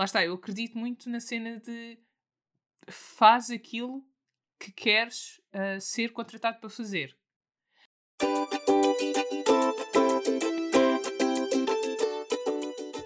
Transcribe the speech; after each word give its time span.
lá 0.00 0.06
está, 0.06 0.24
eu 0.24 0.32
acredito 0.32 0.78
muito 0.78 1.10
na 1.10 1.20
cena 1.20 1.60
de 1.60 1.98
faz 2.88 3.50
aquilo 3.50 4.02
que 4.58 4.72
queres 4.72 5.38
uh, 5.52 5.78
ser 5.78 6.10
contratado 6.14 6.58
para 6.58 6.70
fazer. 6.70 7.14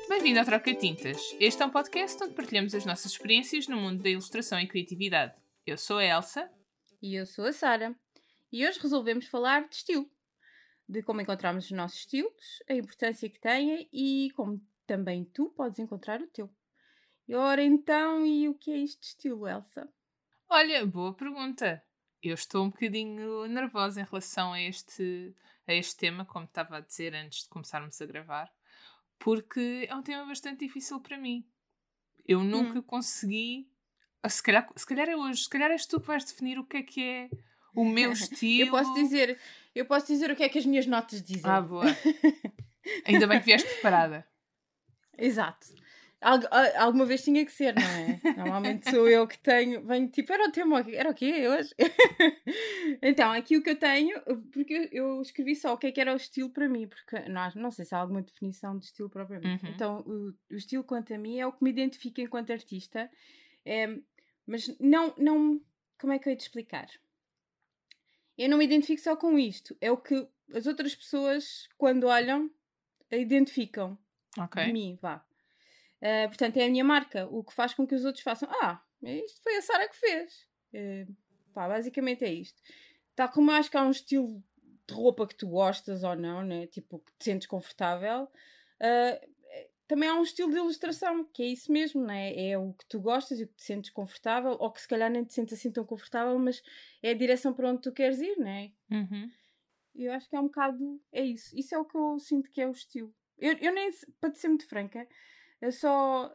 Bem-vindo 0.08 0.38
ao 0.38 0.44
Troca 0.44 0.72
Tintas. 0.72 1.18
Este 1.40 1.64
é 1.64 1.66
um 1.66 1.70
podcast 1.70 2.22
onde 2.22 2.34
partilhamos 2.34 2.72
as 2.76 2.86
nossas 2.86 3.10
experiências 3.10 3.66
no 3.66 3.76
mundo 3.76 4.00
da 4.00 4.10
ilustração 4.10 4.60
e 4.60 4.68
criatividade. 4.68 5.34
Eu 5.66 5.76
sou 5.76 5.98
a 5.98 6.04
Elsa. 6.04 6.48
E 7.02 7.16
eu 7.16 7.26
sou 7.26 7.46
a 7.46 7.52
Sara. 7.52 7.92
E 8.52 8.64
hoje 8.64 8.78
resolvemos 8.78 9.26
falar 9.26 9.68
de 9.68 9.74
estilo. 9.74 10.08
De 10.88 11.02
como 11.02 11.20
encontrarmos 11.20 11.64
os 11.64 11.72
nossos 11.72 11.98
estilos, 11.98 12.62
a 12.70 12.74
importância 12.74 13.28
que 13.28 13.40
têm 13.40 13.88
e 13.92 14.30
como 14.36 14.64
também 14.86 15.24
tu 15.24 15.50
podes 15.56 15.80
encontrar 15.80 16.20
o 16.20 16.28
teu. 16.28 16.48
E 17.26 17.34
ora 17.34 17.62
então, 17.62 18.26
e 18.26 18.48
o 18.48 18.54
que 18.54 18.70
é 18.70 18.76
isto 18.76 19.00
de 19.00 19.06
estilo, 19.06 19.48
Elsa? 19.48 19.88
Olha, 20.48 20.84
boa 20.84 21.14
pergunta. 21.14 21.82
Eu 22.22 22.34
estou 22.34 22.64
um 22.64 22.70
bocadinho 22.70 23.46
nervosa 23.46 24.00
em 24.00 24.04
relação 24.04 24.52
a 24.52 24.60
este, 24.60 25.34
a 25.66 25.72
este 25.72 25.96
tema, 25.96 26.26
como 26.26 26.44
estava 26.44 26.76
a 26.76 26.80
dizer 26.80 27.14
antes 27.14 27.44
de 27.44 27.48
começarmos 27.48 28.00
a 28.00 28.06
gravar, 28.06 28.52
porque 29.18 29.86
é 29.88 29.94
um 29.94 30.02
tema 30.02 30.26
bastante 30.26 30.60
difícil 30.60 31.00
para 31.00 31.16
mim. 31.16 31.46
Eu 32.26 32.44
nunca 32.44 32.78
hum. 32.78 32.82
consegui. 32.82 33.70
Ah, 34.22 34.28
se 34.28 34.42
calhar, 34.42 34.70
se 34.76 34.86
calhar 34.86 35.08
é 35.08 35.16
hoje, 35.16 35.44
se 35.44 35.48
calhar 35.48 35.70
és 35.70 35.86
tu 35.86 36.00
que 36.00 36.06
vais 36.06 36.24
definir 36.24 36.58
o 36.58 36.64
que 36.64 36.76
é 36.76 36.82
que 36.82 37.02
é 37.02 37.30
o 37.74 37.84
meu 37.86 38.12
estilo. 38.12 38.68
eu 38.68 38.70
posso 38.70 38.94
dizer, 38.94 39.40
eu 39.74 39.86
posso 39.86 40.06
dizer 40.06 40.30
o 40.30 40.36
que 40.36 40.42
é 40.42 40.48
que 40.48 40.58
as 40.58 40.66
minhas 40.66 40.86
notas 40.86 41.22
dizem. 41.22 41.50
Ah, 41.50 41.60
boa. 41.60 41.84
Ainda 43.06 43.26
bem 43.26 43.38
que 43.38 43.46
vieste 43.46 43.68
preparada. 43.68 44.26
Exato. 45.16 45.83
Alg 46.24 46.46
alguma 46.76 47.04
vez 47.04 47.22
tinha 47.22 47.44
que 47.44 47.52
ser, 47.52 47.74
não 47.74 47.82
é? 47.82 48.18
Normalmente 48.38 48.90
sou 48.90 49.06
eu 49.06 49.28
que 49.28 49.38
tenho. 49.38 49.86
Venho 49.86 50.08
tipo, 50.08 50.32
era 50.32 50.48
o 50.48 50.50
tema, 50.50 50.82
era 50.90 51.10
o 51.10 51.14
quê 51.14 51.46
hoje? 51.46 51.74
então, 53.02 53.30
aqui 53.30 53.58
o 53.58 53.62
que 53.62 53.68
eu 53.68 53.78
tenho, 53.78 54.18
porque 54.50 54.88
eu 54.90 55.20
escrevi 55.20 55.54
só 55.54 55.74
o 55.74 55.76
que 55.76 55.88
é 55.88 55.92
que 55.92 56.00
era 56.00 56.14
o 56.14 56.16
estilo 56.16 56.48
para 56.48 56.66
mim, 56.66 56.88
porque 56.88 57.28
não, 57.28 57.50
não 57.56 57.70
sei 57.70 57.84
se 57.84 57.94
há 57.94 57.98
alguma 57.98 58.22
definição 58.22 58.78
de 58.78 58.86
estilo 58.86 59.10
propriamente. 59.10 59.66
Uhum. 59.66 59.70
Então, 59.70 59.98
o, 60.06 60.34
o, 60.50 60.56
estilo 60.56 60.82
quanto 60.82 61.12
a 61.12 61.18
mim 61.18 61.38
é 61.38 61.46
o 61.46 61.52
que 61.52 61.62
me 61.62 61.68
identifica 61.68 62.22
enquanto 62.22 62.52
artista, 62.52 63.10
é, 63.62 63.98
mas 64.46 64.74
não, 64.80 65.14
não. 65.18 65.60
Como 66.00 66.14
é 66.14 66.18
que 66.18 66.26
eu 66.26 66.32
ia 66.32 66.38
te 66.38 66.42
explicar? 66.42 66.88
Eu 68.38 68.48
não 68.48 68.56
me 68.56 68.64
identifico 68.64 69.02
só 69.02 69.14
com 69.14 69.38
isto, 69.38 69.76
é 69.78 69.92
o 69.92 69.98
que 69.98 70.26
as 70.54 70.66
outras 70.66 70.94
pessoas, 70.94 71.68
quando 71.76 72.04
olham, 72.04 72.50
identificam 73.10 73.98
okay. 74.38 74.66
de 74.66 74.72
mim, 74.72 74.98
vá. 75.02 75.22
Uh, 76.02 76.28
portanto, 76.28 76.56
é 76.58 76.66
a 76.66 76.70
minha 76.70 76.84
marca, 76.84 77.26
o 77.30 77.42
que 77.42 77.54
faz 77.54 77.72
com 77.72 77.86
que 77.86 77.94
os 77.94 78.04
outros 78.04 78.22
façam. 78.22 78.48
Ah, 78.50 78.82
isto 79.02 79.42
foi 79.42 79.56
a 79.56 79.62
Sara 79.62 79.88
que 79.88 79.96
fez. 79.96 80.46
Uh, 80.74 81.16
pá, 81.52 81.68
basicamente 81.68 82.24
é 82.24 82.32
isto. 82.32 82.60
Tal 83.14 83.30
como 83.30 83.50
eu 83.50 83.56
acho 83.56 83.70
que 83.70 83.76
há 83.76 83.82
um 83.82 83.90
estilo 83.90 84.42
de 84.86 84.94
roupa 84.94 85.26
que 85.26 85.34
tu 85.34 85.48
gostas 85.48 86.02
ou 86.02 86.14
não, 86.14 86.42
né? 86.42 86.66
tipo, 86.66 86.98
que 86.98 87.12
te 87.18 87.24
sentes 87.24 87.46
confortável, 87.46 88.24
uh, 88.24 89.34
também 89.86 90.08
há 90.08 90.14
um 90.14 90.22
estilo 90.22 90.50
de 90.50 90.56
ilustração, 90.56 91.24
que 91.24 91.42
é 91.42 91.46
isso 91.46 91.70
mesmo, 91.70 92.02
né? 92.04 92.34
é 92.34 92.58
o 92.58 92.72
que 92.72 92.86
tu 92.86 93.00
gostas 93.00 93.38
e 93.38 93.44
o 93.44 93.48
que 93.48 93.54
te 93.54 93.64
sentes 93.64 93.90
confortável, 93.90 94.56
ou 94.58 94.70
que 94.70 94.80
se 94.80 94.88
calhar 94.88 95.10
nem 95.10 95.24
te 95.24 95.34
sentes 95.34 95.58
assim 95.58 95.70
tão 95.70 95.84
confortável, 95.84 96.38
mas 96.38 96.62
é 97.02 97.10
a 97.10 97.14
direção 97.14 97.52
para 97.52 97.70
onde 97.70 97.82
tu 97.82 97.92
queres 97.92 98.18
ir, 98.20 98.38
né? 98.38 98.72
Uhum. 98.90 99.30
Eu 99.94 100.12
acho 100.12 100.28
que 100.28 100.34
é 100.34 100.40
um 100.40 100.44
bocado. 100.44 101.00
É 101.12 101.22
isso. 101.22 101.56
Isso 101.56 101.74
é 101.74 101.78
o 101.78 101.84
que 101.84 101.96
eu 101.96 102.18
sinto 102.18 102.50
que 102.50 102.60
é 102.60 102.66
o 102.66 102.72
estilo. 102.72 103.14
Eu, 103.38 103.56
eu 103.58 103.72
nem, 103.72 103.90
para 104.20 104.30
te 104.30 104.38
ser 104.38 104.48
muito 104.48 104.66
franca, 104.66 105.06
eu 105.60 105.72
só, 105.72 106.32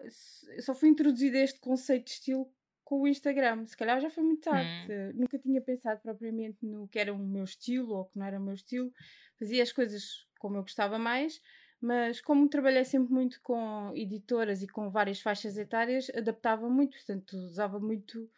eu 0.55 0.61
só 0.61 0.73
fui 0.73 0.89
introduzida 0.89 1.37
a 1.37 1.41
este 1.41 1.59
conceito 1.59 2.05
de 2.05 2.11
estilo 2.11 2.51
com 2.83 3.01
o 3.01 3.07
Instagram. 3.07 3.65
Se 3.67 3.77
calhar 3.77 3.99
já 3.99 4.09
foi 4.09 4.23
muito 4.23 4.41
tarde. 4.41 4.91
Hum. 4.91 5.11
Nunca 5.15 5.37
tinha 5.37 5.61
pensado 5.61 6.01
propriamente 6.01 6.65
no 6.65 6.87
que 6.87 6.97
era 6.97 7.13
o 7.13 7.17
meu 7.17 7.43
estilo 7.43 7.93
ou 7.93 8.05
que 8.05 8.17
não 8.17 8.25
era 8.25 8.39
o 8.39 8.43
meu 8.43 8.53
estilo. 8.55 8.91
Fazia 9.37 9.61
as 9.61 9.71
coisas 9.71 10.27
como 10.39 10.57
eu 10.57 10.61
gostava 10.61 10.97
mais, 10.97 11.41
mas 11.81 12.19
como 12.21 12.49
trabalhei 12.49 12.83
sempre 12.83 13.13
muito 13.13 13.39
com 13.41 13.91
editoras 13.95 14.63
e 14.63 14.67
com 14.67 14.89
várias 14.89 15.21
faixas 15.21 15.57
etárias, 15.57 16.09
adaptava 16.15 16.69
muito, 16.69 16.97
portanto, 16.97 17.33
usava 17.37 17.79
muito. 17.79 18.29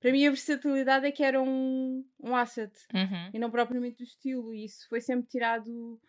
Para 0.00 0.12
mim, 0.12 0.26
a 0.26 0.30
versatilidade 0.30 1.06
é 1.06 1.12
que 1.12 1.22
era 1.22 1.40
um, 1.40 2.04
um 2.18 2.34
asset 2.34 2.72
uhum. 2.92 3.30
e 3.34 3.38
não 3.38 3.50
propriamente 3.50 4.02
o 4.02 4.04
estilo, 4.04 4.54
e 4.54 4.64
isso 4.64 4.88
foi 4.88 5.00
sempre 5.00 5.28
tirado 5.28 6.00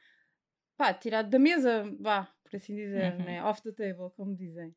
pá, 0.78 0.94
tirado 0.94 1.30
da 1.30 1.38
mesa, 1.38 1.84
vá, 2.00 2.28
por 2.52 2.58
assim 2.58 2.76
dizer, 2.76 3.14
uhum. 3.14 3.24
né? 3.24 3.44
off 3.44 3.62
the 3.64 3.72
table, 3.72 4.12
como 4.16 4.36
dizem. 4.36 4.76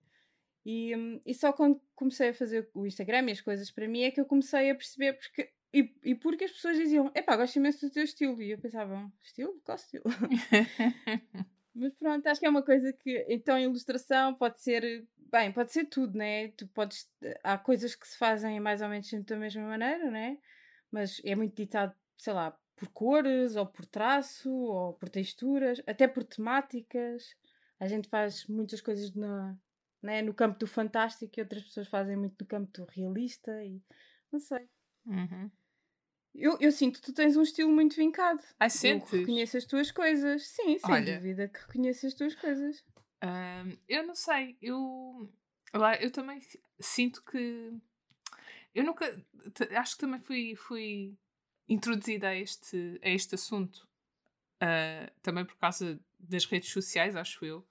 E, 0.64 0.96
hum, 0.96 1.20
e 1.26 1.34
só 1.34 1.52
quando 1.52 1.78
comecei 1.94 2.30
a 2.30 2.34
fazer 2.34 2.70
o 2.72 2.86
Instagram 2.86 3.26
e 3.28 3.32
as 3.32 3.40
coisas 3.40 3.70
para 3.70 3.86
mim 3.86 4.02
é 4.02 4.10
que 4.10 4.20
eu 4.20 4.24
comecei 4.24 4.70
a 4.70 4.74
perceber 4.74 5.12
porque 5.14 5.52
e, 5.74 5.92
e 6.04 6.14
porque 6.14 6.44
as 6.44 6.52
pessoas 6.52 6.76
diziam, 6.76 7.10
epá, 7.16 7.36
gosto 7.36 7.56
imenso 7.56 7.84
do 7.84 7.92
teu 7.92 8.04
estilo. 8.04 8.40
E 8.40 8.52
eu 8.52 8.58
pensava, 8.58 9.10
estilo? 9.20 9.60
Qual 9.64 9.74
estilo? 9.74 10.04
Mas 11.74 11.92
pronto, 11.96 12.24
acho 12.28 12.38
que 12.38 12.46
é 12.46 12.48
uma 12.48 12.62
coisa 12.62 12.92
que, 12.92 13.26
então, 13.28 13.58
ilustração 13.58 14.32
pode 14.36 14.62
ser, 14.62 15.04
bem, 15.32 15.50
pode 15.50 15.72
ser 15.72 15.86
tudo, 15.86 16.16
né? 16.16 16.48
Tu 16.52 16.68
podes, 16.68 17.10
há 17.42 17.58
coisas 17.58 17.96
que 17.96 18.06
se 18.06 18.16
fazem 18.16 18.60
mais 18.60 18.80
ou 18.82 18.88
menos 18.88 19.08
sempre 19.08 19.34
da 19.34 19.36
mesma 19.36 19.62
maneira, 19.66 20.08
né? 20.12 20.38
Mas 20.92 21.20
é 21.24 21.34
muito 21.34 21.56
ditado, 21.56 21.92
sei 22.16 22.32
lá, 22.32 22.56
por 22.76 22.88
cores, 22.90 23.56
ou 23.56 23.66
por 23.66 23.84
traço, 23.84 24.52
ou 24.52 24.94
por 24.94 25.08
texturas, 25.08 25.82
até 25.88 26.06
por 26.06 26.22
temáticas. 26.22 27.34
A 27.84 27.88
gente 27.88 28.08
faz 28.08 28.46
muitas 28.46 28.80
coisas 28.80 29.14
na, 29.14 29.56
né, 30.02 30.22
no 30.22 30.32
campo 30.32 30.58
do 30.58 30.66
fantástico 30.66 31.32
e 31.36 31.42
outras 31.42 31.64
pessoas 31.64 31.86
fazem 31.86 32.16
muito 32.16 32.36
no 32.40 32.46
campo 32.46 32.72
do 32.72 32.86
realista 32.86 33.62
e 33.62 33.82
não 34.32 34.40
sei. 34.40 34.68
Uhum. 35.06 35.50
Eu, 36.34 36.56
eu 36.60 36.72
sinto 36.72 37.00
que 37.00 37.06
tu 37.06 37.12
tens 37.12 37.36
um 37.36 37.42
estilo 37.42 37.70
muito 37.70 37.94
vincado. 37.94 38.42
Ai, 38.58 38.70
sentes? 38.70 39.12
Eu 39.12 39.20
reconheço 39.20 39.56
as 39.56 39.64
tuas 39.66 39.90
coisas. 39.92 40.48
Sim, 40.48 40.78
sem 40.78 40.94
Olha, 40.94 41.16
dúvida 41.16 41.48
que 41.48 41.60
reconheço 41.60 42.06
as 42.06 42.14
tuas 42.14 42.34
coisas. 42.34 42.82
Um, 43.22 43.76
eu 43.86 44.06
não 44.06 44.14
sei, 44.14 44.56
eu, 44.60 45.30
lá, 45.72 45.94
eu 45.96 46.10
também 46.10 46.40
sinto 46.80 47.22
que 47.22 47.72
eu 48.74 48.82
nunca 48.82 49.06
acho 49.76 49.94
que 49.94 50.00
também 50.00 50.20
fui, 50.20 50.56
fui 50.56 51.16
introduzida 51.68 52.28
a 52.28 52.36
este, 52.36 52.98
a 53.02 53.08
este 53.08 53.34
assunto 53.34 53.88
uh, 54.62 55.10
também 55.22 55.44
por 55.44 55.56
causa 55.56 56.00
das 56.18 56.44
redes 56.44 56.70
sociais, 56.70 57.14
acho 57.14 57.44
eu, 57.44 57.66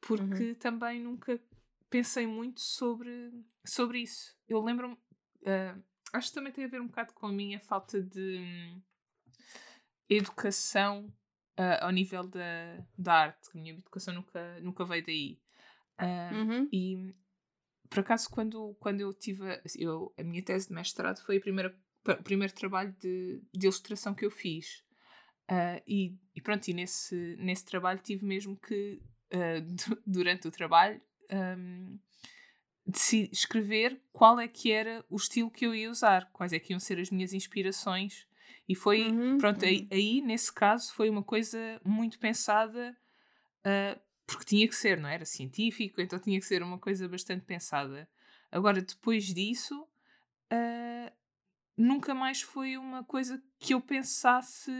porque 0.00 0.50
uhum. 0.50 0.54
também 0.54 1.00
nunca 1.00 1.40
pensei 1.88 2.26
muito 2.26 2.60
sobre, 2.60 3.32
sobre 3.64 4.00
isso. 4.00 4.36
Eu 4.48 4.62
lembro-me, 4.62 4.94
uh, 4.94 5.82
acho 6.12 6.28
que 6.28 6.34
também 6.34 6.52
tem 6.52 6.64
a 6.64 6.68
ver 6.68 6.80
um 6.80 6.86
bocado 6.86 7.12
com 7.12 7.26
a 7.26 7.32
minha 7.32 7.60
falta 7.60 8.02
de 8.02 8.38
um, 8.38 8.82
educação 10.08 11.06
uh, 11.58 11.84
ao 11.84 11.90
nível 11.90 12.26
da, 12.26 12.84
da 12.96 13.14
arte. 13.14 13.50
A 13.54 13.58
minha 13.58 13.74
educação 13.74 14.14
nunca, 14.14 14.60
nunca 14.60 14.84
veio 14.84 15.04
daí. 15.04 15.40
Uhum. 16.32 16.66
E 16.72 17.14
por 17.90 18.00
acaso, 18.00 18.30
quando, 18.30 18.74
quando 18.80 19.00
eu 19.00 19.12
tive 19.12 19.60
eu, 19.76 20.14
a 20.16 20.22
minha 20.22 20.42
tese 20.42 20.68
de 20.68 20.74
mestrado, 20.74 21.20
foi 21.20 21.36
a 21.36 21.40
primeira 21.40 21.76
o 22.08 22.22
primeiro 22.22 22.54
trabalho 22.54 22.94
de, 22.98 23.42
de 23.52 23.66
ilustração 23.66 24.14
que 24.14 24.24
eu 24.24 24.30
fiz. 24.30 24.82
Uh, 25.50 25.82
e, 25.86 26.16
e, 26.34 26.40
pronto, 26.40 26.68
e 26.68 26.72
nesse, 26.72 27.36
nesse 27.38 27.64
trabalho 27.64 28.00
tive 28.00 28.24
mesmo 28.24 28.56
que, 28.56 29.02
uh, 29.32 30.00
durante 30.06 30.48
o 30.48 30.50
trabalho, 30.50 31.00
um, 31.32 31.98
decidi 32.86 33.30
escrever 33.32 34.00
qual 34.12 34.40
é 34.40 34.48
que 34.48 34.70
era 34.70 35.04
o 35.08 35.16
estilo 35.16 35.50
que 35.50 35.66
eu 35.66 35.74
ia 35.74 35.90
usar, 35.90 36.30
quais 36.32 36.52
é 36.52 36.58
que 36.58 36.72
iam 36.72 36.80
ser 36.80 36.98
as 36.98 37.10
minhas 37.10 37.32
inspirações. 37.32 38.26
E 38.68 38.74
foi, 38.74 39.10
uhum, 39.10 39.38
pronto, 39.38 39.62
uhum. 39.62 39.68
Aí, 39.68 39.88
aí, 39.90 40.20
nesse 40.20 40.52
caso 40.52 40.92
foi 40.92 41.10
uma 41.10 41.22
coisa 41.22 41.80
muito 41.84 42.18
pensada, 42.18 42.96
uh, 43.60 44.00
porque 44.26 44.44
tinha 44.44 44.68
que 44.68 44.76
ser, 44.76 44.98
não 44.98 45.08
é? 45.08 45.14
era 45.14 45.24
científico, 45.24 46.00
então 46.00 46.18
tinha 46.18 46.38
que 46.38 46.46
ser 46.46 46.62
uma 46.62 46.78
coisa 46.78 47.08
bastante 47.08 47.44
pensada. 47.44 48.08
Agora, 48.50 48.80
depois 48.80 49.24
disso, 49.24 49.82
uh, 50.52 51.12
nunca 51.76 52.14
mais 52.14 52.42
foi 52.42 52.76
uma 52.76 53.02
coisa 53.04 53.42
que 53.58 53.74
eu 53.74 53.80
pensasse 53.80 54.70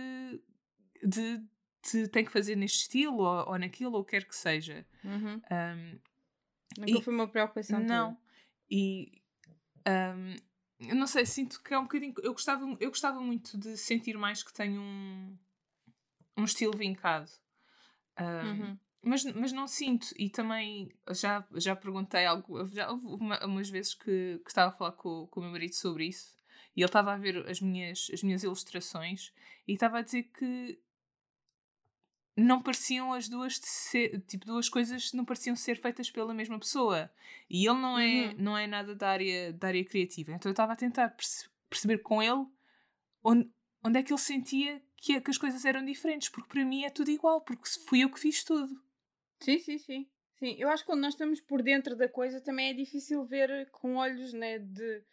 de, 1.02 1.42
de 1.82 2.08
tem 2.08 2.24
que 2.24 2.32
fazer 2.32 2.56
neste 2.56 2.80
estilo 2.80 3.18
ou, 3.18 3.48
ou 3.50 3.58
naquilo 3.58 3.96
ou 3.96 4.04
quer 4.04 4.24
que 4.24 4.36
seja. 4.36 4.86
Uhum. 5.04 5.40
Um, 5.50 5.98
nunca 6.78 6.98
e, 6.98 7.02
foi 7.02 7.14
uma 7.14 7.28
preocupação. 7.28 7.80
Não. 7.80 8.16
E 8.70 9.22
um, 9.86 10.36
eu 10.88 10.96
não 10.96 11.06
sei, 11.06 11.26
sinto 11.26 11.62
que 11.62 11.74
é 11.74 11.78
um 11.78 11.82
bocadinho. 11.82 12.14
Eu 12.22 12.32
gostava, 12.32 12.64
eu 12.80 12.88
gostava 12.90 13.20
muito 13.20 13.58
de 13.58 13.76
sentir 13.76 14.16
mais 14.16 14.42
que 14.42 14.52
tenho 14.52 14.80
um, 14.80 15.36
um 16.36 16.44
estilo 16.44 16.76
vincado. 16.76 17.30
Um, 18.18 18.24
uhum. 18.24 18.78
Mas, 19.02 19.24
mas 19.24 19.50
não 19.50 19.66
sinto, 19.66 20.08
e 20.18 20.28
também 20.28 20.92
já, 21.12 21.46
já 21.54 21.74
perguntei 21.74 22.26
algo, 22.26 22.66
já 22.68 22.90
houve 22.90 23.06
uma, 23.06 23.46
umas 23.46 23.70
vezes 23.70 23.94
que, 23.94 24.38
que 24.44 24.50
estava 24.50 24.68
a 24.68 24.76
falar 24.76 24.92
com, 24.92 25.26
com 25.28 25.40
o 25.40 25.42
meu 25.42 25.52
marido 25.52 25.74
sobre 25.74 26.04
isso, 26.06 26.36
e 26.76 26.82
ele 26.82 26.86
estava 26.86 27.14
a 27.14 27.16
ver 27.16 27.48
as 27.48 27.62
minhas, 27.62 28.10
as 28.12 28.22
minhas 28.22 28.42
ilustrações 28.42 29.32
e 29.66 29.72
estava 29.72 29.98
a 29.98 30.02
dizer 30.02 30.24
que 30.24 30.78
não 32.36 32.62
pareciam 32.62 33.12
as 33.12 33.28
duas 33.28 33.58
ser, 33.62 34.20
tipo 34.22 34.46
duas 34.46 34.68
coisas 34.68 35.12
não 35.12 35.24
pareciam 35.24 35.56
ser 35.56 35.76
feitas 35.80 36.10
pela 36.10 36.34
mesma 36.34 36.58
pessoa. 36.58 37.10
E 37.48 37.66
ele 37.66 37.78
não 37.78 37.98
é 37.98 38.28
uhum. 38.28 38.34
não 38.38 38.56
é 38.56 38.66
nada 38.66 38.94
da 38.94 39.08
área 39.08 39.52
da 39.52 39.68
área 39.68 39.84
criativa. 39.84 40.32
Então 40.32 40.50
eu 40.50 40.52
estava 40.52 40.72
a 40.72 40.76
tentar 40.76 41.08
perce 41.10 41.48
perceber 41.68 41.98
com 41.98 42.20
ele 42.20 42.46
onde, 43.22 43.48
onde 43.84 43.98
é 43.98 44.02
que 44.02 44.12
ele 44.12 44.20
sentia 44.20 44.82
que, 44.96 45.20
que 45.20 45.30
as 45.30 45.38
coisas 45.38 45.64
eram 45.64 45.84
diferentes 45.84 46.28
porque 46.28 46.48
para 46.48 46.64
mim 46.64 46.84
é 46.84 46.90
tudo 46.90 47.10
igual 47.10 47.40
porque 47.40 47.68
fui 47.88 48.02
eu 48.04 48.10
que 48.10 48.18
fiz 48.18 48.44
tudo. 48.44 48.80
Sim 49.40 49.58
sim 49.58 49.78
sim. 49.78 50.08
Sim 50.38 50.56
eu 50.58 50.68
acho 50.68 50.82
que 50.82 50.88
quando 50.88 51.02
nós 51.02 51.14
estamos 51.14 51.40
por 51.40 51.62
dentro 51.62 51.96
da 51.96 52.08
coisa 52.08 52.40
também 52.40 52.70
é 52.70 52.74
difícil 52.74 53.24
ver 53.24 53.70
com 53.70 53.96
olhos 53.96 54.32
né 54.32 54.58
de 54.58 55.04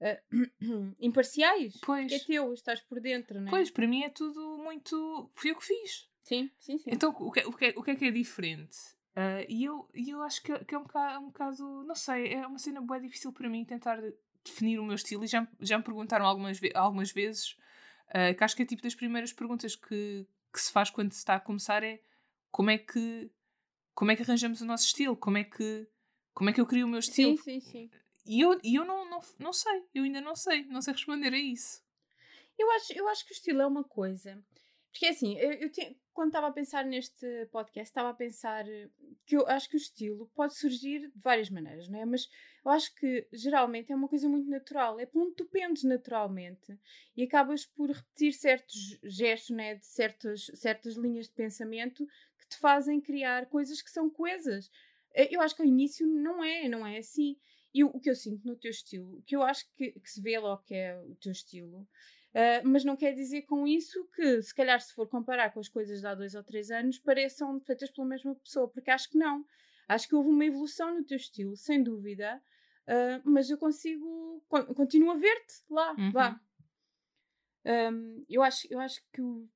uh, 0.00 0.94
imparciais 0.98 1.78
pois 1.82 2.10
porque 2.10 2.14
é 2.14 2.26
teu 2.26 2.52
estás 2.52 2.80
por 2.80 3.00
dentro 3.00 3.40
né? 3.40 3.50
Pois 3.50 3.70
para 3.70 3.86
mim 3.86 4.02
é 4.02 4.08
tudo 4.08 4.58
muito 4.58 5.30
fui 5.34 5.50
eu 5.50 5.56
que 5.56 5.64
fiz 5.64 6.10
Sim, 6.22 6.50
sim, 6.58 6.78
sim. 6.78 6.90
Então, 6.90 7.10
o 7.10 7.30
que, 7.30 7.40
o 7.40 7.52
que, 7.52 7.74
o 7.76 7.82
que 7.82 7.90
é 7.90 7.96
que 7.96 8.04
é 8.06 8.10
diferente? 8.10 8.78
Uh, 9.16 9.44
e 9.48 9.64
eu, 9.64 9.88
eu 9.92 10.22
acho 10.22 10.42
que, 10.42 10.64
que 10.64 10.74
é 10.74 10.78
um 10.78 10.84
bocado, 10.84 11.24
um 11.24 11.26
bocado, 11.26 11.84
não 11.84 11.94
sei, 11.94 12.32
é 12.32 12.46
uma 12.46 12.58
cena 12.58 12.80
bem 12.80 13.02
difícil 13.02 13.32
para 13.32 13.48
mim 13.48 13.64
tentar 13.64 14.00
definir 14.44 14.78
o 14.78 14.84
meu 14.84 14.94
estilo. 14.94 15.24
E 15.24 15.26
já, 15.26 15.46
já 15.60 15.76
me 15.76 15.84
perguntaram 15.84 16.24
algumas, 16.24 16.58
algumas 16.74 17.12
vezes, 17.12 17.56
uh, 18.08 18.34
que 18.36 18.42
acho 18.42 18.56
que 18.56 18.62
é 18.62 18.66
tipo 18.66 18.82
das 18.82 18.94
primeiras 18.94 19.32
perguntas 19.32 19.76
que, 19.76 20.26
que 20.52 20.60
se 20.60 20.72
faz 20.72 20.90
quando 20.90 21.12
se 21.12 21.18
está 21.18 21.34
a 21.34 21.40
começar 21.40 21.82
é 21.82 22.00
como 22.50 22.70
é 22.70 22.78
que, 22.78 23.30
como 23.94 24.10
é 24.10 24.16
que 24.16 24.22
arranjamos 24.22 24.60
o 24.60 24.66
nosso 24.66 24.86
estilo? 24.86 25.16
Como 25.16 25.36
é 25.38 25.44
que, 25.44 25.86
como 26.32 26.50
é 26.50 26.52
que 26.52 26.60
eu 26.60 26.66
crio 26.66 26.86
o 26.86 26.88
meu 26.88 27.00
estilo? 27.00 27.36
Sim, 27.38 27.60
sim, 27.60 27.60
sim. 27.60 27.90
E 28.24 28.40
eu, 28.40 28.58
e 28.62 28.76
eu 28.76 28.84
não, 28.84 29.08
não, 29.10 29.20
não 29.38 29.52
sei, 29.52 29.84
eu 29.94 30.04
ainda 30.04 30.20
não 30.20 30.36
sei, 30.36 30.64
não 30.66 30.80
sei 30.80 30.92
responder 30.92 31.34
a 31.34 31.38
isso. 31.38 31.82
Eu 32.58 32.70
acho, 32.72 32.92
eu 32.92 33.08
acho 33.08 33.24
que 33.26 33.32
o 33.32 33.34
estilo 33.34 33.62
é 33.62 33.66
uma 33.66 33.82
coisa 33.82 34.42
porque 34.92 35.06
assim, 35.06 35.36
eu, 35.38 35.52
eu 35.52 35.70
tinha, 35.70 35.94
quando 36.12 36.28
estava 36.28 36.48
a 36.48 36.52
pensar 36.52 36.84
neste 36.84 37.46
podcast, 37.46 37.90
estava 37.90 38.10
a 38.10 38.14
pensar 38.14 38.64
que 39.24 39.34
eu 39.34 39.46
acho 39.48 39.68
que 39.68 39.76
o 39.76 39.78
estilo 39.78 40.30
pode 40.34 40.54
surgir 40.54 41.10
de 41.10 41.18
várias 41.18 41.48
maneiras, 41.48 41.88
não 41.88 41.98
é? 41.98 42.04
Mas 42.04 42.28
eu 42.62 42.70
acho 42.70 42.94
que 42.96 43.26
geralmente 43.32 43.90
é 43.90 43.96
uma 43.96 44.06
coisa 44.06 44.28
muito 44.28 44.48
natural, 44.50 45.00
é 45.00 45.08
onde 45.14 45.34
tu 45.34 45.46
pendes 45.46 45.82
naturalmente 45.82 46.78
e 47.16 47.22
acabas 47.22 47.64
por 47.64 47.90
repetir 47.90 48.34
certos 48.34 48.98
gestos, 49.02 49.56
né? 49.56 49.76
De 49.76 49.86
certas, 49.86 50.50
certas 50.54 50.94
linhas 50.94 51.26
de 51.26 51.32
pensamento 51.32 52.06
que 52.38 52.48
te 52.48 52.58
fazem 52.58 53.00
criar 53.00 53.46
coisas 53.46 53.80
que 53.80 53.90
são 53.90 54.10
coesas. 54.10 54.70
Eh, 55.14 55.34
eu 55.34 55.40
acho 55.40 55.56
que 55.56 55.62
ao 55.62 55.68
início 55.68 56.06
não 56.06 56.44
é, 56.44 56.68
não 56.68 56.86
é 56.86 56.98
assim. 56.98 57.38
E 57.72 57.82
o, 57.82 57.88
o 57.88 57.98
que 57.98 58.10
eu 58.10 58.14
sinto 58.14 58.46
no 58.46 58.56
teu 58.56 58.70
estilo, 58.70 59.18
o 59.18 59.22
que 59.22 59.34
eu 59.34 59.42
acho 59.42 59.66
que, 59.74 59.92
que 59.92 60.10
se 60.10 60.20
vê 60.20 60.38
logo 60.38 60.62
que 60.64 60.74
é 60.74 61.00
o 61.00 61.14
teu 61.14 61.32
estilo, 61.32 61.88
Uh, 62.32 62.66
mas 62.66 62.82
não 62.82 62.96
quer 62.96 63.12
dizer 63.12 63.42
com 63.42 63.66
isso 63.66 64.06
que, 64.14 64.40
se 64.40 64.54
calhar, 64.54 64.80
se 64.80 64.94
for 64.94 65.06
comparar 65.06 65.52
com 65.52 65.60
as 65.60 65.68
coisas 65.68 66.00
de 66.00 66.06
há 66.06 66.14
dois 66.14 66.34
ou 66.34 66.42
três 66.42 66.70
anos, 66.70 66.98
pareçam 66.98 67.60
feitas 67.60 67.90
pela 67.90 68.06
mesma 68.06 68.34
pessoa, 68.36 68.68
porque 68.68 68.90
acho 68.90 69.10
que 69.10 69.18
não. 69.18 69.44
Acho 69.86 70.08
que 70.08 70.14
houve 70.14 70.30
uma 70.30 70.44
evolução 70.44 70.94
no 70.94 71.04
teu 71.04 71.16
estilo, 71.16 71.54
sem 71.56 71.82
dúvida, 71.82 72.42
uh, 72.88 73.22
mas 73.22 73.50
eu 73.50 73.58
consigo. 73.58 74.42
continuo 74.74 75.10
a 75.10 75.16
ver-te 75.16 75.62
lá, 75.68 75.92
uhum. 75.92 76.12
lá. 76.14 76.40
Um, 77.64 78.24
eu, 78.28 78.42
acho, 78.42 78.66
eu 78.70 78.80
acho 78.80 79.00
que 79.12 79.20
o, 79.20 79.48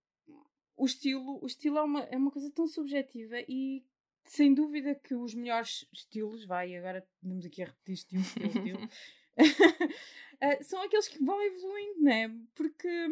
o, 0.77 0.85
estilo, 0.85 1.43
o 1.43 1.47
estilo 1.47 1.79
é 1.79 1.83
uma, 1.83 2.01
é 2.05 2.17
uma 2.17 2.31
coisa 2.31 2.51
tão 2.53 2.67
subjetiva 2.67 3.37
e 3.49 3.85
sem 4.27 4.53
dúvida 4.53 4.95
que 4.95 5.15
os 5.15 5.35
melhores 5.35 5.87
estilos, 5.93 6.45
vai, 6.45 6.77
agora 6.77 7.07
andamos 7.25 7.47
aqui 7.47 7.63
a 7.63 7.67
repetir 7.67 7.95
estilo, 7.95 8.23
estilo, 8.23 8.47
estilo. 8.59 8.89
Uh, 9.39 10.63
são 10.65 10.83
aqueles 10.83 11.09
que 11.09 11.23
vão 11.23 11.41
evoluindo, 11.43 12.03
né? 12.03 12.29
Porque, 12.55 13.09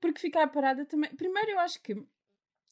porque 0.00 0.20
ficar 0.20 0.46
parada 0.48 0.84
também. 0.84 1.14
Primeiro, 1.14 1.52
eu 1.52 1.58
acho 1.60 1.80
que 1.82 1.94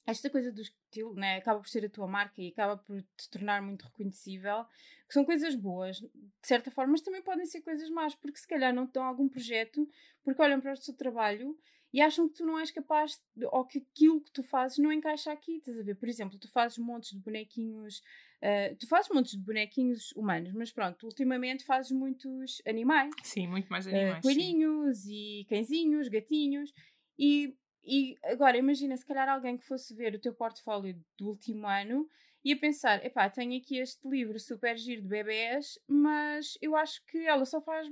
esta 0.06 0.28
coisa 0.30 0.50
do 0.50 0.60
estilo 0.60 1.14
né, 1.14 1.36
acaba 1.36 1.60
por 1.60 1.68
ser 1.68 1.84
a 1.84 1.88
tua 1.88 2.06
marca 2.06 2.40
e 2.40 2.48
acaba 2.48 2.76
por 2.76 3.00
te 3.16 3.30
tornar 3.30 3.62
muito 3.62 3.84
reconhecível, 3.84 4.64
que 5.06 5.14
são 5.14 5.24
coisas 5.24 5.54
boas, 5.54 5.98
de 5.98 6.10
certa 6.42 6.70
forma, 6.70 6.92
mas 6.92 7.02
também 7.02 7.22
podem 7.22 7.46
ser 7.46 7.60
coisas 7.60 7.88
más, 7.90 8.14
porque 8.14 8.38
se 8.38 8.48
calhar 8.48 8.74
não 8.74 8.84
estão 8.84 9.04
algum 9.04 9.28
projeto, 9.28 9.88
porque 10.22 10.42
olham 10.42 10.60
para 10.60 10.72
o 10.72 10.80
teu 10.80 10.94
trabalho 10.94 11.56
e 11.92 12.00
acham 12.00 12.28
que 12.28 12.36
tu 12.36 12.46
não 12.46 12.58
és 12.58 12.70
capaz, 12.70 13.20
de, 13.34 13.46
ou 13.46 13.64
que 13.64 13.78
aquilo 13.78 14.20
que 14.20 14.30
tu 14.30 14.42
fazes 14.42 14.78
não 14.78 14.92
encaixa 14.92 15.32
aqui, 15.32 15.56
estás 15.56 15.78
a 15.78 15.82
ver? 15.82 15.96
Por 15.96 16.08
exemplo, 16.08 16.38
tu 16.38 16.50
fazes 16.50 16.78
montes 16.78 17.10
de 17.10 17.18
bonequinhos 17.18 18.02
Uh, 18.42 18.74
tu 18.76 18.88
fazes 18.88 19.10
de 19.30 19.38
bonequinhos 19.38 20.12
humanos, 20.12 20.52
mas 20.54 20.72
pronto, 20.72 21.04
ultimamente 21.04 21.62
fazes 21.64 21.92
muitos 21.92 22.62
animais. 22.66 23.12
Sim, 23.22 23.46
muito 23.46 23.68
mais 23.68 23.86
ah, 23.86 23.90
animais. 23.90 24.18
Uh, 24.18 24.22
coelhinhos 24.22 25.04
e 25.06 25.46
cãezinhos, 25.48 26.08
gatinhos. 26.08 26.72
E, 27.18 27.54
e 27.84 28.16
agora 28.24 28.56
imagina 28.56 28.96
se 28.96 29.04
calhar 29.04 29.28
alguém 29.28 29.58
que 29.58 29.64
fosse 29.66 29.94
ver 29.94 30.14
o 30.14 30.18
teu 30.18 30.32
portfólio 30.32 30.98
do 31.18 31.28
último 31.28 31.66
ano 31.66 32.08
e 32.42 32.52
a 32.52 32.56
pensar: 32.56 33.04
epá, 33.04 33.28
tenho 33.28 33.58
aqui 33.58 33.76
este 33.76 34.08
livro 34.08 34.38
super 34.40 34.76
giro 34.76 35.02
de 35.02 35.08
bebés, 35.08 35.78
mas 35.86 36.56
eu 36.62 36.74
acho 36.74 37.04
que 37.06 37.18
ela 37.26 37.44
só 37.44 37.60
faz 37.60 37.86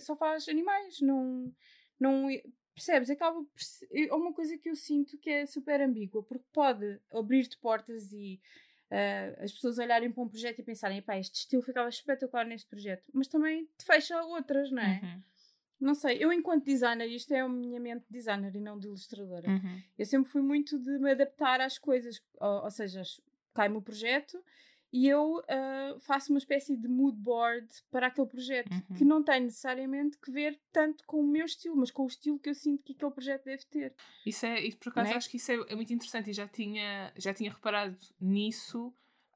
só 0.00 0.14
faz 0.14 0.48
animais, 0.48 1.00
não. 1.00 1.52
não 1.98 2.28
Percebes? 2.74 3.08
Acaba 3.08 3.40
por 3.40 3.60
é 3.92 4.12
uma 4.12 4.32
coisa 4.32 4.58
que 4.58 4.68
eu 4.68 4.74
sinto 4.74 5.16
que 5.18 5.30
é 5.30 5.46
super 5.46 5.80
ambígua, 5.80 6.24
porque 6.24 6.44
pode 6.52 7.00
abrir-te 7.12 7.56
portas 7.58 8.12
e 8.12 8.40
uh, 8.94 9.42
as 9.42 9.52
pessoas 9.52 9.78
olharem 9.78 10.10
para 10.10 10.22
um 10.22 10.28
projeto 10.28 10.60
e 10.60 10.62
pensarem, 10.62 11.02
pá, 11.02 11.18
este 11.18 11.40
estilo 11.40 11.62
ficava 11.62 11.88
espetacular 11.88 12.46
neste 12.46 12.68
projeto, 12.68 13.04
mas 13.12 13.26
também 13.26 13.68
te 13.76 13.84
fecha 13.84 14.20
outras, 14.22 14.70
não 14.70 14.82
é? 14.82 15.00
Uhum. 15.02 15.22
Não 15.80 15.94
sei, 15.94 16.16
eu 16.18 16.32
enquanto 16.32 16.64
designer, 16.64 17.08
isto 17.08 17.34
é 17.34 17.40
a 17.40 17.48
minha 17.48 17.80
mente 17.80 18.04
de 18.06 18.12
designer 18.12 18.54
e 18.54 18.60
não 18.60 18.78
de 18.78 18.86
ilustradora, 18.86 19.50
uhum. 19.50 19.82
eu 19.98 20.06
sempre 20.06 20.30
fui 20.30 20.40
muito 20.40 20.78
de 20.78 20.98
me 20.98 21.10
adaptar 21.10 21.60
às 21.60 21.78
coisas, 21.78 22.22
ou, 22.40 22.64
ou 22.64 22.70
seja, 22.70 23.02
cai-me 23.52 23.76
o 23.76 23.82
projeto 23.82 24.42
e 24.94 25.08
eu 25.08 25.38
uh, 25.38 25.98
faço 25.98 26.30
uma 26.30 26.38
espécie 26.38 26.76
de 26.76 26.86
mood 26.86 27.18
board 27.18 27.66
para 27.90 28.06
aquele 28.06 28.28
projeto 28.28 28.70
uhum. 28.70 28.96
que 28.96 29.04
não 29.04 29.24
tem 29.24 29.40
necessariamente 29.40 30.16
que 30.18 30.30
ver 30.30 30.56
tanto 30.70 31.02
com 31.04 31.18
o 31.18 31.26
meu 31.26 31.44
estilo, 31.44 31.74
mas 31.74 31.90
com 31.90 32.04
o 32.04 32.06
estilo 32.06 32.38
que 32.38 32.48
eu 32.48 32.54
sinto 32.54 32.84
que 32.84 32.92
aquele 32.92 33.10
projeto 33.10 33.44
deve 33.44 33.64
ter. 33.64 33.92
Isso 34.24 34.46
é, 34.46 34.64
e 34.64 34.72
por 34.76 34.90
acaso 34.90 35.10
é? 35.10 35.16
acho 35.16 35.28
que 35.28 35.36
isso 35.36 35.50
é, 35.50 35.56
é, 35.56 35.74
muito 35.74 35.92
interessante 35.92 36.30
e 36.30 36.32
já 36.32 36.46
tinha, 36.46 37.12
já 37.16 37.34
tinha 37.34 37.50
reparado 37.50 37.98
nisso, 38.20 38.94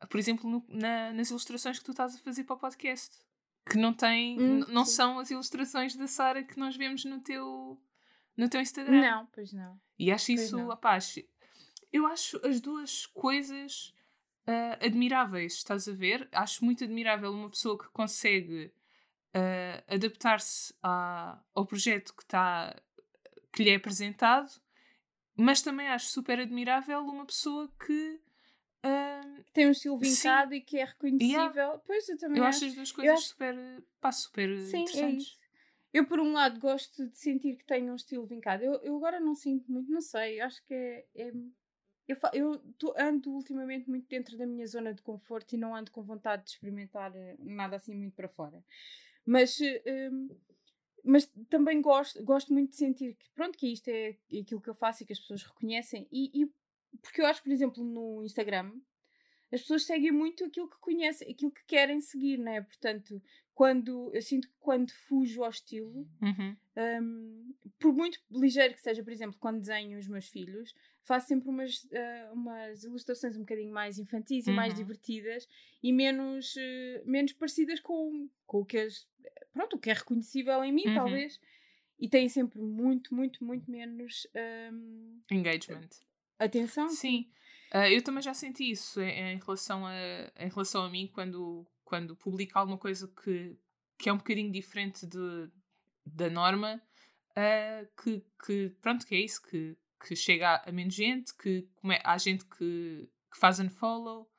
por 0.09 0.21
exemplo, 0.21 0.49
no, 0.49 0.65
na, 0.69 1.13
nas 1.13 1.31
ilustrações 1.31 1.81
que 1.81 1.85
tu 1.85 1.91
estás 1.91 2.15
a 2.15 2.19
fazer 2.19 2.45
para 2.45 2.55
o 2.55 2.59
podcast. 2.61 3.17
Que 3.69 3.79
não 3.79 3.93
tem, 3.93 4.41
hum, 4.41 4.61
não 4.69 4.85
sim. 4.85 4.93
são 4.93 5.19
as 5.19 5.29
ilustrações 5.29 5.97
da 5.97 6.07
Sara 6.07 6.45
que 6.45 6.57
nós 6.57 6.77
vemos 6.77 7.05
no 7.05 7.21
teu, 7.21 7.77
no 8.37 8.49
teu 8.49 8.61
Instagram. 8.61 9.01
Não, 9.01 9.27
pois 9.27 9.53
não. 9.53 9.79
E 9.99 10.13
acho 10.13 10.31
isso, 10.31 10.57
rapaz, 10.69 11.19
eu 11.93 12.07
acho 12.07 12.41
as 12.47 12.61
duas 12.61 13.07
coisas 13.07 13.93
uh, 14.49 14.85
admiráveis, 14.85 15.55
estás 15.55 15.87
a 15.87 15.93
ver? 15.93 16.27
Acho 16.33 16.65
muito 16.65 16.83
admirável 16.83 17.31
uma 17.31 17.51
pessoa 17.51 17.79
que 17.79 17.89
consegue 17.91 18.73
uh, 19.35 19.95
adaptar-se 19.95 20.75
ao 20.83 21.67
projeto 21.67 22.15
que, 22.17 22.25
tá, 22.25 22.75
que 23.53 23.63
lhe 23.63 23.71
é 23.71 23.77
apresentado, 23.77 24.51
mas 25.37 25.61
também 25.61 25.89
acho 25.89 26.07
super 26.07 26.41
admirável 26.41 27.01
uma 27.01 27.27
pessoa 27.27 27.71
que 27.87 28.21
Uh, 28.79 29.43
tem 29.53 29.67
um 29.67 29.73
estilo 29.73 29.99
vincado 29.99 30.51
sim. 30.51 30.57
e 30.59 30.61
que 30.61 30.79
é 30.79 30.85
reconhecível. 30.85 31.53
Yeah. 31.53 31.83
Pois 31.85 32.09
eu 32.09 32.17
também 32.17 32.39
eu 32.39 32.45
acho. 32.45 32.65
as 32.65 32.75
duas 32.75 32.93
coisas 32.93 33.19
acho... 33.19 33.27
super, 33.27 33.83
pá, 34.01 34.13
super 34.13 34.57
sim, 34.61 34.77
é 34.77 34.81
interessantes. 34.83 35.39
É 35.93 35.99
eu, 35.99 36.07
por 36.07 36.21
um 36.21 36.33
lado, 36.33 36.61
gosto 36.61 37.09
de 37.09 37.19
sentir 37.19 37.57
que 37.57 37.65
tenho 37.65 37.93
um 37.93 37.97
estilo 37.97 38.25
vincado. 38.25 38.63
Eu, 38.63 38.75
eu 38.75 38.97
agora 38.97 39.19
não 39.19 39.35
sinto 39.35 39.71
muito, 39.71 39.91
não 39.91 40.01
sei. 40.01 40.41
Acho 40.41 40.65
que 40.65 40.73
é, 40.73 41.07
é 41.17 41.33
eu, 42.09 42.17
eu 42.33 42.59
tô, 42.79 42.95
ando 42.99 43.31
ultimamente 43.31 43.89
muito 43.89 44.09
dentro 44.09 44.37
da 44.39 44.47
minha 44.47 44.67
zona 44.67 44.95
de 44.95 45.03
conforto 45.03 45.53
e 45.53 45.59
não 45.59 45.77
ando 45.77 45.91
com 45.91 46.03
vontade 46.03 46.45
de 46.45 46.51
experimentar 46.51 47.15
eh, 47.15 47.37
nada 47.39 47.77
assim 47.77 47.95
muito 47.95 48.15
para 48.15 48.29
fora. 48.29 48.65
Mas, 49.27 49.59
um, 50.11 50.29
mas 51.05 51.31
também 51.51 51.83
gosto, 51.83 52.25
gosto 52.25 52.51
muito 52.51 52.71
de 52.71 52.77
sentir 52.77 53.15
que, 53.15 53.31
pronto, 53.35 53.59
que 53.59 53.71
isto 53.71 53.89
é 53.89 54.17
aquilo 54.41 54.61
que 54.61 54.71
eu 54.71 54.75
faço 54.75 55.03
e 55.03 55.07
que 55.07 55.13
as 55.13 55.21
pessoas 55.21 55.43
reconhecem. 55.43 56.09
E, 56.11 56.43
e 56.43 56.51
porque 57.03 57.21
eu 57.21 57.27
acho, 57.27 57.43
por 57.43 57.53
exemplo, 57.53 57.85
no 57.85 58.25
Instagram, 58.25 58.73
as 59.53 59.61
pessoas 59.61 59.85
seguem 59.85 60.11
muito 60.11 60.45
aquilo 60.45 60.69
que 60.69 60.79
conhecem, 60.79 61.31
aquilo 61.31 61.53
que 61.53 61.65
querem 61.67 62.01
seguir, 62.01 62.39
né? 62.39 62.63
Portanto, 62.63 63.23
quando 63.55 64.11
eu 64.15 64.23
sinto 64.23 64.49
que 64.49 64.55
quando 64.59 64.91
fujo 65.09 65.43
ao 65.43 65.51
estilo, 65.51 66.09
uhum. 66.23 66.57
Um, 67.03 67.55
por 67.79 67.93
muito 67.93 68.19
ligeiro 68.31 68.75
que 68.75 68.81
seja, 68.81 69.03
por 69.03 69.13
exemplo, 69.13 69.37
quando 69.39 69.61
desenho 69.61 69.99
os 69.99 70.07
meus 70.07 70.27
filhos, 70.29 70.75
faço 71.03 71.29
sempre 71.29 71.49
umas, 71.49 71.85
uh, 71.85 72.33
umas 72.33 72.85
ilustrações 72.85 73.37
um 73.37 73.41
bocadinho 73.41 73.73
mais 73.73 73.99
infantis 73.99 74.47
e 74.47 74.51
mais 74.51 74.73
uhum. 74.73 74.79
divertidas 74.79 75.49
e 75.83 75.93
menos, 75.93 76.55
uh, 76.57 77.03
menos 77.05 77.33
parecidas 77.33 77.81
com, 77.81 78.29
com 78.47 78.61
o 78.61 78.65
que 78.65 78.79
é, 78.79 78.89
pronto, 79.53 79.77
o 79.77 79.79
que 79.79 79.91
é 79.91 79.95
reconhecível 79.95 80.63
em 80.63 80.73
mim, 80.73 80.87
uhum. 80.87 80.95
talvez. 80.95 81.41
E 81.99 82.09
têm 82.09 82.29
sempre 82.29 82.61
muito, 82.61 83.13
muito, 83.13 83.45
muito 83.45 83.69
menos 83.69 84.27
um, 84.73 85.21
engagement. 85.33 85.89
Atenção? 86.39 86.89
Sim. 86.89 87.29
Uh, 87.75 87.89
eu 87.91 88.03
também 88.03 88.23
já 88.23 88.33
senti 88.33 88.71
isso 88.71 89.01
em, 89.01 89.33
em, 89.35 89.39
relação 89.39 89.85
a, 89.85 89.93
em 90.39 90.49
relação 90.49 90.85
a 90.85 90.89
mim 90.89 91.11
quando 91.13 91.67
quando 91.89 92.15
publica 92.15 92.59
alguma 92.59 92.77
coisa 92.77 93.09
que, 93.09 93.57
que 93.99 94.11
é 94.11 94.13
um 94.13 94.19
bocadinho 94.19 94.53
diferente 94.53 95.07
de, 95.07 95.51
da 96.15 96.31
norma, 96.31 96.81
uh, 97.31 98.03
que, 98.03 98.25
que, 98.45 98.71
pronto, 98.81 99.07
que 99.07 99.15
é 99.15 99.21
isso, 99.21 99.43
que, 99.43 99.77
que 100.07 100.17
chega 100.17 100.57
a, 100.57 100.69
a 100.69 100.73
menos 100.73 100.95
gente, 100.95 101.35
que 101.35 101.69
come, 101.77 101.99
há 102.05 102.19
gente 102.19 102.45
que, 102.45 103.09
que 103.31 103.39
faz 103.39 103.59
unfollow. 103.59 104.31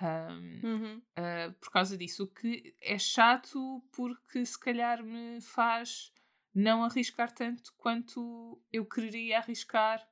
Um, 0.00 0.66
uhum. 0.66 1.02
uh, 1.18 1.52
por 1.60 1.70
causa 1.70 1.98
disso, 1.98 2.24
o 2.24 2.26
que 2.26 2.74
é 2.80 2.98
chato 2.98 3.84
porque 3.92 4.44
se 4.44 4.58
calhar 4.58 5.04
me 5.04 5.38
faz 5.42 6.10
não 6.54 6.82
arriscar 6.84 7.30
tanto 7.32 7.72
quanto 7.76 8.60
eu 8.72 8.84
quereria 8.84 9.38
arriscar 9.38 10.06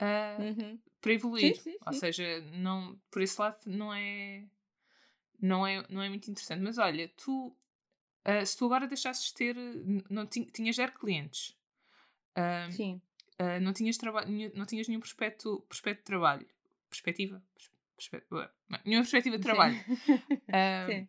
uh, 0.00 0.42
uhum. 0.42 0.78
para 1.00 1.12
evoluir. 1.12 1.56
Sim, 1.56 1.62
sim, 1.62 1.70
sim. 1.72 1.78
Ou 1.86 1.92
seja, 1.92 2.40
não, 2.52 3.00
por 3.10 3.22
esse 3.22 3.40
lado 3.40 3.58
não 3.66 3.92
é, 3.92 4.46
não 5.40 5.66
é, 5.66 5.84
não 5.88 6.02
é 6.02 6.08
muito 6.08 6.30
interessante. 6.30 6.62
Mas 6.62 6.78
olha, 6.78 7.08
tu, 7.16 7.56
uh, 8.26 8.44
se 8.44 8.56
tu 8.56 8.66
agora 8.66 8.86
deixasses 8.86 9.32
ter, 9.32 9.56
não 10.08 10.26
tinhas 10.26 10.76
zero 10.76 10.92
clientes, 10.92 11.56
uh, 12.36 12.72
Sim. 12.72 13.00
não, 13.60 13.72
tinhas 13.72 13.98
não 14.54 14.66
tinhas 14.66 14.88
nenhum 14.88 15.00
prospecto, 15.00 15.64
prospecto 15.68 16.02
de 16.02 16.06
trabalho, 16.06 16.46
perspectiva, 16.88 17.42
perspe 17.96 18.24
nenhuma 18.84 19.02
perspectiva 19.02 19.36
de 19.36 19.42
trabalho. 19.42 19.76
Sim. 20.86 21.08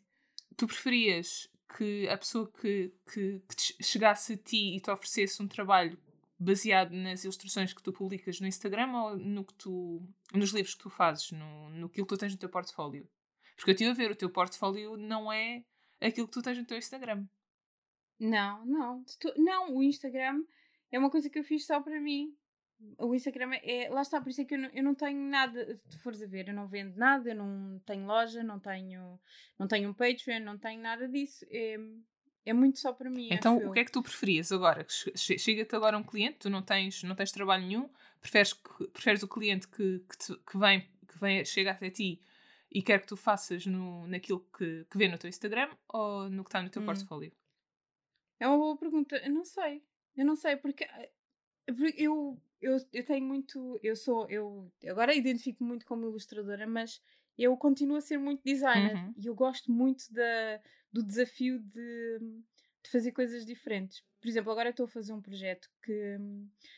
tu 0.58 0.68
preferias 0.68 1.50
que 1.78 2.08
a 2.10 2.18
pessoa 2.18 2.52
que, 2.60 2.92
que, 3.14 3.42
que 3.48 3.84
chegasse 3.84 4.34
a 4.34 4.38
ti 4.38 4.76
e 4.76 4.80
te 4.80 4.90
oferecesse 4.90 5.42
um 5.42 5.48
trabalho 5.48 5.98
baseado 6.40 6.92
nas 6.92 7.24
ilustrações 7.24 7.74
que 7.74 7.84
tu 7.84 7.92
publicas 7.92 8.40
no 8.40 8.48
Instagram 8.48 8.92
ou 8.94 9.18
no 9.18 9.44
que 9.44 9.54
tu, 9.54 10.02
nos 10.34 10.52
livros 10.52 10.74
que 10.74 10.84
tu 10.84 10.90
fazes, 10.90 11.32
no, 11.32 11.70
no 11.70 11.90
que 11.90 12.04
tu 12.04 12.18
tens 12.18 12.32
no 12.32 12.40
teu 12.40 12.50
portfólio? 12.50 13.08
Porque 13.56 13.72
eu 13.72 13.74
estive 13.74 13.92
a 13.92 13.94
ver, 13.94 14.12
o 14.12 14.16
teu 14.16 14.30
portfólio 14.30 14.96
não 14.96 15.32
é 15.32 15.64
aquilo 16.08 16.28
que 16.28 16.34
tu 16.34 16.42
tens 16.42 16.58
no 16.58 16.66
teu 16.66 16.78
Instagram. 16.78 17.26
Não, 18.20 18.66
não. 18.66 19.06
Não, 19.38 19.76
o 19.76 19.84
Instagram 19.84 20.44
é 20.92 21.00
uma 21.00 21.10
coisa 21.10 21.30
que 21.30 21.40
eu 21.40 21.44
fiz 21.44 21.66
só 21.66 21.82
para 21.82 22.00
mim. 22.00 22.36
O 22.98 23.14
Instagram 23.14 23.52
é. 23.62 23.90
Lá 23.90 24.02
está, 24.02 24.22
por 24.22 24.30
isso 24.30 24.42
é 24.42 24.46
que 24.46 24.56
eu 24.56 24.60
não, 24.60 24.70
eu 24.70 24.84
não 24.84 24.96
tenho 24.96 25.20
nada. 25.20 25.76
Se 25.90 25.98
fores 26.00 26.22
a 26.22 26.28
ver, 26.28 26.48
eu 26.48 26.54
não 26.54 26.68
vendo 26.68 26.96
nada, 26.98 27.30
eu 27.30 27.36
não 27.36 27.80
tenho 27.86 28.06
loja, 28.06 28.44
não 28.44 28.60
tenho, 28.60 29.20
não 29.58 29.68
tenho 29.68 29.90
um 29.90 29.94
Patreon, 29.94 30.42
não 30.42 30.58
tenho 30.58 30.82
nada 30.82 31.08
disso. 31.08 31.46
É, 31.50 31.78
é 32.46 32.54
muito 32.54 32.80
só 32.80 32.94
para 32.94 33.10
mim. 33.10 33.30
Então, 33.32 33.58
o 33.58 33.74
que 33.74 33.80
é 33.80 33.86
que 33.86 33.92
tu 33.92 34.02
preferias 34.02 34.52
agora? 34.52 34.86
Chega-te 34.90 35.76
agora 35.76 35.98
um 35.98 36.04
cliente, 36.04 36.40
tu 36.40 36.50
não 36.50 36.62
tens, 36.62 37.04
não 37.04 37.16
tens 37.16 37.32
trabalho 37.32 37.66
nenhum, 37.66 37.90
preferes, 38.22 38.54
preferes 38.94 39.24
o 39.24 39.28
cliente 39.28 39.68
que, 39.68 40.00
que, 40.10 40.18
te, 40.18 40.36
que, 40.38 40.58
vem, 40.58 40.82
que 41.08 41.20
vem, 41.20 41.44
chega 41.44 41.72
até 41.72 41.90
ti 41.90 42.22
e 42.72 42.82
quer 42.82 43.02
que 43.02 43.08
tu 43.08 43.18
faças 43.18 43.66
no, 43.66 44.06
naquilo 44.08 44.40
que, 44.58 44.86
que 44.86 44.98
vê 44.98 45.08
no 45.08 45.18
teu 45.18 45.30
Instagram 45.30 45.70
ou 45.88 46.30
no 46.30 46.44
que 46.44 46.50
está 46.50 46.62
no 46.62 46.70
teu 46.70 46.82
hum. 46.82 46.86
portfólio? 46.86 47.32
É 48.40 48.48
uma 48.48 48.58
boa 48.58 48.78
pergunta. 48.78 49.18
Eu 49.18 49.32
não 49.32 49.44
sei. 49.44 49.84
Eu 50.16 50.26
não 50.26 50.36
sei, 50.36 50.56
porque, 50.56 50.84
eh, 50.84 51.12
porque 51.68 51.94
eu, 51.98 52.40
eu, 52.62 52.78
eu 52.94 53.06
tenho 53.06 53.26
muito. 53.26 53.80
Eu 53.82 53.96
sou. 53.96 54.30
Eu 54.30 54.72
agora 54.88 55.14
identifico 55.14 55.64
muito 55.64 55.86
como 55.86 56.08
ilustradora, 56.08 56.68
mas 56.68 57.02
eu 57.38 57.56
continuo 57.58 57.98
a 57.98 58.02
ser 58.02 58.18
muito 58.18 58.44
designer 58.44 58.96
uhum. 58.96 59.14
e 59.18 59.28
eu 59.28 59.34
gosto 59.34 59.72
muito 59.72 60.12
da, 60.14 60.62
do 60.92 61.02
desafio 61.02 61.60
de, 61.60 62.20
de 62.84 62.92
fazer 62.92 63.12
coisas 63.12 63.46
diferentes. 63.46 64.04
Por 64.22 64.28
exemplo, 64.28 64.52
agora 64.52 64.70
estou 64.70 64.86
a 64.86 64.90
fazer 64.90 65.14
um 65.14 65.22
projeto 65.22 65.70
que, 65.82 66.18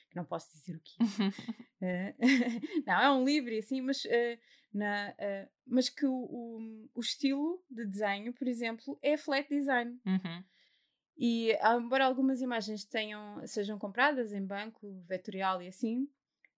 que 0.09 0.15
não 0.15 0.23
posso 0.23 0.51
dizer 0.51 0.75
o 0.75 0.79
que 0.79 0.95
é. 1.81 2.15
não, 2.85 3.01
é 3.01 3.11
um 3.11 3.25
livro 3.25 3.57
assim, 3.57 3.81
mas, 3.81 4.05
uh, 4.05 4.39
na, 4.73 5.11
uh, 5.11 5.49
mas 5.65 5.89
que 5.89 6.05
o, 6.05 6.13
o, 6.13 6.89
o, 6.93 6.99
estilo 6.99 7.63
de 7.69 7.85
desenho, 7.85 8.31
por 8.33 8.47
exemplo, 8.47 8.97
é 9.01 9.17
flat 9.17 9.49
design. 9.49 9.99
Uhum. 10.05 10.43
E 11.17 11.51
embora 11.77 12.05
algumas 12.05 12.41
imagens 12.41 12.85
tenham, 12.85 13.45
sejam 13.45 13.77
compradas 13.77 14.33
em 14.33 14.45
banco, 14.45 15.03
vetorial 15.07 15.61
e 15.61 15.67
assim, 15.67 16.03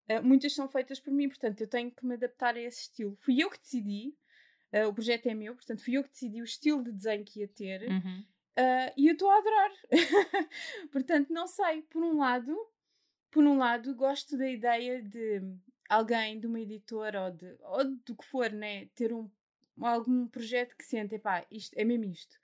uh, 0.10 0.24
muitas 0.24 0.54
são 0.54 0.68
feitas 0.68 1.00
por 1.00 1.13
mim, 1.13 1.30
portanto 1.30 1.62
eu 1.62 1.68
tenho 1.68 1.92
que 1.92 2.06
me 2.06 2.16
adaptar 2.16 2.56
a 2.56 2.62
esse 2.62 2.82
estilo. 2.82 3.16
Fui 3.16 3.42
eu 3.42 3.50
que 3.50 3.60
decidi, 3.60 4.13
o 4.90 4.94
projeto 4.94 5.28
é 5.28 5.36
meu, 5.36 5.54
portanto 5.54 5.84
fui 5.84 5.96
eu 5.96 6.04
que 6.04 6.10
decidi 6.10 6.42
o 6.42 6.44
estilo 6.44 6.84
de 6.84 6.92
desenho 6.92 7.24
que 7.24 7.42
ia 7.42 7.48
ter 7.48 7.88
uhum. 7.88 8.25
Uh, 8.57 8.93
e 8.98 9.07
eu 9.07 9.13
estou 9.13 9.29
a 9.29 9.38
adorar. 9.38 9.72
portanto, 10.91 11.31
não 11.31 11.48
sei, 11.48 11.81
por 11.83 12.03
um 12.03 12.17
lado, 12.17 12.55
por 13.31 13.43
um 13.43 13.57
lado, 13.57 13.95
gosto 13.95 14.38
da 14.38 14.50
ideia 14.50 15.01
de 15.01 15.41
alguém 15.89 16.39
de 16.39 16.48
uma 16.48 16.60
editora 16.60 17.25
ou, 17.25 17.31
de, 17.31 17.55
ou 17.62 17.86
do 18.05 18.15
que 18.15 18.25
for, 18.25 18.51
né, 18.51 18.88
ter 18.95 19.13
um, 19.13 19.29
algum 19.81 20.27
projeto 20.27 20.75
que 20.75 20.86
sente, 20.86 21.17
pá, 21.19 21.45
isto 21.51 21.74
é 21.77 21.83
mesmo 21.83 22.05
isto. 22.05 22.38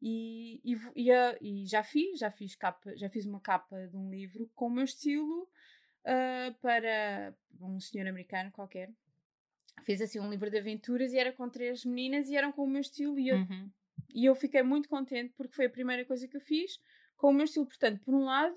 E, 0.00 0.60
e, 0.64 0.78
e, 0.94 1.10
e, 1.40 1.66
já 1.66 1.82
fiz, 1.82 2.20
já 2.20 2.30
fiz 2.30 2.54
capa, 2.54 2.96
já 2.96 3.08
fiz 3.08 3.26
uma 3.26 3.40
capa 3.40 3.88
de 3.88 3.96
um 3.96 4.08
livro 4.10 4.48
com 4.54 4.68
o 4.68 4.70
meu 4.70 4.84
estilo 4.84 5.42
uh, 6.04 6.54
para 6.60 7.34
um 7.60 7.80
senhor 7.80 8.06
americano 8.06 8.52
qualquer. 8.52 8.92
Fiz 9.84 10.00
assim 10.00 10.20
um 10.20 10.30
livro 10.30 10.50
de 10.50 10.58
aventuras 10.58 11.12
e 11.12 11.18
era 11.18 11.32
com 11.32 11.48
três 11.48 11.84
meninas 11.84 12.28
e 12.28 12.36
eram 12.36 12.52
com 12.52 12.64
o 12.64 12.68
meu 12.68 12.80
estilo 12.80 13.18
e 13.18 13.28
eu, 13.28 13.36
uhum. 13.36 13.70
E 14.08 14.24
eu 14.24 14.34
fiquei 14.34 14.62
muito 14.62 14.88
contente 14.88 15.32
porque 15.36 15.54
foi 15.54 15.66
a 15.66 15.70
primeira 15.70 16.04
coisa 16.04 16.26
que 16.26 16.36
eu 16.36 16.40
fiz 16.40 16.78
com 17.16 17.30
o 17.30 17.32
meu 17.32 17.44
estilo. 17.44 17.66
Portanto, 17.66 18.00
por 18.04 18.14
um 18.14 18.24
lado, 18.24 18.56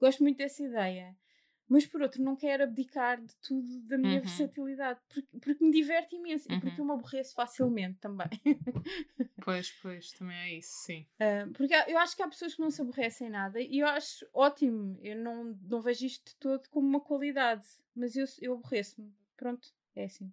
gosto 0.00 0.22
muito 0.22 0.38
dessa 0.38 0.62
ideia 0.62 1.16
mas 1.72 1.86
por 1.86 2.02
outro 2.02 2.22
não 2.22 2.36
quero 2.36 2.64
abdicar 2.64 3.18
de 3.18 3.34
tudo 3.36 3.80
da 3.86 3.96
minha 3.96 4.16
uhum. 4.16 4.20
versatilidade 4.20 5.00
porque, 5.08 5.38
porque, 5.40 5.64
me 5.64 5.70
diverte 5.70 6.16
imenso 6.16 6.46
uhum. 6.50 6.56
e 6.56 6.60
porque 6.60 6.82
uhum. 6.82 6.90
eu 6.90 6.94
me 6.94 7.00
aborreço 7.00 7.34
facilmente 7.34 7.98
também. 7.98 8.28
pois, 9.42 9.70
pois, 9.80 10.12
também 10.12 10.36
é 10.36 10.58
isso, 10.58 10.84
sim. 10.84 11.06
Uh, 11.14 11.50
porque 11.52 11.72
eu 11.88 11.96
acho 11.98 12.14
que 12.14 12.22
há 12.22 12.28
pessoas 12.28 12.54
que 12.54 12.60
não 12.60 12.70
se 12.70 12.82
aborrecem 12.82 13.30
nada 13.30 13.58
e 13.58 13.78
eu 13.78 13.86
acho 13.86 14.26
ótimo, 14.34 14.98
eu 15.00 15.16
não, 15.16 15.58
não 15.62 15.80
vejo 15.80 16.04
isto 16.04 16.32
de 16.32 16.36
todo 16.36 16.68
como 16.68 16.86
uma 16.86 17.00
qualidade, 17.00 17.64
mas 17.96 18.16
eu, 18.16 18.26
eu 18.42 18.52
aborreço-me. 18.52 19.10
Pronto, 19.34 19.66
é 19.96 20.04
assim. 20.04 20.30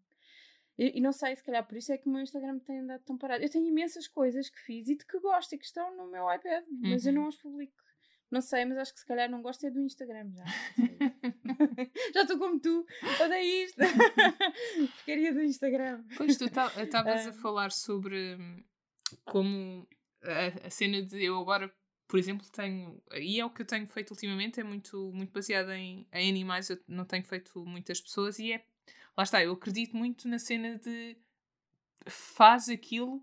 E, 0.79 0.98
e, 0.98 1.01
não 1.01 1.12
sei, 1.12 1.36
se 1.36 1.43
calhar 1.43 1.67
por 1.67 1.77
isso 1.77 1.91
é 1.91 1.98
que 1.98 2.07
o 2.07 2.09
meu 2.09 2.21
Instagram 2.21 2.57
tem 2.59 2.79
andado 2.79 3.03
tão 3.03 3.17
parado. 3.17 3.43
Eu 3.43 3.50
tenho 3.50 3.67
imensas 3.67 4.07
coisas 4.07 4.50
que 4.50 4.57
fiz 4.62 4.88
e 4.88 4.95
de 4.95 5.05
que 5.05 5.19
gosto 5.19 5.53
e 5.53 5.57
que 5.57 5.65
estão 5.65 5.93
no 5.98 6.09
meu 6.09 6.33
iPad, 6.33 6.63
mas 6.81 7.05
eu 7.05 7.12
uhum. 7.12 7.19
não 7.19 7.27
as 7.27 7.36
publico. 7.36 7.83
Não 8.31 8.39
sei, 8.39 8.63
mas 8.63 8.77
acho 8.77 8.93
que 8.93 9.00
se 9.01 9.05
calhar 9.05 9.29
não 9.29 9.41
gosto 9.41 9.65
é 9.65 9.71
do 9.71 9.81
Instagram 9.81 10.31
já. 10.31 10.45
já 12.15 12.21
estou 12.21 12.38
como 12.38 12.62
tu, 12.62 12.86
odeio 13.21 13.65
isto. 13.65 13.77
Porcaria 14.95 15.33
do 15.33 15.41
Instagram. 15.41 16.05
Pois 16.15 16.38
tu 16.38 16.45
estavas 16.45 17.27
a 17.27 17.33
falar 17.33 17.71
sobre 17.74 18.36
hum, 18.36 18.63
como 19.25 19.86
a, 20.24 20.67
a, 20.67 20.69
cena 20.69 21.01
de 21.01 21.25
eu 21.25 21.38
agora, 21.39 21.69
por 22.07 22.17
exemplo, 22.17 22.48
tenho. 22.53 23.03
E 23.15 23.38
é 23.38 23.45
o 23.45 23.50
que 23.50 23.63
eu 23.63 23.65
tenho 23.65 23.86
feito 23.86 24.12
ultimamente, 24.12 24.62
é 24.62 24.63
muito, 24.63 25.12
muito 25.13 25.33
baseado 25.33 25.71
em, 25.71 26.07
em 26.13 26.29
animais, 26.29 26.69
eu 26.69 26.79
não 26.88 27.03
tenho 27.03 27.25
feito 27.25 27.65
muitas 27.65 28.00
pessoas 28.00 28.39
e 28.39 28.53
é. 28.53 28.63
Lá 29.19 29.23
está, 29.23 29.43
eu 29.43 29.51
acredito 29.51 29.97
muito 29.97 30.29
na 30.29 30.39
cena 30.39 30.77
de 30.77 31.17
faz 32.07 32.69
aquilo 32.69 33.21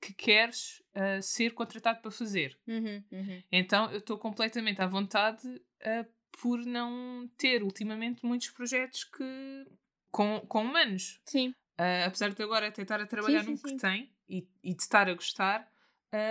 que 0.00 0.14
queres 0.14 0.80
uh, 0.94 1.20
ser 1.20 1.52
contratado 1.52 2.00
para 2.00 2.12
fazer. 2.12 2.56
Uhum, 2.64 3.02
uhum. 3.10 3.42
Então 3.50 3.90
eu 3.90 3.98
estou 3.98 4.16
completamente 4.16 4.80
à 4.80 4.86
vontade 4.86 5.48
uh, 5.48 6.08
por 6.40 6.64
não 6.64 7.28
ter 7.36 7.64
ultimamente 7.64 8.24
muitos 8.24 8.50
projetos 8.50 9.02
que 9.02 9.66
com, 10.12 10.46
com 10.46 10.62
humanos. 10.62 11.20
Sim. 11.24 11.48
Uh, 11.76 12.06
apesar 12.06 12.32
de 12.32 12.40
agora 12.40 12.68
até 12.68 12.82
estar 12.82 13.00
a 13.00 13.06
trabalhar 13.06 13.40
sim, 13.40 13.56
sim, 13.56 13.62
no 13.64 13.74
que 13.74 13.82
tem 13.82 14.14
e, 14.28 14.48
e, 14.62 14.72
de 14.72 14.80
estar 14.80 15.08
a 15.08 15.14
gostar, 15.14 15.68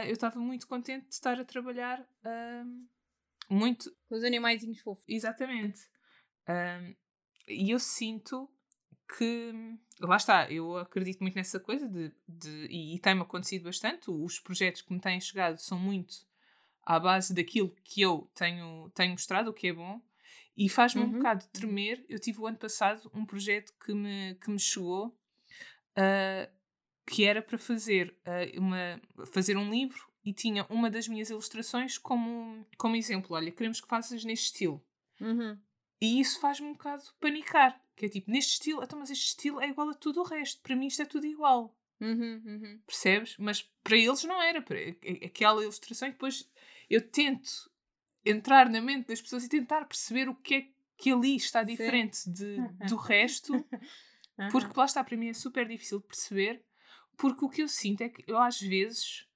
eu 0.07 0.13
estava 0.13 0.39
muito 0.39 0.69
contente 0.69 1.09
de 1.09 1.15
estar 1.15 1.37
a 1.37 1.43
trabalhar 1.43 2.07
muito. 3.49 3.93
Com 4.07 4.15
os 4.15 4.23
animais 4.23 4.63
fofos. 4.81 5.03
Exatamente. 5.05 5.81
e 7.45 7.71
eu 7.71 7.79
sinto 7.79 8.49
que 9.17 9.53
lá 9.99 10.17
está, 10.17 10.51
eu 10.51 10.77
acredito 10.77 11.19
muito 11.21 11.35
nessa 11.35 11.59
coisa 11.59 11.87
de, 11.87 12.11
de 12.27 12.67
e, 12.69 12.95
e 12.95 12.99
tem-me 12.99 13.21
acontecido 13.21 13.63
bastante. 13.63 14.09
Os 14.09 14.39
projetos 14.39 14.81
que 14.81 14.93
me 14.93 14.99
têm 14.99 15.19
chegado 15.19 15.57
são 15.57 15.77
muito 15.77 16.25
à 16.83 16.99
base 16.99 17.33
daquilo 17.33 17.75
que 17.83 18.01
eu 18.01 18.29
tenho, 18.33 18.89
tenho 18.95 19.11
mostrado, 19.11 19.49
o 19.49 19.53
que 19.53 19.67
é 19.67 19.73
bom, 19.73 20.01
e 20.57 20.67
faz-me 20.69 21.01
uhum. 21.01 21.09
um 21.09 21.11
bocado 21.13 21.45
tremer. 21.47 22.03
Eu 22.07 22.19
tive 22.19 22.39
o 22.39 22.47
ano 22.47 22.57
passado 22.57 23.09
um 23.13 23.25
projeto 23.25 23.73
que 23.83 23.93
me, 23.93 24.35
que 24.35 24.49
me 24.49 24.59
chegou 24.59 25.07
uh, 25.07 26.51
que 27.05 27.25
era 27.25 27.41
para 27.41 27.57
fazer, 27.57 28.15
uh, 28.25 28.59
uma, 28.59 29.01
fazer 29.31 29.57
um 29.57 29.69
livro 29.69 30.09
e 30.23 30.33
tinha 30.33 30.65
uma 30.69 30.89
das 30.89 31.07
minhas 31.07 31.29
ilustrações 31.29 31.97
como, 31.97 32.65
como 32.77 32.95
exemplo. 32.95 33.35
Olha, 33.35 33.51
queremos 33.51 33.81
que 33.81 33.87
faças 33.87 34.23
neste 34.23 34.45
estilo. 34.45 34.83
Uhum. 35.19 35.57
E 35.99 36.19
isso 36.19 36.39
faz-me 36.39 36.67
um 36.67 36.73
bocado 36.73 37.03
panicar. 37.19 37.80
Que 38.01 38.07
é 38.07 38.09
tipo, 38.09 38.31
neste 38.31 38.53
estilo, 38.53 38.83
então, 38.83 38.97
mas 38.97 39.11
este 39.11 39.27
estilo 39.27 39.61
é 39.61 39.69
igual 39.69 39.87
a 39.87 39.93
tudo 39.93 40.21
o 40.21 40.23
resto. 40.23 40.59
Para 40.63 40.75
mim 40.75 40.87
isto 40.87 41.03
é 41.03 41.05
tudo 41.05 41.27
igual. 41.27 41.77
Uhum, 41.99 42.41
uhum. 42.43 42.81
Percebes? 42.83 43.37
Mas 43.37 43.61
para 43.83 43.95
eles 43.95 44.23
não 44.23 44.41
era. 44.41 44.59
Para 44.59 44.79
aquela 45.23 45.61
ilustração 45.61 46.07
e 46.07 46.11
depois 46.11 46.49
eu 46.89 46.99
tento 46.99 47.69
entrar 48.25 48.67
na 48.67 48.81
mente 48.81 49.09
das 49.09 49.21
pessoas 49.21 49.45
e 49.45 49.49
tentar 49.49 49.85
perceber 49.85 50.27
o 50.27 50.33
que 50.33 50.55
é 50.55 50.67
que 50.97 51.11
ali 51.11 51.35
está 51.35 51.61
diferente 51.61 52.27
de, 52.27 52.57
do 52.89 52.95
resto. 52.95 53.63
Porque 54.51 54.73
lá 54.75 54.85
está, 54.85 55.03
para 55.03 55.15
mim 55.15 55.29
é 55.29 55.33
super 55.33 55.67
difícil 55.67 55.99
de 55.99 56.07
perceber. 56.07 56.65
Porque 57.15 57.45
o 57.45 57.49
que 57.49 57.61
eu 57.61 57.67
sinto 57.67 58.01
é 58.01 58.09
que 58.09 58.23
eu 58.25 58.39
às 58.39 58.59
vezes 58.59 59.27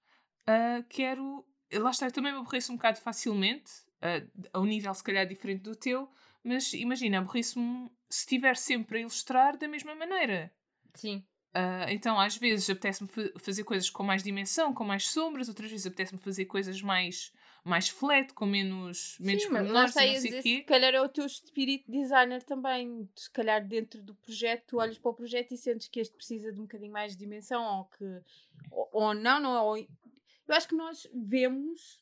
uh, 0.50 0.84
quero. 0.90 1.46
Lá 1.72 1.92
está, 1.92 2.08
eu 2.08 2.12
também 2.12 2.32
me 2.32 2.40
aborreço 2.40 2.72
um 2.72 2.78
bocado 2.78 3.00
facilmente, 3.00 3.72
uh, 4.02 4.50
a 4.54 4.60
um 4.60 4.66
nível 4.66 4.92
se 4.96 5.04
calhar 5.04 5.28
diferente 5.28 5.62
do 5.62 5.76
teu, 5.76 6.10
mas 6.46 6.74
imagina, 6.74 7.18
aborriço-me 7.18 7.90
se 8.10 8.20
estiver 8.20 8.56
sempre 8.56 9.00
a 9.00 9.02
ilustrar 9.02 9.58
da 9.58 9.68
mesma 9.68 9.96
maneira. 9.96 10.54
Sim. 10.94 11.26
Uh, 11.56 11.90
então, 11.90 12.20
às 12.20 12.36
vezes, 12.36 12.70
apetece-me 12.70 13.10
fazer 13.40 13.64
coisas 13.64 13.90
com 13.90 14.04
mais 14.04 14.22
dimensão, 14.22 14.74
com 14.74 14.84
mais 14.84 15.08
sombras, 15.08 15.48
outras 15.48 15.72
vezes 15.72 15.88
apetece-me 15.88 16.20
fazer 16.20 16.46
coisas 16.46 16.82
mais, 16.82 17.32
mais 17.64 17.88
flat, 17.88 18.34
com 18.34 18.46
menos, 18.46 19.18
menos 19.22 19.44
Sim, 19.44 19.50
mas 19.50 19.70
lá 19.70 19.86
está, 19.86 20.06
não 20.06 20.20
sei 20.20 20.42
Se 20.42 20.62
calhar 20.64 20.94
é 20.94 21.02
o 21.02 21.08
teu 21.08 21.26
espírito 21.26 21.90
designer 21.90 22.44
também. 22.44 23.10
Se 23.16 23.32
calhar 23.32 23.66
dentro 23.66 24.04
do 24.04 24.14
projeto, 24.14 24.66
tu 24.68 24.80
olhas 24.80 25.00
para 25.00 25.12
o 25.12 25.14
projeto 25.14 25.54
e 25.54 25.58
sentes 25.58 25.88
que 25.88 26.02
este 26.02 26.16
precisa 26.16 26.52
de 26.52 26.60
um 26.60 26.64
bocadinho 26.64 26.92
mais 26.92 27.14
de 27.14 27.20
dimensão, 27.20 27.64
ou 27.64 27.86
que. 27.86 28.04
Ou, 28.70 28.90
ou 28.92 29.14
não, 29.14 29.40
não, 29.40 29.66
ou, 29.66 29.88
eu 30.48 30.56
acho 30.56 30.68
que 30.68 30.76
nós 30.76 31.08
vemos 31.14 32.02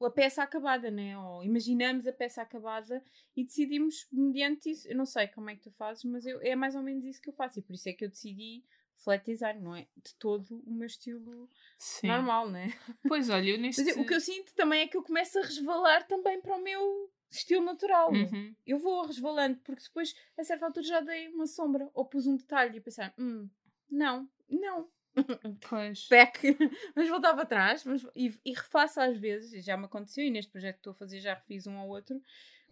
uh, 0.00 0.04
a 0.04 0.10
peça 0.10 0.42
acabada, 0.42 0.90
né? 0.90 1.16
Ou 1.18 1.44
imaginamos 1.44 2.06
a 2.06 2.12
peça 2.12 2.42
acabada 2.42 3.02
e 3.36 3.44
decidimos 3.44 4.06
mediante 4.12 4.70
isso. 4.70 4.88
Eu 4.88 4.96
não 4.96 5.06
sei 5.06 5.28
como 5.28 5.50
é 5.50 5.54
que 5.54 5.62
tu 5.62 5.70
fazes, 5.70 6.04
mas 6.04 6.26
eu, 6.26 6.40
é 6.42 6.56
mais 6.56 6.74
ou 6.74 6.82
menos 6.82 7.04
isso 7.04 7.20
que 7.20 7.28
eu 7.28 7.34
faço. 7.34 7.58
E 7.58 7.62
por 7.62 7.74
isso 7.74 7.88
é 7.88 7.92
que 7.92 8.04
eu 8.04 8.08
decidi 8.08 8.64
flat 8.96 9.24
design, 9.24 9.60
não 9.60 9.74
é 9.74 9.86
de 9.96 10.14
todo 10.14 10.62
o 10.64 10.72
meu 10.72 10.86
estilo 10.86 11.48
Sim. 11.78 12.06
normal, 12.06 12.48
né? 12.48 12.72
Pois 13.06 13.28
olha, 13.28 13.50
eu 13.50 13.58
neste... 13.60 13.82
Mas 13.82 13.96
o 13.96 14.04
que 14.04 14.14
eu 14.14 14.20
sinto 14.20 14.54
também 14.54 14.82
é 14.82 14.86
que 14.86 14.96
eu 14.96 15.02
começo 15.02 15.38
a 15.38 15.42
resvalar 15.42 16.06
também 16.06 16.40
para 16.40 16.56
o 16.56 16.62
meu 16.62 17.10
estilo 17.30 17.64
natural. 17.64 18.12
Uhum. 18.12 18.54
Eu 18.66 18.78
vou 18.78 19.06
resvalando, 19.06 19.58
porque 19.64 19.82
depois, 19.82 20.14
a 20.38 20.44
certa 20.44 20.66
altura, 20.66 20.86
já 20.86 21.00
dei 21.00 21.28
uma 21.28 21.46
sombra 21.46 21.90
ou 21.94 22.04
pus 22.04 22.26
um 22.26 22.36
detalhe 22.36 22.78
e 22.78 22.80
pensar, 22.80 23.12
hum, 23.18 23.48
não, 23.90 24.28
não, 24.48 24.88
Pois. 25.68 26.08
Back. 26.08 26.56
Vamos 26.94 27.10
voltar 27.10 27.34
para 27.34 27.46
trás 27.46 27.84
vamos, 27.84 28.06
e, 28.14 28.34
e 28.44 28.52
refaço 28.52 29.00
às 29.00 29.16
vezes, 29.16 29.64
já 29.64 29.76
me 29.76 29.84
aconteceu, 29.84 30.24
e 30.24 30.30
neste 30.30 30.50
projeto 30.50 30.74
que 30.74 30.80
estou 30.80 30.92
a 30.92 30.94
fazer 30.94 31.20
já 31.20 31.34
refiz 31.34 31.66
um 31.66 31.76
ao 31.76 31.88
outro, 31.88 32.20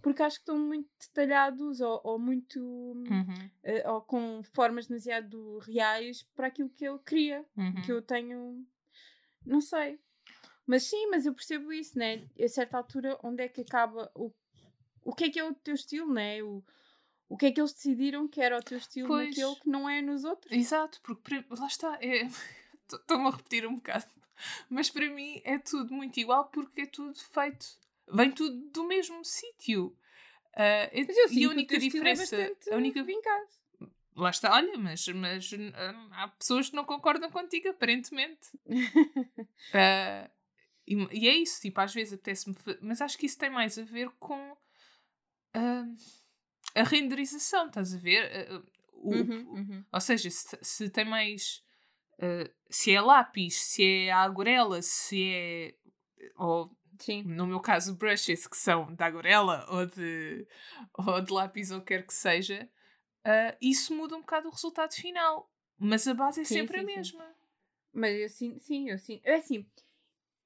porque 0.03 0.23
acho 0.23 0.37
que 0.37 0.43
estão 0.43 0.59
muito 0.59 0.89
detalhados 0.99 1.81
ou, 1.81 2.01
ou 2.03 2.19
muito. 2.19 2.59
Uhum. 2.59 3.51
Uh, 3.63 3.93
ou 3.93 4.01
com 4.03 4.43
formas 4.43 4.87
demasiado 4.87 5.59
reais 5.59 6.23
para 6.35 6.47
aquilo 6.47 6.71
que 6.71 6.85
eu 6.85 6.99
queria, 6.99 7.45
uhum. 7.57 7.83
que 7.83 7.93
eu 7.93 8.01
tenho. 8.01 8.67
Não 9.45 9.61
sei. 9.61 9.99
Mas 10.67 10.85
sim, 10.85 11.09
mas 11.11 11.27
eu 11.27 11.35
percebo 11.35 11.73
isso, 11.73 11.99
né? 11.99 12.27
A 12.41 12.49
certa 12.49 12.79
altura, 12.79 13.19
onde 13.23 13.43
é 13.43 13.49
que 13.49 13.61
acaba 13.61 14.11
o. 14.15 14.33
O 15.03 15.15
que 15.15 15.25
é 15.25 15.31
que 15.31 15.39
é 15.39 15.45
o 15.45 15.55
teu 15.55 15.75
estilo, 15.75 16.13
né? 16.13 16.43
O, 16.43 16.63
o 17.31 17.37
que 17.37 17.47
é 17.47 17.53
que 17.53 17.61
eles 17.61 17.73
decidiram 17.73 18.27
que 18.27 18.41
era 18.41 18.59
o 18.59 18.63
teu 18.63 18.77
estilo 18.77 19.07
pois. 19.07 19.29
naquele 19.29 19.55
que 19.55 19.69
não 19.69 19.89
é 19.89 20.03
nos 20.03 20.25
outros? 20.25 20.53
Exato, 20.53 21.01
porque 21.03 21.45
lá 21.49 21.67
está, 21.69 21.97
estou-me 22.03 23.25
é, 23.25 23.29
a 23.29 23.31
repetir 23.31 23.65
um 23.65 23.77
bocado, 23.77 24.07
mas 24.69 24.91
para 24.91 25.09
mim 25.09 25.41
é 25.45 25.57
tudo 25.57 25.95
muito 25.95 26.19
igual 26.19 26.47
porque 26.47 26.83
é 26.83 26.87
tudo 26.87 27.17
feito, 27.17 27.67
vem 28.13 28.33
tudo 28.33 28.69
do 28.71 28.85
mesmo 28.85 29.25
sítio. 29.25 29.97
Uh, 30.57 31.31
e 31.31 31.45
a 31.45 31.49
única 31.49 31.77
é 31.77 31.79
diferença. 31.79 32.37
É 32.37 32.75
a 32.75 32.77
única 32.77 33.05
vincado. 33.05 33.49
Lá 34.17 34.31
está, 34.31 34.53
olha, 34.53 34.77
mas, 34.77 35.07
mas 35.07 35.53
hum, 35.53 35.71
há 36.11 36.27
pessoas 36.27 36.69
que 36.69 36.75
não 36.75 36.85
concordam 36.85 37.31
contigo, 37.31 37.69
aparentemente. 37.69 38.49
uh, 38.67 40.29
e, 40.85 40.97
e, 41.13 41.29
é 41.29 41.35
isso, 41.37 41.61
tipo, 41.61 41.81
às 41.81 41.95
vezes 41.95 42.15
apetece-me. 42.15 42.57
Mas 42.83 43.01
acho 43.01 43.17
que 43.17 43.27
isso 43.27 43.39
tem 43.39 43.51
mais 43.51 43.79
a 43.79 43.85
ver 43.85 44.11
com. 44.19 44.51
Uh, 45.57 45.97
a 46.75 46.83
renderização, 46.83 47.67
estás 47.67 47.95
a 47.95 47.99
ver? 47.99 48.25
Eh, 48.33 48.63
o, 48.93 49.11
uhum, 49.15 49.49
uhum. 49.53 49.85
Ou 49.93 50.01
seja, 50.01 50.31
se, 50.31 50.59
se 50.63 50.91
tem 50.91 51.05
mais. 51.05 51.63
Uh, 52.19 52.53
se 52.69 52.93
é 52.93 53.01
lápis, 53.01 53.61
se 53.61 53.83
é 53.83 54.13
aguarela, 54.13 54.83
se 54.83 55.33
é. 55.33 55.75
Ou, 56.37 56.71
Sim. 56.99 57.23
no 57.23 57.47
meu 57.47 57.61
caso, 57.61 57.97
brushes 57.97 58.47
que 58.47 58.57
são 58.57 58.95
de 58.95 59.03
aguarela 59.03 59.67
ou 59.71 59.87
de, 59.87 60.47
ou 60.99 61.21
de 61.23 61.33
lápis 61.33 61.71
ou 61.71 61.81
quer 61.81 62.07
que 62.07 62.13
seja, 62.13 62.69
uh, 63.27 63.57
isso 63.61 63.95
muda 63.95 64.17
um 64.17 64.21
bocado 64.21 64.49
o 64.49 64.51
resultado 64.51 64.93
final. 64.95 65.51
Mas 65.79 66.07
a 66.07 66.13
base 66.13 66.43
é 66.43 66.45
sim, 66.45 66.55
sempre 66.57 66.79
sim, 66.79 66.83
a 66.83 66.87
mesma. 66.87 67.25
Sim. 67.25 67.35
Mas 67.93 68.21
eu 68.21 68.29
sim, 68.29 68.59
sim, 68.59 68.91
eu 68.91 68.99
sim. 68.99 69.21
É 69.25 69.37
assim, 69.37 69.67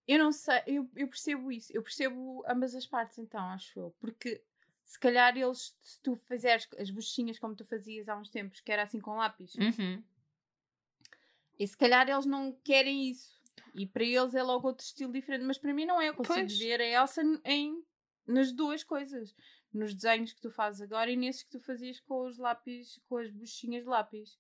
eu 0.07 0.19
não 0.19 0.31
sei, 0.31 0.63
eu, 0.67 0.89
eu 0.95 1.09
percebo 1.09 1.51
isso, 1.51 1.73
eu 1.75 1.83
percebo 1.83 2.45
ambas 2.47 2.75
as 2.75 2.87
partes, 2.87 3.19
então, 3.19 3.41
acho 3.49 3.79
eu. 3.79 3.95
Porque 3.99 4.43
se 4.85 4.99
calhar 4.99 5.37
eles, 5.37 5.75
se 5.81 6.01
tu 6.03 6.15
fizeres 6.15 6.69
as 6.79 6.91
bochinhas 6.91 7.39
como 7.39 7.55
tu 7.55 7.65
fazias 7.65 8.09
há 8.09 8.17
uns 8.17 8.31
tempos, 8.31 8.61
que 8.61 8.71
era 8.71 8.83
assim 8.83 9.01
com 9.01 9.17
lápis, 9.17 9.55
uhum. 9.55 10.03
e 11.59 11.67
se 11.67 11.77
calhar 11.77 12.09
eles 12.09 12.27
não 12.27 12.53
querem 12.63 13.11
isso. 13.11 13.43
E 13.75 13.87
para 13.87 14.05
eles 14.05 14.35
é 14.35 14.43
logo 14.43 14.69
outro 14.69 14.85
estilo 14.85 15.13
diferente, 15.13 15.45
mas 15.45 15.59
para 15.59 15.73
mim 15.73 15.85
não 15.85 16.01
é. 16.01 16.09
Eu 16.09 16.15
consigo 16.15 16.47
pois. 16.47 16.59
ver 16.59 16.81
a 16.81 17.03
Elsa 17.03 17.23
em, 17.45 17.83
nas 18.27 18.53
duas 18.53 18.85
coisas. 18.85 19.35
Nos 19.73 19.93
desenhos 19.93 20.33
que 20.33 20.41
tu 20.41 20.51
fazes 20.51 20.81
agora 20.81 21.11
e 21.11 21.17
nesses 21.17 21.43
que 21.43 21.51
tu 21.51 21.61
fazias 21.61 21.99
com 21.99 22.27
os 22.27 22.39
lápis, 22.39 23.01
com 23.09 23.17
as 23.17 23.31
buchinhas 23.31 23.83
de 23.83 23.89
lápis. 23.89 24.39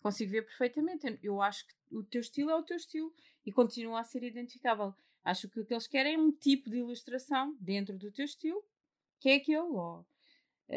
Consigo 0.00 0.30
ver 0.30 0.46
perfeitamente. 0.46 1.18
Eu 1.22 1.42
acho 1.42 1.66
que 1.66 1.74
o 1.90 2.02
teu 2.02 2.22
estilo 2.22 2.50
é 2.50 2.56
o 2.56 2.62
teu 2.62 2.78
estilo 2.78 3.12
e 3.44 3.52
continua 3.52 4.00
a 4.00 4.04
ser 4.04 4.22
identificável. 4.22 4.94
Acho 5.22 5.46
que 5.50 5.60
o 5.60 5.66
que 5.66 5.74
eles 5.74 5.86
querem 5.86 6.14
é 6.14 6.18
um 6.18 6.32
tipo 6.32 6.70
de 6.70 6.78
ilustração 6.78 7.54
dentro 7.60 7.98
do 7.98 8.10
teu 8.10 8.24
estilo 8.24 8.64
que 9.20 9.28
é 9.28 9.34
aquele, 9.36 9.58
ó. 9.58 10.02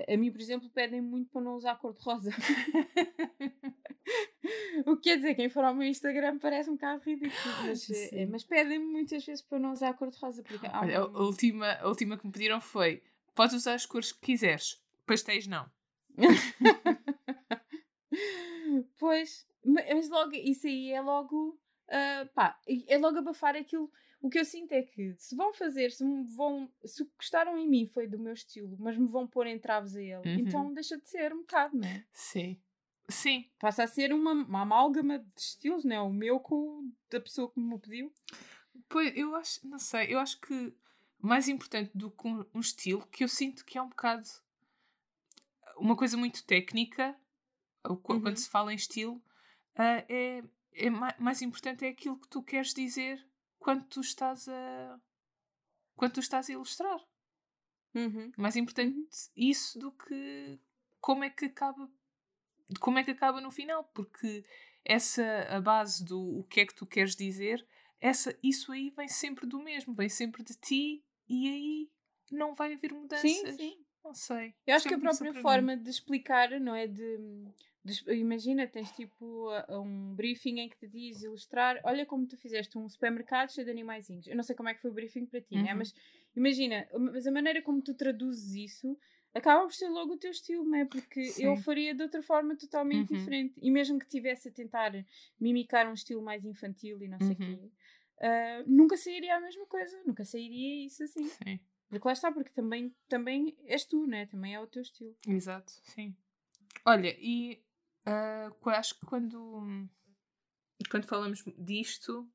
A, 0.07 0.17
mim, 0.17 0.31
por 0.31 0.41
exemplo, 0.41 0.69
pedem 0.69 1.01
muito 1.01 1.29
para 1.29 1.41
não 1.41 1.55
usar 1.55 1.75
cor-de-rosa. 1.75 2.31
o 4.87 4.97
que 4.97 5.03
quer 5.03 5.17
dizer, 5.17 5.35
quem 5.35 5.49
for 5.49 5.63
ao 5.63 5.75
meu 5.75 5.87
Instagram 5.87 6.39
parece 6.39 6.69
um 6.69 6.73
bocado 6.73 7.03
ridículo, 7.03 7.55
mas, 7.63 7.89
é, 8.11 8.25
mas 8.25 8.43
pedem-me 8.43 8.85
muitas 8.85 9.23
vezes 9.23 9.43
para 9.43 9.59
não 9.59 9.71
usar 9.71 9.93
cor-de-rosa. 9.93 10.43
Olha, 10.73 10.99
a, 10.99 11.05
última, 11.05 11.73
a 11.73 11.87
última 11.87 12.17
que 12.17 12.25
me 12.25 12.31
pediram 12.31 12.59
foi: 12.59 13.03
podes 13.35 13.55
usar 13.55 13.75
as 13.75 13.85
cores 13.85 14.11
que 14.11 14.21
quiseres, 14.21 14.81
pastéis 15.05 15.45
não. 15.45 15.69
pois, 18.97 19.45
mas 19.63 20.09
logo, 20.09 20.33
isso 20.33 20.65
aí 20.65 20.91
é 20.91 21.01
logo. 21.01 21.59
Uh, 21.87 22.25
pá, 22.33 22.59
é 22.87 22.97
logo 22.97 23.19
abafar 23.19 23.55
aquilo 23.55 23.91
o 24.23 24.29
que 24.29 24.39
eu 24.39 24.45
sinto 24.45 24.71
é 24.71 24.81
que 24.81 25.13
se 25.17 25.35
vão 25.35 25.53
fazer, 25.53 25.91
se 25.91 26.01
vão, 26.35 26.71
se 26.85 27.03
gostaram 27.17 27.57
em 27.57 27.67
mim 27.67 27.85
foi 27.85 28.07
do 28.07 28.17
meu 28.17 28.31
estilo, 28.31 28.77
mas 28.79 28.97
me 28.97 29.05
vão 29.05 29.27
pôr 29.27 29.45
entraves 29.47 29.97
a 29.97 30.01
ele, 30.01 30.15
uhum. 30.15 30.39
então 30.39 30.73
deixa 30.73 30.97
de 30.97 31.09
ser 31.09 31.33
um 31.33 31.41
bocado, 31.41 31.75
não 31.75 31.85
é? 31.85 32.05
Sim. 32.13 32.57
Sim. 33.09 33.51
Passa 33.59 33.83
a 33.83 33.87
ser 33.87 34.13
uma, 34.13 34.31
uma 34.31 34.61
amálgama 34.61 35.19
de 35.19 35.41
estilos, 35.41 35.83
não 35.83 35.93
é? 35.93 35.99
O 35.99 36.09
meu 36.09 36.39
com 36.39 36.55
o 36.55 36.91
da 37.09 37.19
pessoa 37.19 37.51
que 37.51 37.59
me 37.59 37.77
pediu. 37.77 38.13
Pois, 38.87 39.11
eu 39.13 39.35
acho, 39.35 39.67
não 39.67 39.77
sei, 39.77 40.13
eu 40.13 40.19
acho 40.19 40.39
que 40.39 40.73
mais 41.19 41.49
importante 41.49 41.91
do 41.93 42.09
que 42.09 42.25
um, 42.25 42.45
um 42.53 42.61
estilo, 42.61 43.05
que 43.07 43.25
eu 43.25 43.27
sinto 43.27 43.65
que 43.65 43.77
é 43.77 43.81
um 43.81 43.89
bocado 43.89 44.25
uma 45.75 45.97
coisa 45.97 46.15
muito 46.15 46.45
técnica, 46.45 47.13
uhum. 47.85 47.97
quando 47.97 48.37
se 48.37 48.49
fala 48.49 48.71
em 48.71 48.77
estilo, 48.77 49.15
uh, 49.15 50.05
é, 50.07 50.41
é 50.75 50.89
mais, 50.89 51.19
mais 51.19 51.41
importante 51.41 51.83
é 51.83 51.89
aquilo 51.89 52.17
que 52.17 52.29
tu 52.29 52.41
queres 52.41 52.73
dizer 52.73 53.21
quando 53.63 53.85
tu 53.85 54.01
estás 54.01 54.47
a. 54.49 54.99
quando 55.95 56.13
tu 56.13 56.19
estás 56.19 56.49
a 56.49 56.53
ilustrar. 56.53 56.99
Uhum. 57.95 58.31
Mais 58.37 58.55
importante 58.55 59.31
isso 59.35 59.79
do 59.79 59.91
que 59.91 60.59
como 60.99 61.23
é 61.23 61.29
que 61.29 61.45
acaba. 61.45 61.89
como 62.79 62.99
é 62.99 63.03
que 63.03 63.11
acaba 63.11 63.39
no 63.39 63.49
final, 63.49 63.85
porque 63.85 64.43
essa 64.83 65.23
a 65.49 65.61
base 65.61 66.03
do 66.03 66.39
o 66.39 66.43
que 66.43 66.59
é 66.59 66.65
que 66.65 66.75
tu 66.75 66.85
queres 66.85 67.15
dizer, 67.15 67.65
essa, 68.01 68.37
isso 68.43 68.71
aí 68.73 68.89
vem 68.89 69.07
sempre 69.07 69.47
do 69.47 69.59
mesmo, 69.63 69.93
vem 69.93 70.09
sempre 70.09 70.43
de 70.43 70.55
ti 70.55 71.03
e 71.29 71.47
aí 71.47 71.91
não 72.29 72.53
vai 72.53 72.73
haver 72.73 72.91
mudanças. 72.91 73.31
Sim, 73.31 73.53
sim. 73.53 73.85
Não 74.03 74.13
sei. 74.13 74.53
Eu 74.67 74.75
acho 74.75 74.85
que 74.85 74.93
a 74.93 74.99
própria 74.99 75.33
forma 75.35 75.77
de 75.77 75.89
explicar, 75.89 76.59
não 76.59 76.75
é? 76.75 76.85
De 76.85 77.17
Imagina, 78.07 78.65
tens 78.65 78.91
tipo 78.91 79.49
um 79.69 80.15
briefing 80.15 80.59
em 80.59 80.69
que 80.69 80.77
te 80.77 80.87
diz 80.87 81.21
ilustrar, 81.21 81.81
olha 81.83 82.05
como 82.05 82.25
tu 82.25 82.37
fizeste 82.37 82.77
um 82.77 82.87
supermercado 82.87 83.51
cheio 83.51 83.65
de 83.65 83.71
animaizinhos. 83.71 84.25
Eu 84.25 84.37
não 84.37 84.43
sei 84.43 84.55
como 84.55 84.69
é 84.69 84.73
que 84.73 84.81
foi 84.81 84.89
o 84.89 84.93
briefing 84.93 85.25
para 85.25 85.41
ti, 85.41 85.55
né? 85.55 85.59
uhum. 85.59 85.65
né? 85.65 85.73
mas 85.73 85.93
imagina, 86.33 86.87
mas 86.97 87.27
a 87.27 87.31
maneira 87.31 87.61
como 87.61 87.81
tu 87.81 87.93
traduzes 87.93 88.55
isso 88.55 88.97
acaba 89.33 89.63
por 89.63 89.73
ser 89.73 89.89
logo 89.89 90.13
o 90.13 90.17
teu 90.17 90.31
estilo, 90.31 90.63
não 90.63 90.77
é? 90.77 90.85
Porque 90.85 91.25
Sim. 91.25 91.45
eu 91.45 91.57
faria 91.57 91.93
de 91.93 92.03
outra 92.03 92.21
forma 92.21 92.55
totalmente 92.55 93.11
uhum. 93.11 93.17
diferente. 93.17 93.55
E 93.61 93.71
mesmo 93.71 93.99
que 93.99 94.07
tivesse 94.07 94.47
a 94.47 94.51
tentar 94.51 94.93
mimicar 95.39 95.89
um 95.89 95.93
estilo 95.93 96.21
mais 96.21 96.45
infantil 96.45 97.01
e 97.03 97.07
não 97.07 97.17
sei 97.17 97.27
o 97.27 97.31
uhum. 97.31 97.35
quê, 97.35 97.71
uh, 98.19 98.63
nunca 98.65 98.95
sairia 98.95 99.35
a 99.35 99.41
mesma 99.41 99.65
coisa, 99.65 100.01
nunca 100.05 100.23
sairia 100.23 100.85
isso 100.85 101.03
assim. 101.03 101.27
Sim. 101.27 101.59
Porque 101.89 102.07
lá 102.07 102.13
está, 102.13 102.31
porque 102.31 102.51
também, 102.51 102.95
também 103.07 103.57
és 103.65 103.85
tu, 103.85 104.07
né? 104.07 104.25
Também 104.27 104.55
é 104.55 104.59
o 104.59 104.67
teu 104.67 104.81
estilo. 104.81 105.15
Exato, 105.27 105.71
sim. 105.83 106.15
Olha, 106.85 107.15
e 107.19 107.61
Uh, 108.05 108.69
acho 108.69 108.95
que 108.99 109.05
quando, 109.05 109.87
quando 110.89 111.07
falamos 111.07 111.43
disto, 111.57 112.29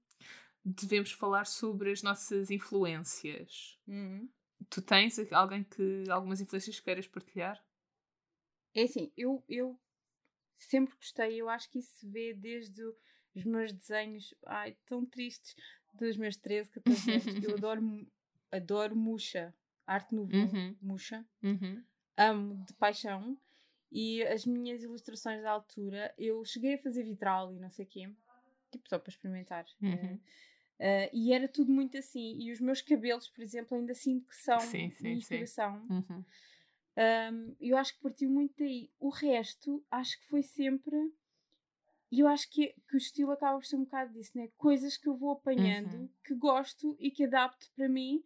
devemos 0.65 1.13
falar 1.13 1.47
sobre 1.47 1.93
as 1.93 2.03
nossas 2.03 2.51
influências. 2.51 3.79
Uhum. 3.87 4.29
Tu 4.69 4.83
tens 4.83 5.19
alguém 5.33 5.63
que 5.65 6.05
algumas 6.11 6.41
influências 6.41 6.81
queiras 6.81 7.07
partilhar? 7.07 7.63
É 8.75 8.83
assim, 8.83 9.13
eu, 9.17 9.45
eu 9.49 9.79
sempre 10.57 10.95
gostei, 10.97 11.41
eu 11.41 11.49
acho 11.49 11.71
que 11.71 11.79
isso 11.79 11.93
se 11.97 12.07
vê 12.07 12.35
desde 12.35 12.83
os 13.35 13.45
meus 13.45 13.73
desenhos, 13.73 14.35
ai, 14.47 14.77
tão 14.87 15.07
tristes, 15.07 15.55
dos 15.95 16.17
meus 16.17 16.37
13, 16.37 16.71
14 16.71 17.11
anos. 17.11 17.25
eu 17.45 17.55
adoro, 17.55 18.07
adoro 18.51 18.97
Muxa, 18.97 19.55
arte 19.87 20.15
no 20.15 20.23
uhum. 20.23 20.77
Muxa. 20.81 21.25
Uhum. 21.43 21.83
amo 22.17 22.65
de 22.65 22.75
paixão. 22.75 23.39
E 23.91 24.23
as 24.25 24.45
minhas 24.45 24.83
ilustrações 24.83 25.43
da 25.43 25.51
altura, 25.51 26.13
eu 26.19 26.45
cheguei 26.45 26.75
a 26.75 26.79
fazer 26.79 27.03
vitral 27.03 27.53
e 27.53 27.59
não 27.59 27.71
sei 27.71 27.85
o 27.85 27.89
quê, 27.89 28.11
tipo 28.71 28.89
só 28.89 28.99
para 28.99 29.11
experimentar. 29.11 29.65
Uhum. 29.81 30.15
Uh, 30.79 31.11
e 31.13 31.33
era 31.33 31.49
tudo 31.49 31.73
muito 31.73 31.97
assim. 31.97 32.39
E 32.39 32.53
os 32.53 32.61
meus 32.61 32.81
cabelos, 32.83 33.29
por 33.29 33.43
exemplo, 33.43 33.77
ainda 33.77 33.95
sinto 33.95 34.29
que 34.29 34.37
são 34.37 34.61
sim, 34.61 34.91
sim, 34.91 35.13
inspiração. 35.13 35.81
Sim. 35.87 35.95
Uhum. 35.95 36.25
Um, 36.99 37.57
eu 37.61 37.77
acho 37.77 37.95
que 37.95 38.01
partiu 38.01 38.29
muito 38.31 38.55
daí. 38.59 38.91
O 39.01 39.09
resto, 39.09 39.85
acho 39.91 40.19
que 40.21 40.27
foi 40.27 40.43
sempre. 40.43 40.97
E 42.11 42.21
eu 42.21 42.29
acho 42.29 42.51
que, 42.51 42.75
que 42.89 42.95
o 42.95 42.99
estilo 42.99 43.33
acaba 43.33 43.59
por 43.59 43.67
ser 43.67 43.77
um 43.77 43.85
bocado 43.85 44.13
disso, 44.13 44.33
né? 44.37 44.49
Coisas 44.57 44.97
que 44.97 45.09
eu 45.09 45.15
vou 45.15 45.33
apanhando, 45.33 45.95
uhum. 45.95 46.09
que 46.25 46.35
gosto 46.35 46.97
e 46.99 47.11
que 47.11 47.25
adapto 47.25 47.71
para 47.75 47.89
mim. 47.89 48.23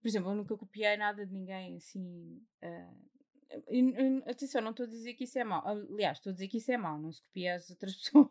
Por 0.00 0.08
exemplo, 0.08 0.30
eu 0.30 0.34
nunca 0.34 0.56
copiei 0.56 0.96
nada 0.96 1.26
de 1.26 1.32
ninguém 1.32 1.76
assim. 1.76 2.42
Uh, 2.62 3.11
atenção, 4.26 4.60
não 4.60 4.70
estou 4.70 4.86
a 4.86 4.88
dizer 4.88 5.14
que 5.14 5.24
isso 5.24 5.38
é 5.38 5.44
mau. 5.44 5.66
Aliás, 5.66 6.18
estou 6.18 6.30
a 6.30 6.32
dizer 6.32 6.48
que 6.48 6.58
isso 6.58 6.72
é 6.72 6.76
mau. 6.76 6.98
Não 6.98 7.12
se 7.12 7.22
copia 7.22 7.54
as 7.54 7.70
outras 7.70 7.94
pessoas. 7.96 8.28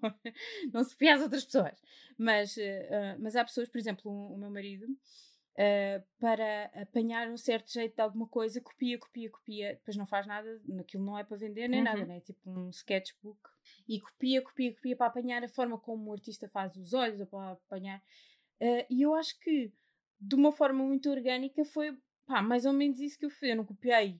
não 0.73 0.83
se 0.83 0.91
copia 0.91 1.15
as 1.15 1.21
outras 1.21 1.45
pessoas. 1.45 1.81
Mas, 2.17 2.57
uh, 2.57 3.19
mas 3.19 3.35
há 3.35 3.43
pessoas, 3.43 3.69
por 3.69 3.77
exemplo, 3.77 4.11
o, 4.11 4.33
o 4.33 4.37
meu 4.37 4.49
marido, 4.49 4.85
uh, 4.85 6.03
para 6.19 6.65
apanhar 6.81 7.29
um 7.29 7.37
certo 7.37 7.71
jeito 7.71 7.95
de 7.95 8.01
alguma 8.01 8.27
coisa, 8.27 8.61
copia, 8.61 8.97
copia, 8.97 9.29
copia. 9.29 9.73
Depois 9.75 9.97
não 9.97 10.05
faz 10.05 10.25
nada. 10.25 10.61
Aquilo 10.79 11.05
não 11.05 11.17
é 11.17 11.23
para 11.23 11.37
vender 11.37 11.67
nem 11.67 11.79
uhum. 11.79 11.85
nada, 11.85 12.05
né? 12.05 12.17
é 12.17 12.21
tipo 12.21 12.49
um 12.49 12.69
sketchbook. 12.69 13.39
E 13.87 13.99
copia, 13.99 14.41
copia, 14.41 14.73
copia 14.73 14.95
para 14.95 15.07
apanhar 15.07 15.43
a 15.43 15.49
forma 15.49 15.77
como 15.77 16.09
o 16.09 16.13
artista 16.13 16.47
faz 16.49 16.75
os 16.75 16.93
olhos 16.93 17.19
ou 17.19 17.27
para 17.27 17.51
apanhar. 17.51 17.99
Uh, 18.61 18.85
e 18.89 19.01
eu 19.01 19.13
acho 19.15 19.39
que, 19.39 19.71
de 20.19 20.35
uma 20.35 20.51
forma 20.51 20.83
muito 20.83 21.09
orgânica, 21.09 21.63
foi 21.65 21.97
pá, 22.25 22.41
mais 22.41 22.65
ou 22.65 22.73
menos 22.73 22.99
isso 22.99 23.17
que 23.17 23.25
eu 23.25 23.29
fiz. 23.29 23.49
Eu 23.49 23.57
não 23.57 23.65
copiei 23.65 24.19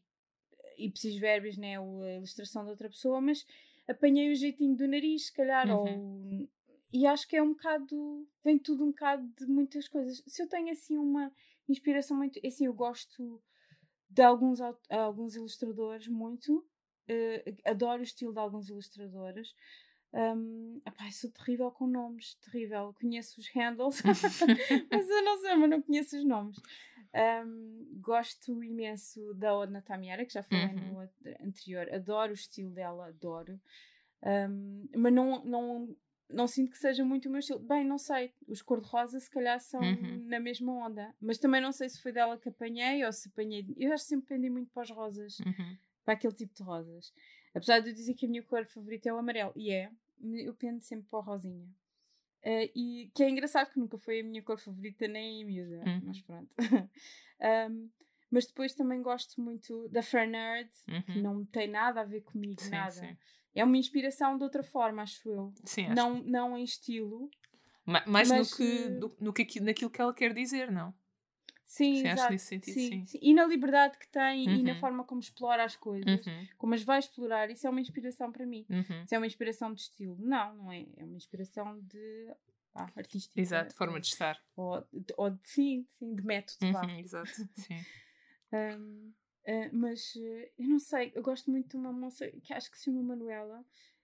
ipsis 0.86 1.18
verbis, 1.18 1.58
né, 1.58 1.78
a 1.78 2.16
ilustração 2.18 2.64
de 2.64 2.72
outra 2.72 2.90
pessoa, 2.90 3.22
mas 3.22 3.46
apanhei 3.88 4.32
o 4.32 4.36
jeitinho 4.36 4.76
do 4.76 4.88
nariz, 4.88 5.28
se 5.28 5.34
calhar, 5.34 5.68
uhum. 5.68 6.42
ou... 6.42 6.50
E 6.94 7.06
acho 7.06 7.26
que 7.28 7.38
é 7.38 7.42
um 7.42 7.54
bocado. 7.54 8.28
Vem 8.44 8.60
tudo 8.60 8.84
um 8.84 8.88
bocado 8.88 9.26
de 9.38 9.46
muitas 9.46 9.88
coisas. 9.88 10.22
Se 10.28 10.44
eu 10.44 10.50
tenho 10.50 10.70
assim 10.72 10.98
uma 10.98 11.32
inspiração 11.70 12.18
muito. 12.18 12.40
Assim, 12.46 12.66
eu 12.66 12.74
gosto 12.74 13.42
de 14.10 14.22
alguns, 14.22 14.60
alguns 14.90 15.36
ilustradores 15.36 16.08
muito. 16.08 16.58
Uh, 17.10 17.58
adoro 17.66 18.02
o 18.02 18.04
estilo 18.04 18.34
de 18.34 18.40
alguns 18.40 18.70
ilustradores. 18.70 19.56
Um, 20.14 20.82
epá, 20.86 21.10
sou 21.12 21.32
terrível 21.32 21.72
com 21.72 21.88
nomes, 21.88 22.36
terrível. 22.36 22.94
Conheço 23.00 23.40
os 23.40 23.48
handles, 23.56 24.02
mas 24.92 25.10
eu 25.10 25.24
não 25.24 25.40
sei, 25.40 25.56
mas 25.56 25.70
não 25.70 25.82
conheço 25.82 26.18
os 26.18 26.26
nomes. 26.26 26.58
Um, 27.14 28.00
gosto 28.00 28.64
imenso 28.64 29.34
da 29.34 29.56
Odna 29.56 29.82
Tamiara, 29.82 30.26
que 30.26 30.34
já 30.34 30.44
falei 30.44 30.68
uhum. 30.68 30.94
no 30.94 31.46
anterior. 31.46 31.94
Adoro 31.94 32.32
o 32.32 32.36
estilo 32.36 32.72
dela, 32.72 33.08
adoro. 33.08 33.60
Um, 34.24 34.88
mas 34.96 35.14
não, 35.14 35.44
não, 35.44 35.96
não 36.30 36.48
sinto 36.48 36.72
que 36.72 36.78
seja 36.78 37.04
muito 37.04 37.28
o 37.28 37.32
meu 37.32 37.40
estilo. 37.40 37.60
Bem, 37.60 37.86
não 37.86 37.98
sei. 37.98 38.34
Os 38.48 38.62
cor-de-rosa, 38.62 39.20
se 39.20 39.30
calhar, 39.30 39.60
são 39.60 39.82
uhum. 39.82 40.24
na 40.26 40.40
mesma 40.40 40.72
onda. 40.74 41.14
Mas 41.20 41.38
também 41.38 41.62
não 41.62 41.72
sei 41.72 41.90
se 41.90 42.02
foi 42.02 42.14
dela 42.14 42.38
que 42.38 42.50
apanhei 42.50 43.04
ou 43.04 43.12
se 43.12 43.30
apanhei. 43.30 43.66
Eu 43.78 43.94
acho 43.94 44.04
que 44.04 44.10
sempre 44.10 44.28
pendi 44.28 44.50
muito 44.50 44.72
para 44.72 44.84
as 44.84 44.90
rosas, 44.90 45.40
uhum. 45.40 45.78
para 46.06 46.14
aquele 46.14 46.34
tipo 46.34 46.54
de 46.54 46.64
rosas. 46.64 47.14
Apesar 47.54 47.82
de 47.82 47.90
eu 47.90 47.94
dizer 47.94 48.14
que 48.14 48.26
a 48.26 48.30
minha 48.30 48.44
cor 48.44 48.66
favorita 48.66 49.10
é 49.10 49.14
o 49.14 49.18
amarelo, 49.18 49.52
e 49.58 49.72
é, 49.72 49.92
eu 50.46 50.54
pendo 50.54 50.82
sempre 50.82 51.08
para 51.10 51.20
a 51.20 51.24
rosinha. 51.24 51.68
Uh, 52.44 52.72
e 52.76 53.12
que 53.14 53.24
é 53.24 53.30
engraçado 53.30 53.72
que 53.72 53.80
nunca 53.80 54.00
foi 54.00 54.22
a 54.22 54.24
minha 54.24 54.42
cor 54.42 54.58
favorita 54.58 55.08
nem 55.08 55.44
a 55.44 55.46
miúda, 55.46 55.84
uhum. 55.86 56.02
mas 56.06 56.22
pronto. 56.22 56.56
um, 57.70 57.90
mas 58.32 58.48
depois 58.48 58.74
também 58.74 59.02
gosto 59.02 59.40
muito 59.40 59.88
da 59.90 60.02
Fernerd, 60.02 60.70
uhum. 60.90 61.02
que 61.04 61.22
não 61.22 61.46
tem 61.46 61.68
nada 61.68 62.02
a 62.02 62.06
ver 62.06 62.22
comigo, 62.22 62.62
sim, 62.62 62.72
nada. 62.72 62.92
Sim. 62.92 63.18
É 63.54 63.64
uma 63.64 63.78
inspiração 63.78 64.38
de 64.38 64.44
outra 64.44 64.64
forma, 64.64 65.04
acho 65.04 65.30
eu. 65.30 65.54
Sim, 65.66 65.86
acho. 65.86 65.96
Não, 65.96 66.24
não 66.24 66.58
em 66.58 66.64
estilo. 66.64 67.30
Ma 67.86 68.04
mais 68.08 68.30
mas, 68.30 68.50
no 68.50 68.58
que, 68.58 69.20
no 69.20 69.34
que, 69.34 69.60
naquilo 69.60 69.92
que 69.92 70.02
ela 70.02 70.14
quer 70.14 70.34
dizer, 70.34 70.72
não? 70.72 70.94
Sim, 71.72 71.96
sim 71.96 72.08
exato. 72.10 72.34
nesse 72.34 72.48
sentido, 72.48 72.74
sim, 72.74 72.90
sim. 72.90 73.06
sim, 73.06 73.20
E 73.22 73.34
na 73.34 73.46
liberdade 73.46 73.98
que 73.98 74.06
tem 74.10 74.46
uhum. 74.46 74.56
e 74.56 74.64
na 74.64 74.74
uhum. 74.74 74.80
forma 74.82 75.04
como 75.06 75.22
explora 75.22 75.64
as 75.64 75.74
coisas, 75.74 76.28
uhum. 76.28 76.48
como 76.58 76.74
as 76.74 76.84
vai 76.84 77.00
explorar, 77.00 77.50
isso 77.50 77.66
é 77.66 77.70
uma 77.70 77.80
inspiração 77.80 78.30
para 78.30 78.46
mim. 78.46 78.66
Uhum. 78.70 79.04
Isso 79.06 79.16
é 79.16 79.18
uma 79.18 79.26
inspiração 79.26 79.74
de 79.74 79.80
estilo. 79.80 80.18
Não, 80.20 80.54
não 80.54 80.70
é. 80.70 80.86
É 80.98 81.06
uma 81.06 81.16
inspiração 81.16 81.80
de 81.80 82.36
ah, 82.76 82.90
artística. 82.94 83.40
Exato, 83.40 83.74
forma 83.74 84.02
de 84.02 84.08
estar. 84.08 84.38
Ou, 84.54 84.86
ou 85.16 85.30
de, 85.30 85.40
sim, 85.46 85.88
sim, 85.92 86.14
de 86.14 86.22
método. 86.22 86.66
Uhum, 86.66 87.00
exato, 87.00 87.30
sim. 87.30 87.80
um, 88.52 89.08
uh, 89.08 89.14
eh, 89.46 89.70
mas 89.72 90.14
uh, 90.16 90.52
eu 90.60 90.68
não 90.68 90.78
sei, 90.78 91.14
eu 91.16 91.24
gosto 91.24 91.50
muito 91.50 91.70
de 91.70 91.78
uma 91.78 91.94
moça 91.94 92.30
que 92.44 92.54
acho 92.54 92.70
que 92.70 92.78
se 92.78 92.84
chama 92.84 93.02
Manuela. 93.02 93.64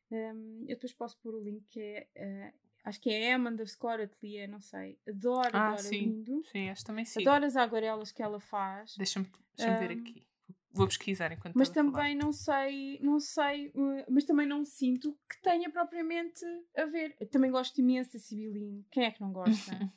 Um, 0.09 0.61
eu 0.61 0.75
depois 0.75 0.93
posso 0.93 1.19
pôr 1.19 1.35
o 1.35 1.43
link 1.43 1.65
que 1.65 1.81
é 1.81 2.07
uh, 2.15 2.66
Acho 2.87 3.01
que 3.01 3.09
é 3.09 3.33
Emma 3.33 3.49
underscore 3.49 4.03
Atelier, 4.03 4.49
não 4.49 4.61
sei. 4.61 4.97
Adoro, 5.05 5.49
ah, 5.51 5.67
adoro, 5.67 5.83
sim. 5.83 6.05
lindo. 6.05 6.41
Sim, 6.49 6.69
acho 6.69 6.85
também 6.85 7.03
sim. 7.03 7.21
Adoro 7.21 7.43
as 7.43 7.57
aguarelas 7.57 8.13
que 8.13 8.23
ela 8.23 8.39
faz. 8.39 8.95
Deixa-me 8.95 9.27
deixa 9.57 9.73
um, 9.73 9.77
ver 9.77 9.91
aqui. 9.91 10.25
Vou 10.71 10.87
pesquisar 10.87 11.33
enquanto 11.33 11.53
Mas 11.53 11.67
também 11.67 12.15
não 12.15 12.31
sei, 12.31 12.97
não 13.01 13.19
sei, 13.19 13.73
uh, 13.75 14.05
mas 14.09 14.23
também 14.23 14.47
não 14.47 14.63
sinto 14.63 15.19
que 15.29 15.41
tenha 15.41 15.69
propriamente 15.69 16.45
a 16.77 16.85
ver. 16.85 17.13
Eu 17.19 17.27
também 17.27 17.51
gosto 17.51 17.77
imenso 17.81 18.13
da 18.13 18.19
Sibiline. 18.19 18.85
Quem 18.89 19.03
é 19.03 19.11
que 19.11 19.19
não 19.19 19.33
gosta? 19.33 19.51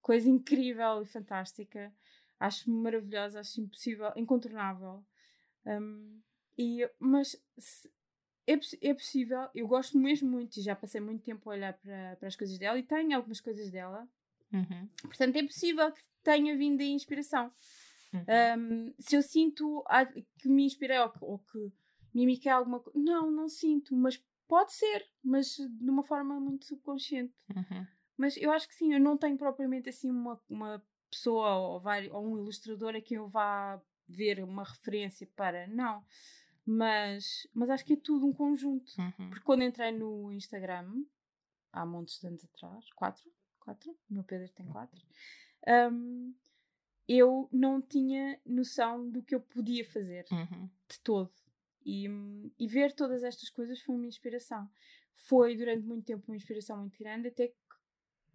Coisa 0.00 0.26
incrível 0.26 1.02
e 1.02 1.06
fantástica. 1.06 1.94
Acho 2.40 2.70
maravilhosa, 2.70 3.40
acho 3.40 3.60
impossível, 3.60 4.10
incontornável. 4.16 5.04
Um, 5.66 6.22
e, 6.56 6.90
mas 6.98 7.36
se, 7.58 7.90
é, 8.46 8.58
é 8.82 8.94
possível, 8.94 9.48
eu 9.54 9.66
gosto 9.66 9.98
mesmo 9.98 10.30
muito 10.30 10.58
e 10.58 10.62
já 10.62 10.76
passei 10.76 11.00
muito 11.00 11.22
tempo 11.22 11.48
a 11.48 11.54
olhar 11.54 11.72
para, 11.74 12.16
para 12.16 12.28
as 12.28 12.36
coisas 12.36 12.58
dela 12.58 12.78
e 12.78 12.82
tenho 12.82 13.16
algumas 13.16 13.40
coisas 13.40 13.70
dela. 13.70 14.08
Uhum. 14.52 14.88
Portanto, 15.02 15.36
é 15.36 15.42
possível 15.42 15.90
que 15.90 16.00
tenha 16.22 16.56
vindo 16.56 16.80
a 16.80 16.84
inspiração. 16.84 17.52
Uhum. 18.12 18.24
Um, 18.58 18.94
se 18.98 19.16
eu 19.16 19.22
sinto 19.22 19.84
que 20.38 20.48
me 20.48 20.64
inspirei 20.64 20.98
ou 20.98 21.10
que, 21.10 21.18
ou 21.22 21.38
que 21.38 21.72
mimiquei 22.14 22.52
alguma 22.52 22.80
coisa, 22.80 22.98
não, 22.98 23.30
não 23.30 23.48
sinto, 23.48 23.96
mas 23.96 24.22
pode 24.46 24.72
ser, 24.72 25.04
mas 25.22 25.56
de 25.56 25.90
uma 25.90 26.02
forma 26.02 26.38
muito 26.38 26.64
subconsciente. 26.66 27.34
Uhum. 27.54 27.86
Mas 28.16 28.36
eu 28.36 28.52
acho 28.52 28.68
que 28.68 28.74
sim, 28.74 28.92
eu 28.92 29.00
não 29.00 29.16
tenho 29.16 29.36
propriamente 29.36 29.88
assim 29.88 30.10
uma, 30.10 30.40
uma 30.48 30.82
pessoa 31.10 31.56
ou, 31.56 31.82
ou 32.12 32.26
um 32.26 32.38
ilustrador 32.38 32.94
a 32.94 33.00
quem 33.00 33.16
eu 33.16 33.28
vá 33.28 33.80
ver 34.06 34.42
uma 34.44 34.62
referência 34.62 35.28
para. 35.34 35.66
Não. 35.66 36.04
Mas, 36.66 37.46
mas 37.52 37.68
acho 37.68 37.84
que 37.84 37.92
é 37.92 37.96
tudo 37.96 38.26
um 38.26 38.32
conjunto. 38.32 38.90
Uhum. 38.98 39.28
Porque 39.28 39.44
quando 39.44 39.62
entrei 39.62 39.92
no 39.92 40.32
Instagram, 40.32 41.04
há 41.72 41.84
montes 41.84 42.18
de 42.20 42.26
anos 42.26 42.44
atrás, 42.44 42.90
quatro, 42.92 43.30
quatro, 43.60 43.90
o 44.10 44.14
meu 44.14 44.24
Pedro 44.24 44.48
tem 44.52 44.66
quatro, 44.66 45.00
um, 45.92 46.34
eu 47.06 47.48
não 47.52 47.82
tinha 47.82 48.40
noção 48.46 49.10
do 49.10 49.22
que 49.22 49.34
eu 49.34 49.40
podia 49.40 49.84
fazer 49.84 50.24
uhum. 50.30 50.70
de 50.88 51.00
todo. 51.00 51.32
E, 51.84 52.06
e 52.58 52.66
ver 52.66 52.94
todas 52.94 53.22
estas 53.22 53.50
coisas 53.50 53.80
foi 53.82 53.94
uma 53.94 54.06
inspiração. 54.06 54.70
Foi 55.12 55.54
durante 55.54 55.86
muito 55.86 56.06
tempo 56.06 56.24
uma 56.26 56.36
inspiração 56.36 56.78
muito 56.78 56.98
grande, 56.98 57.28
até 57.28 57.48
que 57.48 57.56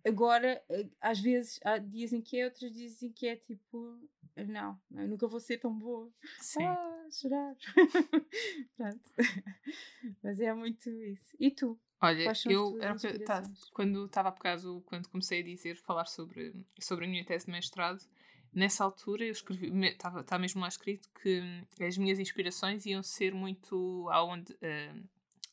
agora, 0.05 0.61
eh, 0.69 0.87
às 1.01 1.19
vezes, 1.19 1.59
há 1.63 1.77
dias 1.77 2.13
em 2.13 2.21
que 2.21 2.39
é, 2.39 2.45
outros 2.45 2.71
dias 2.71 3.01
em 3.01 3.11
que 3.11 3.27
é 3.27 3.35
tipo, 3.35 3.99
não, 4.47 4.79
eu 4.95 5.07
nunca 5.07 5.27
vou 5.27 5.39
ser 5.39 5.57
tão 5.57 5.73
boa. 5.73 6.09
Sim. 6.39 6.63
Ah, 6.63 7.07
chorar. 7.11 7.55
Pronto. 8.77 9.11
Mas 10.23 10.39
é 10.39 10.53
muito 10.53 10.89
isso. 10.89 11.35
E 11.39 11.51
tu? 11.51 11.79
Olha, 12.01 12.31
eu 12.49 12.81
era, 12.81 12.95
tá, 13.25 13.43
quando 13.73 14.05
estava 14.05 14.29
a 14.29 14.31
bocado, 14.31 14.81
quando 14.85 15.09
comecei 15.09 15.41
a 15.41 15.43
dizer, 15.43 15.75
falar 15.75 16.05
sobre, 16.05 16.55
sobre 16.79 17.05
a 17.05 17.07
minha 17.09 17.25
tese 17.25 17.45
de 17.45 17.51
mestrado, 17.51 18.01
nessa 18.53 18.85
altura 18.85 19.25
eu 19.25 19.31
escrevi, 19.31 19.69
estava 19.85 20.23
tá 20.23 20.39
mesmo 20.39 20.61
lá 20.61 20.69
escrito 20.69 21.09
que 21.21 21.41
as 21.81 21.97
minhas 21.97 22.17
inspirações 22.17 22.85
iam 22.85 23.03
ser 23.03 23.33
muito 23.33 24.07
aonde, 24.11 24.53
uh, 24.53 25.03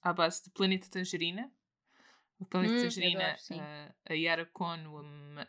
à 0.01 0.13
base 0.13 0.45
de 0.45 0.51
Planeta 0.51 0.89
Tangerina, 0.89 1.51
o 2.39 2.45
Planeta 2.45 2.75
hum, 2.75 2.83
Tangerina, 2.83 3.25
adoro, 3.33 3.61
a, 3.61 4.13
a 4.13 4.15
Yara 4.15 4.47
Cono, 4.47 4.99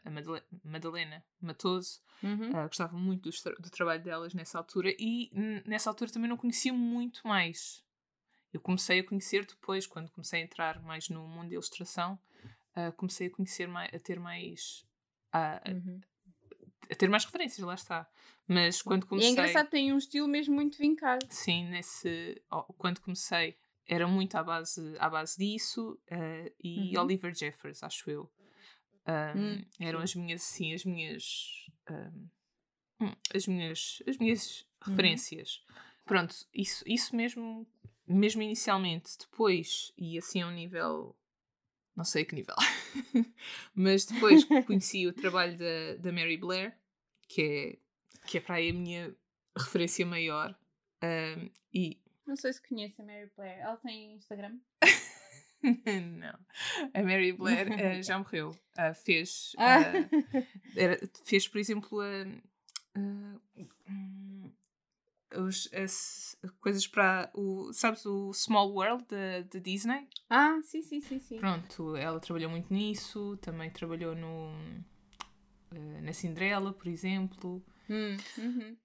a, 0.05 0.09
Madalena, 0.09 0.45
Madalena 0.63 1.25
Matoso, 1.41 1.99
uhum. 2.23 2.49
uh, 2.49 2.67
gostava 2.67 2.97
muito 2.97 3.29
do, 3.29 3.61
do, 3.61 3.69
trabalho 3.69 4.01
delas 4.01 4.33
nessa 4.33 4.57
altura 4.57 4.93
e 4.97 5.29
nessa 5.65 5.89
altura 5.89 6.11
também 6.11 6.29
não 6.29 6.37
conhecia 6.37 6.73
muito 6.73 7.27
mais. 7.27 7.83
Eu 8.53 8.61
comecei 8.61 8.99
a 8.99 9.03
conhecer 9.03 9.45
depois, 9.45 9.85
quando 9.85 10.09
comecei 10.11 10.41
a 10.41 10.43
entrar 10.43 10.81
mais 10.81 11.09
no 11.09 11.27
mundo 11.27 11.49
da 11.49 11.53
ilustração, 11.55 12.17
uh, 12.75 12.91
comecei 12.93 13.27
a 13.27 13.31
conhecer 13.31 13.67
mais, 13.67 13.93
a 13.93 13.99
ter 13.99 14.19
mais. 14.19 14.85
A, 15.33 15.61
uhum. 15.67 15.99
a, 16.89 16.95
ter 16.95 17.09
mais 17.09 17.25
referências, 17.25 17.65
lá 17.65 17.73
está. 17.73 18.09
Mas 18.47 18.81
quando 18.81 19.05
comecei. 19.05 19.29
E 19.29 19.31
é 19.31 19.33
engraçado, 19.33 19.69
tem 19.69 19.91
um 19.91 19.97
estilo 19.97 20.27
mesmo 20.27 20.55
muito 20.55 20.77
vincado. 20.77 21.25
Sim, 21.29 21.65
nesse. 21.65 22.41
Oh, 22.49 22.63
quando 22.73 23.01
comecei 23.01 23.57
era 23.87 24.07
muito 24.07 24.35
à 24.35 24.43
base, 24.43 24.95
à 24.99 25.09
base 25.09 25.37
disso 25.37 25.99
uh, 26.11 26.53
e 26.61 26.95
uhum. 26.95 27.03
Oliver 27.03 27.33
Jeffers, 27.33 27.81
acho 27.83 28.09
eu. 28.09 28.29
Um, 29.07 29.63
eram 29.79 29.99
as 29.99 30.13
minhas, 30.13 30.41
sim, 30.41 30.73
as 30.73 30.83
minhas. 30.83 31.65
Um, 31.89 32.27
as 33.33 33.47
minhas, 33.47 34.03
as 34.05 34.17
minhas 34.17 34.61
uhum. 34.85 34.91
referências. 34.91 35.63
Pronto, 36.05 36.35
isso, 36.53 36.83
isso 36.85 37.15
mesmo, 37.15 37.65
mesmo 38.05 38.41
inicialmente. 38.41 39.17
Depois, 39.19 39.93
e 39.97 40.17
assim 40.17 40.41
a 40.41 40.47
um 40.47 40.51
nível. 40.51 41.15
Não 41.95 42.03
sei 42.03 42.23
a 42.23 42.25
que 42.25 42.35
nível. 42.35 42.55
Mas 43.73 44.05
depois 44.05 44.43
conheci 44.67 45.07
o 45.07 45.13
trabalho 45.13 45.57
da, 45.57 45.95
da 45.99 46.11
Mary 46.11 46.37
Blair, 46.37 46.77
que 47.27 47.41
é, 47.41 48.27
que 48.27 48.37
é 48.37 48.41
para 48.41 48.55
aí 48.55 48.69
a 48.69 48.73
minha 48.73 49.15
referência 49.57 50.05
maior. 50.05 50.57
Um, 51.01 51.49
e 51.73 51.99
não 52.27 52.35
sei 52.35 52.53
se 52.53 52.61
conhece 52.67 53.01
a 53.01 53.05
Mary 53.05 53.31
Blair. 53.35 53.59
Ela 53.59 53.77
tem 53.77 54.15
Instagram? 54.15 54.57
não. 55.63 56.39
A 56.93 57.03
Mary 57.03 57.33
Blair 57.33 57.67
uh, 57.69 58.03
já 58.03 58.17
morreu. 58.17 58.49
Uh, 58.77 58.93
fez, 58.93 59.53
uh, 59.55 60.75
era, 60.75 60.99
fez, 61.25 61.47
por 61.47 61.57
exemplo, 61.57 61.99
os, 65.35 65.69
as 65.73 66.37
coisas 66.59 66.85
para 66.87 67.29
o. 67.33 67.71
Sabes 67.73 68.05
o 68.05 68.31
Small 68.33 68.71
World 68.71 69.05
da 69.05 69.59
Disney? 69.59 70.07
Ah, 70.29 70.59
sim, 70.63 70.81
sim, 70.81 70.99
sim, 71.01 71.19
sim. 71.19 71.39
Pronto, 71.39 71.95
ela 71.95 72.19
trabalhou 72.19 72.49
muito 72.49 72.73
nisso, 72.73 73.37
também 73.37 73.69
trabalhou 73.69 74.15
no. 74.15 74.51
na 76.01 76.13
Cinderela, 76.13 76.73
por 76.73 76.87
exemplo. 76.87 77.63
Hum, 77.89 78.17
uhum. 78.37 78.77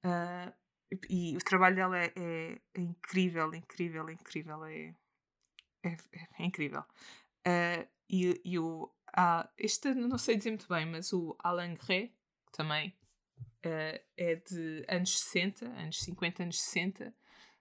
E 1.08 1.36
o 1.36 1.40
trabalho 1.40 1.76
dela 1.76 1.98
é, 1.98 2.12
é, 2.16 2.58
é 2.74 2.80
incrível, 2.80 3.54
incrível, 3.54 4.08
incrível. 4.10 4.64
É, 4.64 4.94
é, 5.84 5.96
é 6.38 6.44
incrível. 6.44 6.84
Uh, 7.46 7.86
e, 8.08 8.40
e 8.44 8.58
o. 8.58 8.90
Ah, 9.14 9.48
este 9.58 9.94
não 9.94 10.18
sei 10.18 10.36
dizer 10.36 10.50
muito 10.50 10.68
bem, 10.68 10.86
mas 10.86 11.12
o 11.12 11.36
Alain 11.40 11.74
Gray 11.74 12.14
também 12.52 12.94
uh, 13.64 14.00
é 14.16 14.34
de 14.36 14.84
anos 14.88 15.20
60, 15.20 15.66
anos 15.66 15.98
50, 16.00 16.42
anos 16.42 16.62
60. 16.62 17.14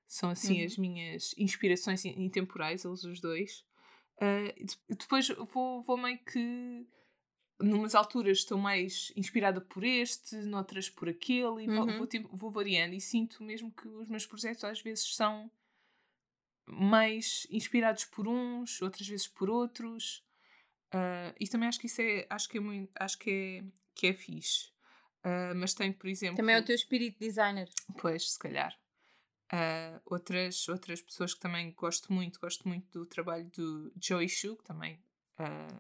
São 0.08 0.30
assim 0.30 0.60
uhum. 0.60 0.66
as 0.66 0.78
minhas 0.78 1.36
inspirações 1.38 2.04
intemporais, 2.06 2.84
eles 2.84 3.04
os 3.04 3.20
dois. 3.20 3.66
Uh, 4.18 4.66
depois 4.90 5.28
vou, 5.52 5.82
vou 5.82 5.98
meio 5.98 6.20
que 6.20 6.86
numas 7.62 7.96
alturas 7.96 8.40
estou 8.40 8.58
mais 8.58 9.12
inspirada 9.16 9.62
por 9.62 9.84
este, 9.84 10.36
noutras 10.38 10.90
por 10.90 11.10
aquele, 11.10 11.64
e 11.64 11.70
uhum. 11.70 11.98
vou, 11.98 12.08
vou, 12.08 12.38
vou, 12.38 12.52
variando. 12.52 12.94
E 12.94 13.02
sinto 13.02 13.44
mesmo 13.44 13.72
que 13.72 13.88
os 13.88 14.08
meus 14.08 14.26
projetos 14.26 14.64
às 14.64 14.82
vezes 14.82 15.16
são 15.16 15.52
mais 16.68 17.46
inspirados 17.50 18.06
por 18.06 18.28
uns, 18.28 18.82
outras 18.82 19.08
vezes 19.08 19.28
por 19.28 19.50
outros. 19.50 20.24
Uh, 20.94 21.34
e 21.40 21.48
também 21.48 21.70
acho 21.70 21.80
que 21.80 21.88
isso 21.88 22.02
é, 22.02 22.26
acho 22.30 22.50
que 22.50 22.58
é 22.58 22.62
muito, 22.62 22.92
acho 22.96 23.18
que 23.18 23.30
é, 23.30 23.64
que 23.96 24.08
é 24.08 24.14
fixe. 24.14 24.70
Uh, 25.24 25.56
mas 25.56 25.74
tenho, 25.74 25.94
por 25.94 26.08
exemplo. 26.08 26.38
Também 26.38 26.56
é 26.56 26.60
o 26.60 26.66
teu 26.66 26.76
espírito 26.76 27.20
designer. 27.20 27.70
Pois, 28.00 28.32
se 28.32 28.40
calhar. 28.40 28.78
Uh, 29.54 30.02
outras, 30.06 30.68
outras 30.70 31.02
pessoas 31.02 31.34
que 31.34 31.40
também 31.40 31.72
gosto 31.74 32.12
muito, 32.12 32.40
gosto 32.40 32.68
muito 32.68 33.00
do 33.00 33.06
trabalho 33.06 33.50
do 33.52 33.92
Joey 34.02 34.30
Shu, 34.30 34.56
que 34.56 34.64
também. 34.64 35.00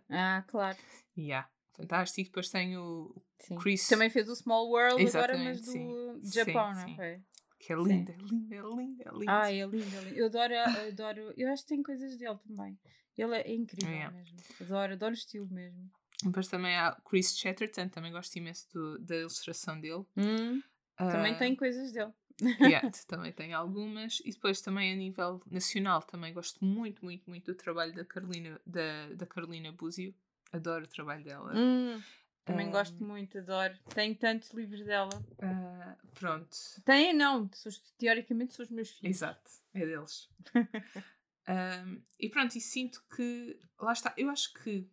ah, 0.09 0.43
claro. 0.47 0.77
Yeah 1.17 1.49
fantástico. 1.73 2.29
Depois 2.29 2.49
tem 2.49 2.77
o 2.77 3.15
sim. 3.39 3.55
Chris. 3.57 3.87
Também 3.87 4.09
fez 4.09 4.29
o 4.29 4.35
Small 4.35 4.69
World 4.69 5.01
Exatamente, 5.01 5.37
agora, 5.37 5.49
mas 5.49 5.61
do 5.61 5.71
sim. 5.71 6.31
Japão, 6.33 6.75
sim, 6.75 6.81
não 6.81 6.95
foi? 6.95 7.21
Que 7.59 7.73
é 7.73 7.75
linda, 7.75 8.11
é 8.11 8.17
linda, 8.17 8.55
é 8.55 8.61
linda, 8.61 9.03
é 9.03 9.11
linda. 9.11 9.25
Ah, 9.27 9.53
é 9.53 9.65
lindo, 9.65 9.95
é 9.95 10.01
lindo. 10.01 10.15
Eu 10.15 10.25
adoro, 10.25 10.53
adoro. 10.87 11.33
Eu 11.37 11.51
acho 11.51 11.61
que 11.63 11.69
tem 11.69 11.83
coisas 11.83 12.17
dele 12.17 12.37
também. 12.47 12.77
Ele 13.15 13.35
é 13.35 13.53
incrível 13.53 13.93
é. 13.93 14.09
mesmo. 14.09 14.37
Adoro, 14.59 14.93
adoro 14.93 15.11
o 15.11 15.17
estilo 15.17 15.47
mesmo. 15.49 15.89
Depois 16.23 16.47
também 16.47 16.75
há 16.75 16.95
Chris 17.07 17.37
Chatterton, 17.37 17.89
também 17.89 18.11
gosto 18.11 18.35
imenso 18.35 18.67
do, 18.71 18.99
da 18.99 19.15
ilustração 19.15 19.79
dele. 19.79 20.05
Hum, 20.17 20.57
uh, 20.99 21.11
também 21.11 21.35
tem 21.37 21.55
coisas 21.55 21.91
dele. 21.91 22.11
Yeah, 22.59 22.89
também 23.07 23.31
tem 23.31 23.53
algumas. 23.53 24.21
E 24.25 24.31
depois 24.31 24.61
também 24.61 24.93
a 24.93 24.95
nível 24.95 25.41
nacional 25.49 26.01
também 26.01 26.33
gosto 26.33 26.63
muito, 26.63 27.03
muito, 27.03 27.29
muito 27.29 27.51
do 27.51 27.55
trabalho 27.55 27.93
da 27.93 28.05
Carolina, 28.05 28.59
da, 28.65 29.13
da 29.13 29.25
Carolina 29.25 29.71
Búzio. 29.71 30.13
Adoro 30.51 30.85
o 30.85 30.87
trabalho 30.87 31.23
dela. 31.23 31.53
Hum, 31.55 32.01
também 32.43 32.67
um, 32.67 32.71
gosto 32.71 33.03
muito, 33.03 33.37
adoro. 33.37 33.77
Tenho 33.93 34.15
tantos 34.15 34.49
livros 34.51 34.83
dela. 34.83 35.13
Uh, 35.13 36.07
pronto. 36.13 36.57
Tem, 36.83 37.13
não. 37.13 37.49
teoricamente 37.97 38.53
são 38.53 38.65
os 38.65 38.71
meus 38.71 38.89
filhos. 38.89 39.17
Exato, 39.17 39.51
é 39.73 39.85
deles. 39.85 40.29
um, 41.87 42.01
e 42.19 42.29
pronto, 42.29 42.55
e 42.57 42.61
sinto 42.61 43.03
que. 43.15 43.59
Lá 43.79 43.93
está. 43.93 44.13
Eu 44.17 44.29
acho 44.29 44.53
que. 44.53 44.89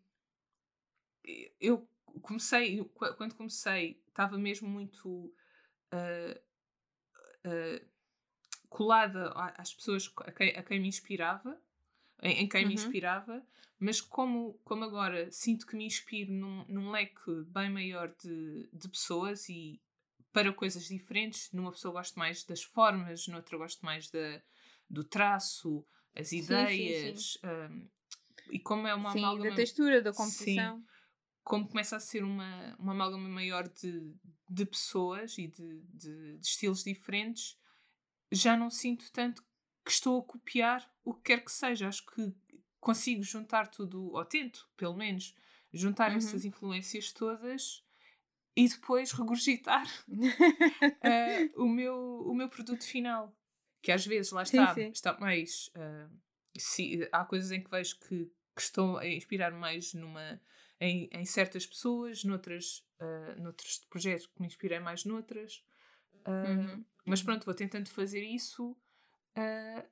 Eu 1.61 1.88
comecei. 2.23 2.85
Quando 3.16 3.35
comecei, 3.35 4.03
estava 4.09 4.38
mesmo 4.38 4.68
muito. 4.68 5.35
Uh, 5.92 6.38
uh, 7.47 7.88
colada 8.68 9.33
às 9.57 9.73
pessoas 9.73 10.12
a 10.18 10.33
quem, 10.33 10.51
a 10.55 10.62
quem 10.62 10.81
me 10.81 10.88
inspirava, 10.88 11.59
em, 12.22 12.42
em 12.42 12.48
quem 12.48 12.62
uhum. 12.62 12.68
me 12.68 12.74
inspirava, 12.74 13.44
mas 13.78 14.00
como, 14.00 14.54
como 14.64 14.85
agora 14.85 15.31
sinto 15.31 15.66
que 15.66 15.76
me 15.76 15.85
inspiro 15.85 16.33
num, 16.33 16.64
num 16.68 16.90
leque 16.90 17.44
bem 17.46 17.70
maior 17.70 18.12
de, 18.22 18.68
de 18.72 18.88
pessoas 18.88 19.48
e 19.48 19.81
para 20.33 20.52
coisas 20.52 20.87
diferentes, 20.88 21.50
numa 21.52 21.72
pessoa 21.72 21.94
gosto 21.94 22.18
mais 22.18 22.44
das 22.44 22.62
formas, 22.62 23.26
noutra 23.28 23.57
gosto 23.57 23.85
mais 23.85 24.11
da, 24.11 24.42
do 24.88 25.04
traço, 25.04 25.87
as 26.14 26.33
ideias, 26.33 27.33
sim, 27.33 27.38
sim, 27.38 27.38
sim. 27.40 27.46
Um, 27.46 27.88
e 28.50 28.59
como 28.59 28.87
é 28.87 28.94
uma 28.94 29.12
sim, 29.12 29.18
amálgama... 29.18 29.50
da 29.50 29.57
textura, 29.57 30.02
da 30.02 30.12
composição. 30.12 30.83
como 31.44 31.68
começa 31.68 31.96
a 31.96 32.00
ser 32.00 32.24
uma, 32.24 32.76
uma 32.78 32.92
amálgama 32.92 33.28
maior 33.28 33.68
de, 33.68 34.14
de 34.48 34.66
pessoas 34.66 35.38
e 35.38 35.46
de, 35.46 35.81
de, 35.83 36.38
de 36.38 36.46
estilos 36.46 36.83
diferentes, 36.83 37.59
já 38.31 38.57
não 38.57 38.70
sinto 38.70 39.11
tanto 39.12 39.42
que 39.88 39.92
estou 39.92 40.20
a 40.20 40.22
copiar 40.22 40.87
o 41.03 41.14
que 41.14 41.22
quer 41.22 41.42
que 41.42 41.51
seja. 41.51 41.88
Acho 41.88 42.05
que 42.05 42.31
consigo 42.79 43.22
juntar 43.22 43.68
tudo, 43.68 44.12
ou 44.12 44.22
tento, 44.22 44.68
pelo 44.77 44.94
menos, 44.94 45.35
juntar 45.72 46.11
uhum. 46.11 46.18
essas 46.18 46.44
influências 46.44 47.11
todas 47.11 47.83
e 48.55 48.68
depois 48.68 49.12
regurgitar 49.12 49.87
uh, 50.07 51.57
o, 51.57 51.66
meu, 51.66 51.96
o 52.27 52.35
meu 52.35 52.51
produto 52.51 52.85
final. 52.85 53.35
Que 53.81 53.90
às 53.90 54.05
vezes, 54.05 54.31
lá 54.31 54.42
está, 54.42 54.74
sim, 54.74 54.83
sim. 54.83 54.90
está 54.90 55.18
mais. 55.18 55.68
Uh, 55.68 56.11
se, 56.59 57.09
há 57.11 57.24
coisas 57.24 57.51
em 57.51 57.62
que 57.62 57.70
vejo 57.70 57.98
que, 58.01 58.31
que 58.55 58.61
estão 58.61 58.98
a 58.98 59.09
inspirar 59.09 59.53
mais 59.53 59.94
numa, 59.94 60.38
em, 60.79 61.09
em 61.11 61.24
certas 61.24 61.64
pessoas, 61.64 62.24
noutras, 62.24 62.85
uh, 63.01 63.40
noutros 63.40 63.79
projetos 63.88 64.27
que 64.27 64.38
me 64.38 64.48
inspirei 64.48 64.81
mais 64.81 65.07
noutras. 65.07 65.64
Uh, 66.27 66.51
uhum. 66.51 66.85
Mas 67.07 67.22
pronto, 67.22 67.46
vou 67.46 67.55
tentando 67.55 67.88
fazer 67.88 68.22
isso 68.22 68.77
uh, 69.37 69.88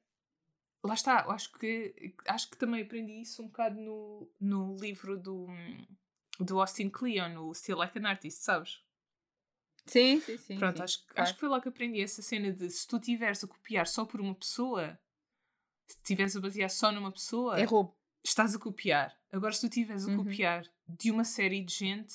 lá 0.86 0.94
está, 0.94 1.26
acho 1.30 1.52
que, 1.52 2.14
acho 2.26 2.50
que 2.50 2.56
também 2.56 2.82
aprendi 2.82 3.20
isso 3.20 3.42
um 3.42 3.46
bocado 3.46 3.80
no, 3.80 4.30
no 4.40 4.76
livro 4.76 5.18
do, 5.18 5.46
do 6.40 6.60
Austin 6.60 6.88
Kleon, 6.88 7.38
o 7.38 7.54
Still 7.54 7.78
Like 7.78 7.98
an 7.98 8.08
Artist, 8.08 8.42
sabes? 8.42 8.82
Sim, 9.86 10.20
sim, 10.20 10.36
sim. 10.36 10.58
Pronto, 10.58 10.78
sim, 10.78 10.82
acho, 10.82 11.06
claro. 11.06 11.22
acho 11.22 11.34
que 11.34 11.40
foi 11.40 11.48
lá 11.48 11.60
que 11.60 11.68
aprendi 11.68 12.00
essa 12.00 12.20
cena 12.20 12.52
de 12.52 12.68
se 12.70 12.86
tu 12.86 12.96
estiveres 12.96 13.42
a 13.44 13.46
copiar 13.46 13.86
só 13.86 14.04
por 14.04 14.20
uma 14.20 14.34
pessoa, 14.34 14.98
se 15.86 15.96
estiveres 15.96 16.36
a 16.36 16.40
basear 16.40 16.70
só 16.70 16.90
numa 16.90 17.12
pessoa, 17.12 17.58
é 17.58 17.64
roubo. 17.64 17.96
Estás 18.24 18.56
a 18.56 18.58
copiar. 18.58 19.16
Agora, 19.30 19.52
se 19.52 19.60
tu 19.60 19.66
estiveres 19.66 20.04
a 20.04 20.10
uhum. 20.10 20.24
copiar 20.24 20.68
de 20.88 21.12
uma 21.12 21.22
série 21.22 21.62
de 21.62 21.72
gente, 21.72 22.14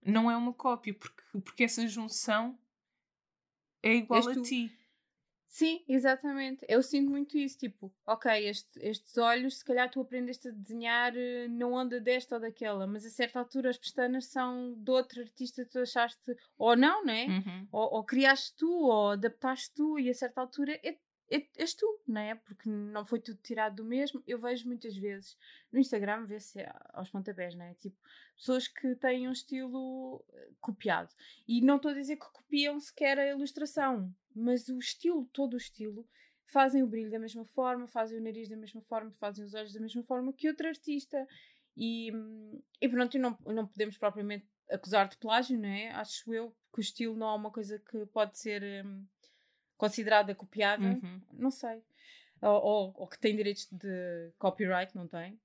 não 0.00 0.30
é 0.30 0.36
uma 0.36 0.52
cópia, 0.52 0.94
porque, 0.94 1.22
porque 1.44 1.64
essa 1.64 1.86
junção 1.88 2.56
é 3.82 3.94
igual 3.94 4.20
És 4.20 4.28
a 4.28 4.34
tu. 4.34 4.42
ti. 4.42 4.78
Sim, 5.50 5.82
exatamente. 5.88 6.64
Eu 6.68 6.82
sinto 6.82 7.10
muito 7.10 7.36
isso. 7.38 7.56
Tipo, 7.58 7.90
ok, 8.06 8.30
este, 8.48 8.78
estes 8.80 9.16
olhos, 9.16 9.58
se 9.58 9.64
calhar 9.64 9.90
tu 9.90 10.00
aprendeste 10.00 10.48
a 10.48 10.50
desenhar 10.52 11.16
eh, 11.16 11.48
na 11.48 11.66
onda 11.66 11.98
desta 11.98 12.34
ou 12.34 12.40
daquela, 12.40 12.86
mas 12.86 13.04
a 13.06 13.10
certa 13.10 13.38
altura 13.38 13.70
as 13.70 13.78
pestanas 13.78 14.26
são 14.26 14.74
de 14.76 14.90
outro 14.90 15.20
artista 15.22 15.64
que 15.64 15.70
tu 15.70 15.78
achaste, 15.78 16.36
ou 16.58 16.76
não, 16.76 17.02
né? 17.04 17.26
Uhum. 17.26 17.68
Ou, 17.72 17.94
ou, 17.94 18.04
criaste 18.04 18.54
tu, 18.56 18.70
ou 18.70 19.10
adaptaste 19.12 19.74
tu, 19.74 19.98
e 19.98 20.10
a 20.10 20.14
certa 20.14 20.42
altura 20.42 20.78
é, 20.84 20.98
és 21.30 21.74
tu, 21.74 22.00
não 22.06 22.20
é? 22.20 22.34
Porque 22.34 22.68
não 22.68 23.04
foi 23.04 23.20
tudo 23.20 23.38
tirado 23.42 23.76
do 23.76 23.84
mesmo. 23.84 24.22
Eu 24.26 24.38
vejo 24.38 24.66
muitas 24.66 24.96
vezes 24.96 25.36
no 25.70 25.78
Instagram, 25.78 26.24
vê-se 26.24 26.58
aos 26.92 27.10
pontapés, 27.10 27.54
não 27.54 27.64
é? 27.64 27.74
Tipo, 27.74 27.96
pessoas 28.36 28.68
que 28.68 28.94
têm 28.96 29.28
um 29.28 29.32
estilo 29.32 30.24
eh, 30.32 30.48
copiado. 30.60 31.14
E 31.46 31.60
não 31.60 31.76
estou 31.76 31.90
a 31.90 31.94
dizer 31.94 32.16
que 32.16 32.32
copiam 32.32 32.80
sequer 32.80 33.18
a 33.18 33.26
ilustração 33.26 34.14
mas 34.38 34.68
o 34.68 34.78
estilo, 34.78 35.28
todo 35.32 35.54
o 35.54 35.58
estilo, 35.58 36.06
fazem 36.46 36.82
o 36.82 36.86
brilho 36.86 37.10
da 37.10 37.18
mesma 37.18 37.44
forma, 37.44 37.86
fazem 37.86 38.18
o 38.18 38.22
nariz 38.22 38.48
da 38.48 38.56
mesma 38.56 38.80
forma, 38.82 39.10
fazem 39.12 39.44
os 39.44 39.52
olhos 39.52 39.72
da 39.72 39.80
mesma 39.80 40.02
forma 40.04 40.32
que 40.32 40.48
outro 40.48 40.68
artista. 40.68 41.26
E, 41.76 42.10
e 42.80 42.88
pronto, 42.88 43.18
não, 43.18 43.36
não 43.46 43.66
podemos 43.66 43.98
propriamente 43.98 44.46
acusar 44.70 45.08
de 45.08 45.16
plágio, 45.16 45.58
não 45.58 45.68
é? 45.68 45.90
Acho 45.90 46.32
eu 46.32 46.54
que 46.72 46.80
o 46.80 46.82
estilo 46.82 47.16
não 47.16 47.28
é 47.28 47.34
uma 47.34 47.50
coisa 47.50 47.78
que 47.78 48.06
pode 48.06 48.38
ser 48.38 48.62
um, 48.84 49.04
considerada 49.78 50.34
copiada, 50.34 50.84
uhum. 50.84 51.20
não 51.32 51.50
sei. 51.50 51.82
Ou, 52.42 52.62
ou, 52.62 52.94
ou, 52.96 53.06
que 53.08 53.18
tem 53.18 53.34
direitos 53.34 53.66
de 53.72 54.30
copyright, 54.38 54.94
não 54.94 55.08
tem. 55.08 55.40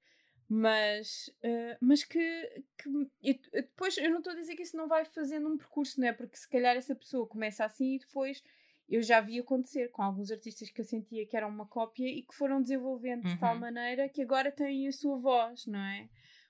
mas, 0.50 1.30
uh, 1.44 1.78
mas 1.80 2.04
que, 2.04 2.64
que 2.78 3.40
depois 3.52 3.98
eu 3.98 4.12
não 4.12 4.18
estou 4.18 4.34
a 4.34 4.36
dizer 4.36 4.56
que 4.56 4.64
isso 4.64 4.76
não 4.76 4.88
vai 4.88 5.06
fazendo 5.06 5.48
um 5.48 5.58
percurso, 5.58 6.00
não 6.00 6.08
é? 6.08 6.14
Porque 6.14 6.36
se 6.36 6.50
calhar 6.50 6.76
essa 6.76 6.94
pessoa 6.94 7.26
começa 7.26 7.64
assim 7.64 7.96
e 7.96 8.00
depois 8.00 8.44
eu 8.90 9.02
já 9.02 9.22
vi 9.22 9.40
acontecer 9.40 9.90
com 9.90 10.04
alguns 10.04 10.30
artistas 10.30 10.70
que 10.70 10.82
eu 10.82 10.86
sentia 10.86 11.26
que 11.26 11.38
eram 11.38 11.50
uma 11.50 11.66
cópia 11.66 12.08
e 12.08 12.22
que 12.22 12.36
foram 12.36 12.62
desenvolvendo 12.62 13.24
uhum. 13.24 13.34
de 13.34 13.40
tal 13.40 13.54
uhum. 13.54 13.62
maneira 13.62 14.10
que 14.10 14.22
agora 14.22 14.52
têm 14.52 14.88
a 14.88 14.92
sua 14.92 15.16
voz, 15.16 15.66
não 15.66 15.80
é? 15.80 16.10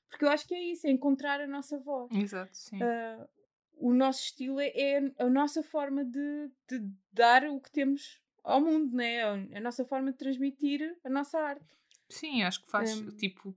Porque 0.10 0.26
eu 0.26 0.30
acho 0.30 0.48
que 0.48 0.54
é 0.54 0.62
isso, 0.62 0.86
é 0.86 0.92
encontrar 0.92 1.40
a 1.40 1.48
nossa 1.48 1.80
voz. 1.80 2.12
Exato, 2.12 2.56
sim. 2.56 2.78
Uh, 2.78 3.28
o 3.78 3.94
nosso 3.94 4.24
estilo 4.24 4.60
é, 4.60 4.68
é 4.76 5.12
a 5.18 5.30
nossa 5.30 5.64
forma 5.64 6.06
de, 6.06 6.52
de, 6.68 6.90
dar 7.12 7.44
o 7.46 7.60
que 7.60 7.72
temos 7.72 8.22
ao 8.44 8.62
mundo, 8.62 8.96
né? 8.96 9.24
A 9.24 9.60
nossa 9.60 9.86
forma 9.86 10.12
de 10.12 10.18
transmitir 10.18 10.98
a 11.04 11.10
nossa 11.10 11.40
arte. 11.40 11.66
Sim, 12.10 12.44
acho 12.44 12.62
que 12.62 12.70
faz, 12.70 12.98
um, 12.98 13.10
tipo, 13.12 13.56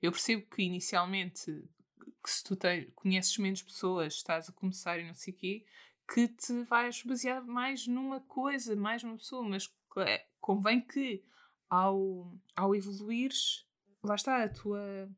eu 0.00 0.10
percebo 0.10 0.46
que 0.46 0.62
inicialmente 0.62 1.64
que 2.22 2.30
se 2.30 2.42
tu 2.42 2.56
te, 2.56 2.86
conheces 2.94 3.36
menos 3.38 3.62
pessoas, 3.62 4.14
estás 4.14 4.48
a 4.48 4.52
começar 4.52 4.98
e 4.98 5.06
não 5.06 5.14
sei 5.14 5.32
o 5.32 5.36
quê, 5.36 5.66
que 6.12 6.28
te 6.28 6.62
vais 6.64 7.02
basear 7.02 7.44
mais 7.44 7.86
numa 7.86 8.20
coisa, 8.20 8.74
mais 8.74 9.02
numa 9.02 9.16
pessoa, 9.16 9.42
mas 9.46 9.72
é, 9.98 10.26
convém 10.40 10.80
que 10.80 11.22
ao, 11.68 12.32
ao 12.56 12.74
evoluires, 12.74 13.66
lá 14.02 14.14
está, 14.14 14.42
a 14.42 14.48
tua 14.48 15.08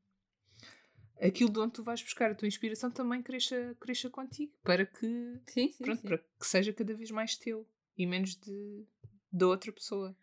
aquilo 1.21 1.51
de 1.51 1.59
onde 1.59 1.75
tu 1.75 1.83
vais 1.83 2.03
buscar 2.03 2.31
a 2.31 2.35
tua 2.35 2.49
inspiração 2.49 2.91
também 2.91 3.23
cresça, 3.23 3.77
cresça 3.79 4.09
contigo, 4.09 4.53
para 4.63 4.87
que, 4.87 5.41
sim, 5.49 5.71
sim, 5.71 5.85
pronto, 5.85 6.01
sim. 6.01 6.09
para 6.09 6.19
que 6.19 6.47
seja 6.47 6.73
cada 6.73 6.95
vez 6.95 7.11
mais 7.11 7.37
teu 7.37 7.69
e 7.97 8.07
menos 8.07 8.35
de, 8.37 8.87
de 9.33 9.45
outra 9.45 9.73
pessoa. 9.73 10.17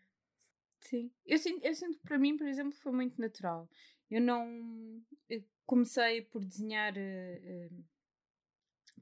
Sim, 0.80 1.10
eu 1.26 1.38
sinto, 1.38 1.64
eu 1.64 1.74
sinto 1.74 1.98
que 1.98 2.04
para 2.04 2.18
mim, 2.18 2.36
por 2.36 2.46
exemplo, 2.46 2.72
foi 2.78 2.92
muito 2.92 3.20
natural. 3.20 3.68
Eu 4.10 4.20
não 4.20 5.02
eu 5.28 5.42
comecei 5.66 6.22
por 6.22 6.44
desenhar 6.44 6.94
uh, 6.94 7.76
uh, 7.76 7.84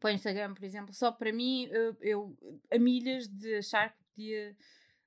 para 0.01 0.11
o 0.11 0.15
Instagram, 0.15 0.55
por 0.55 0.65
exemplo, 0.65 0.93
só 0.93 1.13
para 1.13 1.33
mim, 1.33 1.69
eu, 1.71 1.97
eu 2.01 2.39
a 2.71 2.79
milhas 2.79 3.29
de 3.29 3.57
achar 3.57 3.95
que 3.97 4.05
podia 4.15 4.57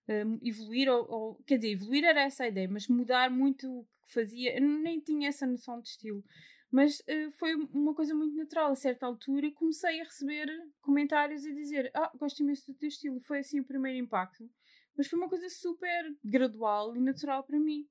uh, 0.07 0.39
evoluir, 0.47 0.89
ou, 0.89 1.11
ou, 1.11 1.35
quer 1.43 1.57
dizer, 1.57 1.71
evoluir 1.71 2.03
era 2.03 2.21
essa 2.21 2.43
a 2.43 2.47
ideia, 2.47 2.67
mas 2.67 2.87
mudar 2.87 3.29
muito 3.29 3.67
o 3.69 3.83
que 4.05 4.13
fazia, 4.13 4.57
eu 4.57 4.61
nem 4.61 4.99
tinha 4.99 5.27
essa 5.27 5.45
noção 5.45 5.81
de 5.81 5.89
estilo. 5.89 6.23
Mas 6.71 6.99
uh, 6.99 7.31
foi 7.31 7.55
uma 7.73 7.93
coisa 7.93 8.13
muito 8.13 8.35
natural. 8.35 8.71
A 8.71 8.75
certa 8.75 9.05
altura 9.05 9.51
comecei 9.51 10.01
a 10.01 10.03
receber 10.03 10.47
comentários 10.81 11.45
e 11.45 11.53
dizer: 11.53 11.91
Ah, 11.93 12.11
gosto 12.15 12.41
imenso 12.41 12.71
do 12.71 12.77
teu 12.77 12.87
estilo. 12.87 13.19
Foi 13.21 13.39
assim 13.39 13.59
o 13.59 13.65
primeiro 13.65 13.97
impacto. 13.97 14.49
Mas 14.95 15.07
foi 15.07 15.17
uma 15.17 15.29
coisa 15.29 15.49
super 15.49 16.15
gradual 16.23 16.95
e 16.95 16.99
natural 16.99 17.43
para 17.43 17.59
mim. 17.59 17.87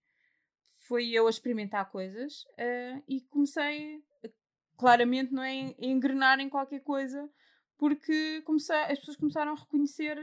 Foi 0.86 1.08
eu 1.08 1.26
a 1.26 1.30
experimentar 1.30 1.90
coisas 1.90 2.44
uh, 2.44 3.02
e 3.06 3.20
comecei 3.22 4.02
claramente 4.76 5.32
não 5.32 5.42
é 5.42 5.74
engrenar 5.78 6.38
em 6.38 6.48
qualquer 6.48 6.80
coisa 6.80 7.28
porque 7.78 8.42
comecei, 8.42 8.76
as 8.76 8.98
pessoas 8.98 9.16
começaram 9.16 9.52
a 9.52 9.56
reconhecer 9.56 10.18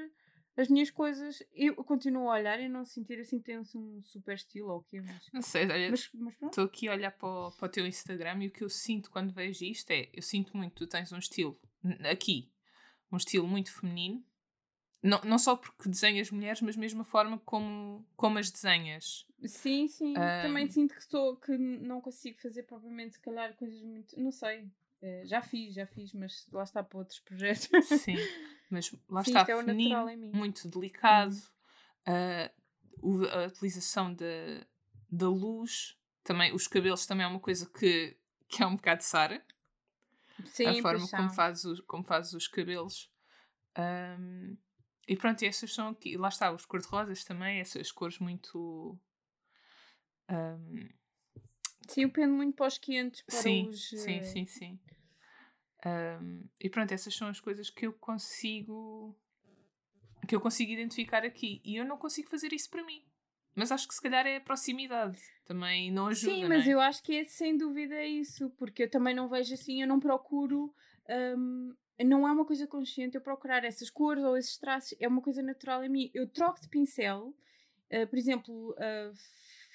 as 0.57 0.69
minhas 0.69 0.89
coisas, 0.89 1.43
eu 1.53 1.75
continuo 1.83 2.29
a 2.29 2.35
olhar 2.35 2.59
e 2.59 2.69
não 2.69 2.85
sentir 2.85 3.19
assim 3.19 3.39
que 3.39 3.45
tem 3.45 3.59
um 3.59 4.01
super 4.03 4.35
estilo 4.35 4.69
ou 4.69 4.79
o 4.79 4.83
quê, 4.83 5.01
mas... 5.01 5.29
Não 5.33 5.41
sei, 5.41 5.63
olha, 5.63 5.93
estou 5.93 6.63
aqui 6.63 6.87
a 6.87 6.93
olhar 6.93 7.11
para 7.11 7.27
o, 7.27 7.51
para 7.51 7.65
o 7.65 7.69
teu 7.69 7.85
Instagram 7.85 8.43
e 8.43 8.47
o 8.47 8.51
que 8.51 8.63
eu 8.63 8.69
sinto 8.69 9.11
quando 9.11 9.33
vejo 9.33 9.65
isto 9.65 9.91
é, 9.91 10.09
eu 10.13 10.21
sinto 10.21 10.55
muito, 10.55 10.73
tu 10.73 10.87
tens 10.87 11.11
um 11.11 11.17
estilo, 11.17 11.59
aqui, 12.09 12.49
um 13.11 13.17
estilo 13.17 13.47
muito 13.47 13.73
feminino, 13.73 14.23
não, 15.03 15.21
não 15.21 15.37
só 15.37 15.55
porque 15.55 15.89
desenhas 15.89 16.31
mulheres, 16.31 16.61
mas 16.61 16.75
mesmo 16.75 17.01
a 17.01 17.05
forma 17.05 17.37
como, 17.39 18.07
como 18.15 18.39
as 18.39 18.49
desenhas. 18.49 19.27
Sim, 19.45 19.87
sim, 19.87 20.15
também 20.41 20.67
sinto 20.67 20.95
que, 20.95 21.03
sou, 21.03 21.35
que 21.37 21.55
não 21.57 22.01
consigo 22.01 22.41
fazer 22.41 22.63
propriamente, 22.63 23.13
se 23.13 23.21
calhar, 23.21 23.55
coisas 23.55 23.79
muito, 23.83 24.19
não 24.19 24.31
sei, 24.31 24.67
já 25.25 25.41
fiz, 25.41 25.73
já 25.75 25.85
fiz, 25.85 26.13
mas 26.13 26.47
lá 26.51 26.63
está 26.63 26.83
para 26.83 26.99
outros 26.99 27.19
projetos. 27.19 27.69
Sim, 27.85 28.17
mas 28.69 28.91
lá 29.09 29.23
Sim, 29.23 29.31
está, 29.31 29.41
é 29.41 29.45
feminino, 29.45 30.33
muito 30.33 30.67
delicado. 30.67 31.35
Uh, 32.07 33.27
a 33.31 33.47
utilização 33.47 34.13
da, 34.13 34.65
da 35.11 35.29
luz, 35.29 35.97
também 36.23 36.53
os 36.53 36.67
cabelos 36.67 37.05
também 37.05 37.25
é 37.25 37.27
uma 37.27 37.39
coisa 37.39 37.69
que, 37.69 38.17
que 38.47 38.63
é 38.63 38.65
um 38.65 38.75
bocado 38.75 39.03
Sara. 39.03 39.43
Sim, 40.45 40.79
a 40.79 40.81
forma 40.81 41.07
como 41.07 41.29
fazes, 41.29 41.65
os, 41.65 41.79
como 41.81 42.03
fazes 42.03 42.33
os 42.33 42.47
cabelos. 42.47 43.11
Um, 43.77 44.57
e 45.07 45.15
pronto, 45.15 45.43
e 45.43 45.47
essas 45.47 45.73
são 45.73 45.89
aqui. 45.89 46.17
Lá 46.17 46.29
está, 46.29 46.51
os 46.51 46.65
cor-de-rosas 46.65 47.23
também, 47.23 47.59
essas 47.59 47.91
cores 47.91 48.19
muito. 48.19 48.99
Um, 50.29 50.89
sim, 51.87 52.03
eu 52.03 52.09
pendo 52.09 52.33
muito 52.33 52.55
para 52.55 52.67
os 52.67 52.77
quentes, 52.77 53.21
para 53.21 53.35
sim, 53.35 53.67
os. 53.69 53.89
Sim, 53.89 54.23
sim, 54.23 54.45
sim. 54.45 54.79
Um, 55.85 56.43
e 56.59 56.69
pronto, 56.69 56.91
essas 56.91 57.15
são 57.15 57.27
as 57.27 57.39
coisas 57.39 57.69
que 57.69 57.85
eu 57.85 57.93
consigo 57.93 59.15
que 60.25 60.35
eu 60.35 60.41
consigo 60.41 60.71
identificar 60.71 61.23
aqui. 61.23 61.61
E 61.63 61.75
eu 61.75 61.85
não 61.85 61.97
consigo 61.97 62.29
fazer 62.29 62.51
isso 62.51 62.69
para 62.69 62.83
mim. 62.83 63.03
Mas 63.53 63.71
acho 63.71 63.87
que 63.87 63.93
se 63.93 64.01
calhar 64.01 64.25
é 64.25 64.37
a 64.37 64.41
proximidade. 64.41 65.21
Também 65.45 65.91
não 65.91 66.07
ajuda. 66.07 66.33
Sim, 66.33 66.45
mas 66.45 66.67
é? 66.67 66.73
eu 66.73 66.79
acho 66.79 67.01
que 67.03 67.15
é 67.15 67.23
sem 67.23 67.57
dúvida 67.57 68.03
isso. 68.03 68.49
Porque 68.57 68.83
eu 68.83 68.89
também 68.89 69.15
não 69.15 69.29
vejo 69.29 69.53
assim, 69.53 69.81
eu 69.81 69.87
não 69.87 69.99
procuro. 69.99 70.73
Um, 71.37 71.73
não 72.03 72.27
é 72.27 72.31
uma 72.31 72.45
coisa 72.45 72.67
consciente 72.67 73.15
eu 73.15 73.21
procurar 73.21 73.63
essas 73.63 73.89
cores 73.89 74.23
ou 74.23 74.35
esses 74.35 74.57
traços. 74.57 74.97
É 74.99 75.07
uma 75.07 75.21
coisa 75.21 75.41
natural 75.41 75.83
em 75.83 75.89
mim. 75.89 76.11
Eu 76.13 76.27
troco 76.27 76.59
de 76.59 76.67
pincel. 76.67 77.33
Uh, 77.91 78.07
por 78.07 78.17
exemplo, 78.17 78.71
uh, 78.71 79.13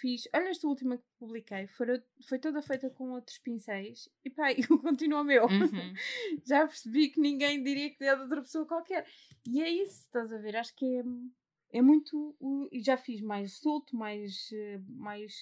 fiz. 0.01 0.29
Olha, 0.35 0.49
esta 0.49 0.67
última 0.67 0.97
que 0.97 1.05
publiquei 1.19 1.67
foi, 1.69 2.03
foi 2.27 2.39
toda 2.39 2.63
feita 2.63 2.91
com 2.91 3.11
outros 3.11 3.39
pincéis 3.39 4.09
e 4.25 4.31
pá, 4.31 4.53
eu 4.71 4.79
continuo 4.79 5.23
meu. 5.23 5.45
Uhum. 5.45 5.95
Já 6.45 6.67
percebi 6.67 7.11
que 7.11 7.21
ninguém 7.21 7.63
diria 7.63 7.91
que 7.91 8.05
é 8.05 8.15
de 8.15 8.23
outra 8.23 8.41
pessoa 8.41 8.67
qualquer. 8.67 9.07
E 9.47 9.63
é 9.63 9.69
isso, 9.69 10.03
estás 10.05 10.33
a 10.33 10.39
ver? 10.39 10.57
Acho 10.57 10.75
que 10.75 10.85
é, 10.85 11.79
é 11.79 11.83
muito. 11.83 12.37
E 12.73 12.83
já 12.83 12.97
fiz 12.97 13.21
mais 13.21 13.59
solto, 13.59 13.97
mais. 13.97 14.51
mais 14.89 15.33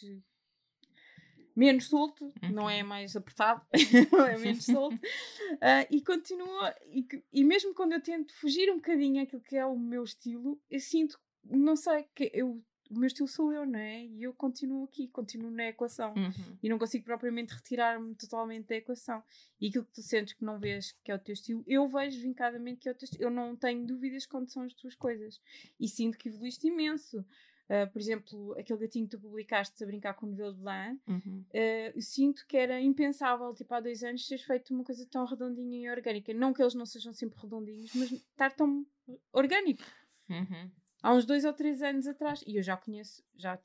menos 1.59 1.88
solto, 1.88 2.33
não 2.53 2.71
é 2.71 2.83
uhum. 2.83 2.88
mais 2.88 3.16
apertado, 3.16 3.66
é 4.33 4.38
menos 4.38 4.64
solto, 4.64 4.94
uh, 4.94 5.87
e 5.90 6.01
continua, 6.01 6.73
e, 6.87 7.05
e 7.33 7.42
mesmo 7.42 7.75
quando 7.75 7.94
eu 7.94 8.01
tento 8.01 8.33
fugir 8.35 8.71
um 8.71 8.77
bocadinho 8.77 9.21
aquilo 9.21 9.42
que 9.42 9.57
é 9.57 9.66
o 9.66 9.77
meu 9.77 10.05
estilo, 10.05 10.62
eu 10.71 10.79
sinto, 10.79 11.18
não 11.42 11.75
sei, 11.75 12.05
que 12.14 12.31
eu 12.33 12.62
o 12.90 12.98
meu 12.98 13.07
estilo 13.07 13.29
sou 13.29 13.53
eu, 13.53 13.66
não 13.66 13.79
é? 13.79 14.05
E 14.05 14.22
eu 14.22 14.33
continuo 14.33 14.85
aqui, 14.85 15.09
continuo 15.09 15.51
na 15.51 15.68
equação. 15.68 16.14
Uhum. 16.14 16.59
E 16.62 16.68
não 16.68 16.79
consigo 16.79 17.05
propriamente 17.05 17.55
retirar-me 17.55 18.14
totalmente 18.14 18.66
da 18.66 18.77
equação. 18.77 19.22
E 19.61 19.68
aquilo 19.68 19.85
que 19.85 19.92
tu 19.92 20.03
sentes 20.03 20.35
que 20.35 20.44
não 20.44 20.59
vês 20.59 20.92
que 21.05 21.11
é 21.11 21.14
o 21.14 21.18
teu 21.18 21.33
estilo, 21.33 21.62
eu 21.66 21.87
vejo 21.88 22.20
vincadamente 22.20 22.81
que 22.81 22.88
é 22.88 22.92
o 22.92 22.94
teu 22.94 23.05
estilo. 23.05 23.24
Eu 23.24 23.31
não 23.31 23.55
tenho 23.55 23.87
dúvidas 23.87 24.27
quando 24.27 24.51
são 24.51 24.62
as 24.62 24.72
tuas 24.74 24.94
coisas. 24.94 25.40
E 25.79 25.88
sinto 25.88 26.16
que 26.16 26.29
evoluíste 26.29 26.66
imenso. 26.66 27.24
Uh, 27.68 27.87
por 27.92 28.01
exemplo, 28.01 28.59
aquele 28.59 28.79
gatinho 28.79 29.05
que 29.05 29.11
tu 29.11 29.20
publicaste 29.20 29.85
a 29.85 29.87
brincar 29.87 30.14
com 30.14 30.24
o 30.24 30.31
novelo 30.31 30.55
de 30.55 30.62
lã, 30.62 30.98
uhum. 31.07 31.44
uh, 31.53 31.92
eu 31.94 32.01
sinto 32.01 32.46
que 32.46 32.57
era 32.57 32.81
impensável, 32.81 33.55
tipo, 33.55 33.74
há 33.74 33.81
dois 33.81 34.03
anos, 34.03 34.27
teres 34.27 34.42
feito 34.42 34.72
uma 34.72 34.83
coisa 34.83 35.05
tão 35.05 35.27
redondinha 35.27 35.79
e 35.79 35.90
orgânica. 35.90 36.33
Não 36.33 36.55
que 36.55 36.62
eles 36.62 36.72
não 36.72 36.87
sejam 36.87 37.12
sempre 37.12 37.38
redondinhos, 37.38 37.94
mas 37.94 38.11
estar 38.11 38.53
tão 38.53 38.87
orgânico. 39.35 39.85
Uhum 40.31 40.70
há 41.03 41.15
uns 41.15 41.25
dois 41.25 41.45
ou 41.45 41.53
três 41.53 41.83
anos 41.83 42.07
atrás. 42.07 42.43
E 42.47 42.57
eu 42.57 42.63
já 42.63 42.77
conheço, 42.77 43.23
já 43.37 43.59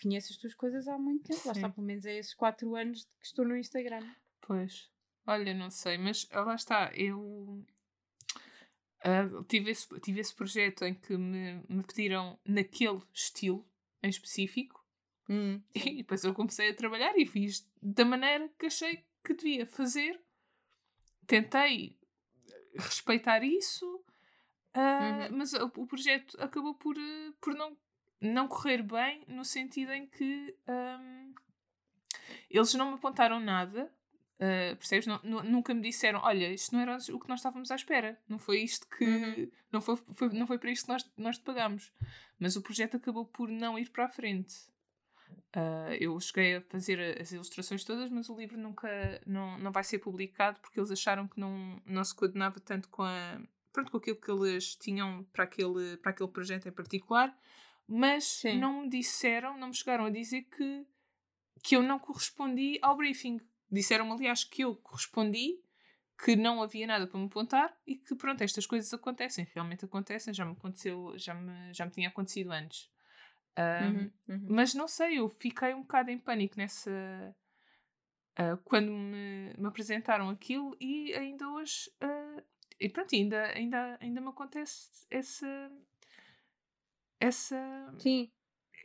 conheço 0.00 0.32
as 0.32 0.38
tuas 0.38 0.54
coisas 0.54 0.88
há 0.88 0.98
muito 0.98 1.24
tempo. 1.24 1.40
Sim. 1.40 1.48
Lá 1.48 1.54
está, 1.54 1.68
pelo 1.68 1.86
menos 1.86 2.04
é 2.04 2.16
esses 2.18 2.34
quatro 2.34 2.74
anos 2.74 3.04
que 3.04 3.26
estou 3.26 3.44
no 3.44 3.56
Instagram. 3.56 4.06
Pois. 4.40 4.90
Olha, 5.26 5.54
não 5.54 5.70
sei, 5.70 5.98
mas 5.98 6.26
ah, 6.32 6.40
lá 6.40 6.54
está, 6.54 6.90
eu 6.94 7.64
uh, 9.04 9.44
tive, 9.46 9.70
esse, 9.70 9.86
tive 10.00 10.20
esse 10.20 10.34
projeto 10.34 10.84
em 10.84 10.94
que 10.94 11.16
me, 11.16 11.62
me 11.68 11.82
pediram 11.82 12.38
naquele 12.44 13.00
estilo 13.12 13.64
em 14.02 14.08
específico 14.08 14.84
hum, 15.28 15.62
e 15.74 15.98
depois 15.98 16.24
eu 16.24 16.34
comecei 16.34 16.70
a 16.70 16.74
trabalhar 16.74 17.16
e 17.16 17.26
fiz 17.26 17.68
da 17.80 18.04
maneira 18.04 18.48
que 18.58 18.66
achei 18.66 19.04
que 19.22 19.34
devia 19.34 19.66
fazer. 19.66 20.20
Tentei 21.26 21.96
respeitar 22.76 23.44
isso, 23.44 23.99
Uh, 24.74 25.32
uhum. 25.32 25.38
Mas 25.38 25.52
o, 25.52 25.66
o, 25.66 25.86
projeto 25.86 26.36
acabou 26.40 26.74
por, 26.74 26.96
uh, 26.96 27.32
por 27.40 27.54
não, 27.54 27.76
não 28.20 28.46
correr 28.46 28.82
bem, 28.82 29.24
no 29.26 29.44
sentido 29.44 29.92
em 29.92 30.06
que 30.06 30.54
um, 30.68 31.34
eles 32.48 32.72
não 32.74 32.90
me 32.90 32.94
apontaram 32.94 33.40
nada, 33.40 33.90
uh, 34.36 34.76
percebes? 34.76 35.06
Não, 35.06 35.20
nunca 35.22 35.74
me 35.74 35.82
disseram: 35.82 36.20
olha, 36.22 36.52
isto 36.52 36.74
não 36.74 36.82
era 36.82 36.96
o 36.96 37.18
que 37.18 37.28
nós 37.28 37.40
estávamos 37.40 37.70
à 37.70 37.74
espera, 37.74 38.18
não 38.28 38.38
foi 38.38 38.60
isto 38.60 38.86
que. 38.88 39.04
Uhum. 39.04 39.50
Não, 39.72 39.80
foi, 39.80 39.96
foi, 39.96 40.28
não 40.30 40.46
foi 40.46 40.58
para 40.58 40.70
isto 40.70 40.86
que 40.86 40.92
nós, 40.92 41.10
nós 41.16 41.38
te 41.38 41.44
pagamos. 41.44 41.92
Mas 42.38 42.56
o 42.56 42.62
projeto 42.62 42.96
acabou 42.96 43.24
por 43.24 43.48
não 43.48 43.78
ir 43.78 43.90
para 43.90 44.04
a 44.04 44.08
frente. 44.08 44.70
Uh, 45.54 45.94
eu 45.98 46.18
cheguei 46.20 46.56
a 46.56 46.60
fazer 46.60 47.20
as 47.20 47.32
ilustrações 47.32 47.84
todas, 47.84 48.08
mas 48.08 48.28
o 48.28 48.36
livro 48.36 48.56
nunca 48.56 48.88
não, 49.26 49.58
não 49.58 49.72
vai 49.72 49.82
ser 49.82 49.98
publicado 49.98 50.60
porque 50.60 50.78
eles 50.78 50.92
acharam 50.92 51.26
que 51.26 51.40
não, 51.40 51.80
não 51.84 52.04
se 52.04 52.14
coordenava 52.14 52.60
tanto 52.60 52.88
com 52.88 53.02
a, 53.02 53.40
pronto, 53.72 53.90
com 53.90 53.98
aquilo 53.98 54.16
que 54.16 54.30
eles 54.30 54.74
tinham 54.76 55.24
para 55.32 55.44
aquele, 55.44 55.96
para 55.98 56.10
aquele 56.10 56.30
projeto 56.30 56.68
em 56.68 56.72
particular, 56.72 57.36
mas 57.86 58.24
Sim. 58.24 58.58
não 58.58 58.82
me 58.82 58.88
disseram, 58.88 59.58
não 59.58 59.68
me 59.68 59.74
chegaram 59.74 60.04
a 60.04 60.10
dizer 60.10 60.42
que, 60.42 60.86
que 61.62 61.76
eu 61.76 61.82
não 61.82 61.98
correspondi 61.98 62.78
ao 62.82 62.96
briefing. 62.96 63.40
Disseram-me, 63.70 64.12
aliás, 64.12 64.44
que 64.44 64.62
eu 64.62 64.76
correspondi, 64.76 65.60
que 66.24 66.36
não 66.36 66.62
havia 66.62 66.86
nada 66.86 67.06
para 67.06 67.18
me 67.18 67.26
apontar 67.26 67.76
e 67.86 67.96
que, 67.96 68.14
pronto, 68.14 68.42
estas 68.42 68.66
coisas 68.66 68.92
acontecem, 68.92 69.46
realmente 69.54 69.84
acontecem, 69.84 70.34
já 70.34 70.44
me 70.44 70.52
aconteceu, 70.52 71.14
já 71.16 71.34
me, 71.34 71.72
já 71.72 71.84
me 71.84 71.90
tinha 71.90 72.08
acontecido 72.08 72.52
antes. 72.52 72.90
Um, 73.58 73.84
uhum, 73.84 74.10
uhum. 74.28 74.46
Mas 74.48 74.74
não 74.74 74.86
sei, 74.86 75.18
eu 75.18 75.28
fiquei 75.28 75.74
um 75.74 75.82
bocado 75.82 76.10
em 76.10 76.18
pânico 76.18 76.56
nessa. 76.56 76.90
Uh, 78.38 78.56
quando 78.64 78.92
me, 78.92 79.54
me, 79.58 79.66
apresentaram 79.66 80.28
aquilo 80.28 80.76
e 80.80 81.12
ainda 81.14 81.48
hoje. 81.48 81.90
Uh, 82.02 82.42
e 82.80 82.88
pronto, 82.88 83.14
ainda, 83.14 83.44
ainda, 83.54 83.98
ainda 84.00 84.20
me 84.22 84.28
acontece 84.28 85.06
essa. 85.10 85.70
Essa. 87.20 87.94
Sim. 87.98 88.32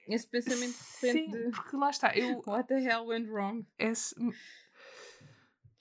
Esse 0.08 0.28
pensamento 0.28 0.74
Sim, 0.74 1.32
de... 1.32 1.50
porque 1.52 1.76
lá 1.78 1.90
está. 1.90 2.16
Eu, 2.16 2.42
What 2.46 2.68
the 2.68 2.80
hell 2.80 3.06
went 3.08 3.28
wrong? 3.28 3.66
Esse... 3.80 4.14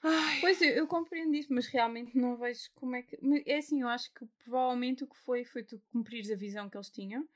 Ai. 0.03 0.41
Pois 0.41 0.63
eu, 0.63 0.69
eu 0.71 0.87
compreendo 0.87 1.35
isso, 1.35 1.53
mas 1.53 1.67
realmente 1.67 2.17
não 2.17 2.37
vejo 2.37 2.71
como 2.75 2.95
é 2.95 3.03
que. 3.03 3.19
É 3.47 3.57
assim, 3.57 3.83
eu 3.83 3.89
acho 3.89 4.13
que 4.15 4.25
provavelmente 4.45 5.03
o 5.03 5.07
que 5.09 5.17
foi 5.19 5.45
foi 5.45 5.65
tu 5.65 5.83
cumprires 5.91 6.31
a 6.31 6.37
visão 6.37 6.71
que 6.71 6.77
eles 6.77 6.91
tinham, 6.91 7.27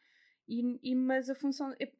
e, 0.46 0.78
e, 0.82 0.94
mas 0.94 1.28
a 1.28 1.34
função. 1.34 1.74
Eu, 1.80 1.90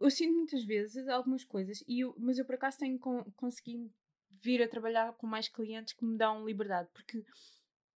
eu 0.00 0.10
sinto 0.10 0.36
muitas 0.36 0.64
vezes 0.64 1.08
algumas 1.08 1.44
coisas, 1.44 1.82
e 1.86 2.00
eu, 2.00 2.14
mas 2.18 2.38
eu 2.38 2.44
por 2.44 2.56
acaso 2.56 2.78
tenho 2.78 2.98
con, 2.98 3.24
conseguido 3.36 3.90
vir 4.30 4.62
a 4.62 4.68
trabalhar 4.68 5.12
com 5.14 5.26
mais 5.26 5.48
clientes 5.48 5.94
que 5.94 6.04
me 6.04 6.16
dão 6.16 6.44
liberdade, 6.44 6.88
porque 6.92 7.24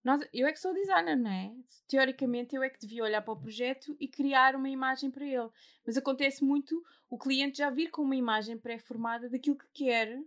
nós, 0.04 0.28
eu 0.34 0.48
é 0.48 0.52
que 0.52 0.60
sou 0.60 0.74
designer, 0.74 1.16
não 1.16 1.30
é? 1.30 1.54
Teoricamente 1.88 2.56
eu 2.56 2.64
é 2.64 2.70
que 2.70 2.80
devia 2.80 3.04
olhar 3.04 3.22
para 3.22 3.34
o 3.34 3.40
projeto 3.40 3.96
e 4.00 4.08
criar 4.08 4.56
uma 4.56 4.70
imagem 4.70 5.12
para 5.12 5.26
ele. 5.26 5.50
Mas 5.86 5.98
acontece 5.98 6.44
muito 6.44 6.84
o 7.10 7.18
cliente 7.18 7.60
já 7.60 7.70
vir 7.70 7.90
com 7.92 8.02
uma 8.02 8.16
imagem 8.16 8.58
pré-formada 8.58 9.30
daquilo 9.30 9.58
que 9.58 9.68
quer 9.74 10.18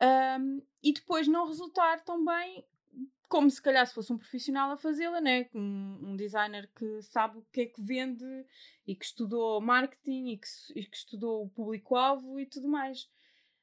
um, 0.00 0.62
e 0.82 0.92
depois 0.92 1.26
não 1.26 1.46
resultar 1.46 2.04
tão 2.04 2.24
bem 2.24 2.64
como 3.28 3.50
se 3.50 3.60
calhar 3.60 3.86
se 3.86 3.94
fosse 3.94 4.12
um 4.12 4.16
profissional 4.16 4.70
a 4.70 4.76
fazê-la, 4.76 5.20
né? 5.20 5.48
Um, 5.54 5.98
um, 6.02 6.16
designer 6.16 6.68
que 6.74 7.02
sabe 7.02 7.38
o 7.38 7.46
que 7.52 7.62
é 7.62 7.66
que 7.66 7.80
vende 7.82 8.24
e 8.86 8.94
que 8.94 9.04
estudou 9.04 9.60
marketing 9.60 10.28
e 10.28 10.38
que, 10.38 10.48
e 10.74 10.84
que 10.84 10.96
estudou 10.96 11.44
o 11.44 11.50
público-alvo 11.50 12.40
e 12.40 12.46
tudo 12.46 12.68
mais. 12.68 13.08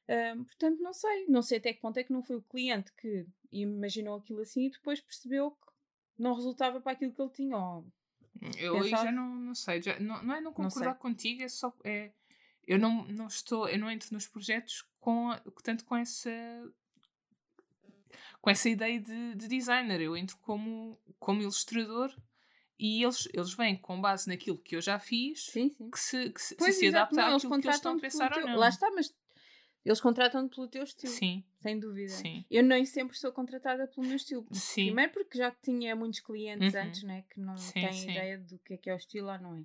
Um, 0.08 0.44
portanto, 0.44 0.80
não 0.80 0.92
sei. 0.92 1.26
Não 1.26 1.42
sei 1.42 1.58
até 1.58 1.72
que 1.72 1.80
ponto 1.80 1.96
é 1.98 2.04
que 2.04 2.12
não 2.12 2.22
foi 2.22 2.36
o 2.36 2.42
cliente 2.42 2.92
que 2.92 3.26
imaginou 3.52 4.16
aquilo 4.16 4.40
assim 4.40 4.66
e 4.66 4.70
depois 4.70 5.00
percebeu 5.00 5.50
que 5.50 5.72
não 6.18 6.34
resultava 6.34 6.80
para 6.80 6.92
aquilo 6.92 7.12
que 7.12 7.22
ele 7.22 7.30
tinha. 7.30 7.56
Ou 7.56 7.86
eu 8.58 8.82
aí 8.82 8.90
já 8.90 9.10
não, 9.10 9.34
não 9.34 9.54
sei. 9.54 9.82
Já, 9.82 9.98
não, 9.98 10.22
não 10.22 10.34
é 10.34 10.40
não 10.40 10.52
concordar 10.52 10.90
não 10.90 10.98
contigo, 10.98 11.42
é 11.42 11.48
só. 11.48 11.72
É, 11.84 12.10
eu 12.66 12.78
não, 12.78 13.04
não 13.06 13.26
estou. 13.26 13.68
Eu 13.68 13.78
não 13.78 13.90
entro 13.90 14.08
nos 14.12 14.26
projetos 14.26 14.84
com, 15.00 15.30
tanto 15.62 15.84
com 15.84 15.96
essa. 15.96 16.30
Com 18.40 18.50
essa 18.50 18.68
ideia 18.68 19.00
de, 19.00 19.34
de 19.34 19.48
designer, 19.48 20.00
eu 20.00 20.16
entro 20.16 20.36
como, 20.38 20.98
como 21.18 21.42
ilustrador 21.42 22.14
e 22.78 23.02
eles, 23.02 23.28
eles 23.32 23.54
vêm 23.54 23.76
com 23.76 24.00
base 24.00 24.28
naquilo 24.28 24.58
que 24.58 24.76
eu 24.76 24.80
já 24.80 25.00
fiz 25.00 25.46
sim, 25.46 25.70
sim. 25.70 25.90
que 25.90 25.98
se, 25.98 26.30
que 26.30 26.40
se, 26.40 26.54
pois, 26.54 26.76
se 26.76 26.86
adapta 26.88 27.34
àquilo 27.34 27.60
que 27.60 27.66
eles 27.66 27.76
estão 27.76 27.96
a 27.96 27.98
pensar 27.98 28.32
ou 28.32 28.46
não. 28.46 28.56
Lá 28.56 28.68
está, 28.68 28.88
mas 28.90 29.12
eles 29.86 30.00
contratam-te 30.00 30.52
pelo 30.52 30.66
teu 30.66 30.82
estilo. 30.82 31.12
Sim. 31.12 31.44
Sem 31.62 31.78
dúvida. 31.78 32.08
Sim. 32.08 32.44
Eu 32.50 32.64
nem 32.64 32.84
sempre 32.84 33.16
sou 33.16 33.30
contratada 33.30 33.86
pelo 33.86 34.04
meu 34.04 34.16
estilo. 34.16 34.44
Sim. 34.50 34.86
Primeiro 34.86 35.12
porque 35.12 35.38
já 35.38 35.52
tinha 35.62 35.94
muitos 35.94 36.18
clientes 36.18 36.74
uhum. 36.74 36.80
antes, 36.80 37.02
né? 37.04 37.24
Que 37.30 37.38
não 37.38 37.56
sim, 37.56 37.72
têm 37.72 37.92
sim. 37.92 38.10
ideia 38.10 38.36
do 38.36 38.58
que 38.58 38.74
é 38.74 38.76
que 38.76 38.90
é 38.90 38.94
o 38.94 38.96
estilo 38.96 39.30
ou 39.30 39.38
não 39.38 39.54
é. 39.54 39.64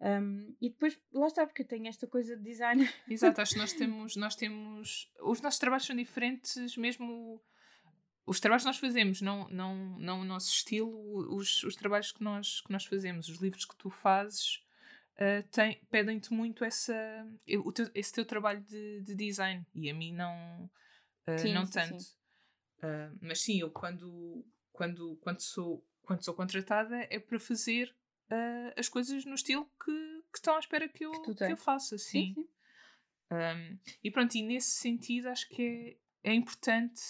Um, 0.00 0.56
e 0.62 0.70
depois, 0.70 0.98
lá 1.12 1.26
está, 1.26 1.46
porque 1.46 1.60
eu 1.60 1.66
tenho 1.66 1.86
esta 1.88 2.06
coisa 2.06 2.34
de 2.34 2.42
design. 2.42 2.88
Exato, 3.06 3.42
acho 3.42 3.52
que 3.52 3.58
nós 3.58 3.72
temos, 3.74 4.16
nós 4.16 4.34
temos. 4.34 5.12
Os 5.20 5.42
nossos 5.42 5.60
trabalhos 5.60 5.84
são 5.84 5.94
diferentes, 5.94 6.74
mesmo. 6.78 7.38
Os 8.24 8.40
trabalhos 8.40 8.62
que 8.62 8.68
nós 8.68 8.78
fazemos, 8.78 9.20
não, 9.20 9.46
não, 9.50 9.98
não 9.98 10.20
o 10.20 10.24
nosso 10.24 10.50
estilo, 10.50 11.34
os, 11.34 11.62
os 11.64 11.76
trabalhos 11.76 12.12
que 12.12 12.22
nós, 12.24 12.62
que 12.62 12.72
nós 12.72 12.86
fazemos, 12.86 13.28
os 13.28 13.38
livros 13.38 13.66
que 13.66 13.76
tu 13.76 13.90
fazes, 13.90 14.62
uh, 15.20 15.86
pedem-te 15.90 16.32
muito 16.32 16.64
essa, 16.64 16.94
o 17.64 17.72
teu, 17.72 17.90
esse 17.94 18.12
teu 18.12 18.24
trabalho 18.24 18.62
de, 18.62 19.02
de, 19.02 19.14
design 19.14 19.66
e 19.74 19.90
a 19.90 19.94
mim 19.94 20.12
não, 20.12 20.70
uh, 21.28 21.38
sim, 21.38 21.52
não 21.52 21.66
sim, 21.66 21.72
tanto. 21.72 22.02
Sim. 22.02 22.14
Uh, 22.78 23.18
mas 23.20 23.40
sim, 23.40 23.60
eu 23.60 23.70
quando, 23.70 24.44
quando, 24.72 25.16
quando, 25.16 25.40
sou, 25.40 25.86
quando 26.02 26.24
sou 26.24 26.34
contratada 26.34 27.06
é 27.10 27.18
para 27.18 27.38
fazer 27.38 27.94
as 28.76 28.88
coisas 28.88 29.24
no 29.24 29.34
estilo 29.34 29.64
que, 29.84 29.90
que 30.30 30.38
estão 30.38 30.54
à 30.54 30.60
espera 30.60 30.88
que 30.88 31.04
eu, 31.04 31.10
que, 31.10 31.34
que 31.34 31.52
eu 31.52 31.56
faça. 31.56 31.98
Sim. 31.98 32.36
Um, 33.28 33.78
e 34.04 34.08
pronto, 34.08 34.36
e 34.36 34.42
nesse 34.42 34.70
sentido 34.70 35.28
acho 35.28 35.48
que 35.48 35.98
é, 36.22 36.30
é 36.30 36.34
importante 36.34 37.02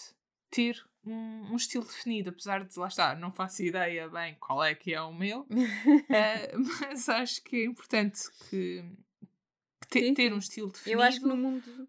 ter 0.50 0.82
um, 1.04 1.52
um, 1.52 1.56
estilo 1.56 1.84
definido, 1.84 2.30
apesar 2.30 2.64
de 2.64 2.78
lá 2.78 2.88
estar, 2.88 3.18
não 3.18 3.32
faço 3.32 3.62
ideia 3.62 4.08
bem 4.08 4.34
qual 4.36 4.62
é 4.62 4.74
que 4.74 4.92
é 4.92 5.00
o 5.00 5.12
meu, 5.12 5.40
uh, 5.42 5.46
mas 6.80 7.08
acho 7.08 7.42
que 7.42 7.56
é 7.56 7.64
importante 7.64 8.20
que, 8.48 8.84
que 9.80 9.88
te, 9.88 10.14
ter 10.14 10.32
um 10.32 10.38
estilo 10.38 10.70
definido. 10.70 11.00
Eu 11.00 11.06
acho 11.06 11.20
que 11.20 11.26
no 11.26 11.36
mundo, 11.36 11.88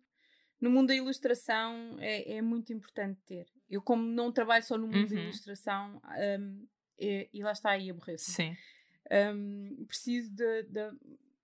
no 0.60 0.70
mundo 0.70 0.88
da 0.88 0.96
ilustração 0.96 1.98
é, 2.00 2.38
é 2.38 2.42
muito 2.42 2.72
importante 2.72 3.20
ter. 3.26 3.48
Eu, 3.70 3.82
como 3.82 4.04
não 4.04 4.32
trabalho 4.32 4.64
só 4.64 4.78
no 4.78 4.88
mundo 4.88 5.10
uhum. 5.10 5.16
da 5.16 5.22
ilustração, 5.22 6.02
um, 6.40 6.68
e, 6.98 7.30
e, 7.34 7.44
lá 7.44 7.52
está 7.52 7.72
aí 7.72 7.90
aborreço. 7.90 8.32
Sim. 8.32 8.56
Um, 9.12 9.86
preciso 9.88 10.32
de, 10.34 10.64
de. 10.64 10.92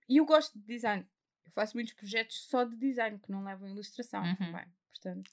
E 0.08 0.18
eu 0.18 0.24
gosto 0.24 0.58
de 0.58 0.64
design. 0.64 1.04
Eu 1.44 1.50
faço 1.52 1.76
muitos 1.76 1.94
projetos 1.94 2.44
só 2.48 2.64
de 2.64 2.76
design 2.76 3.18
que 3.18 3.30
não 3.30 3.42
levam 3.42 3.68
ilustração 3.68 4.22
uhum. 4.22 4.36
também. 4.36 4.66
Portanto. 4.90 5.30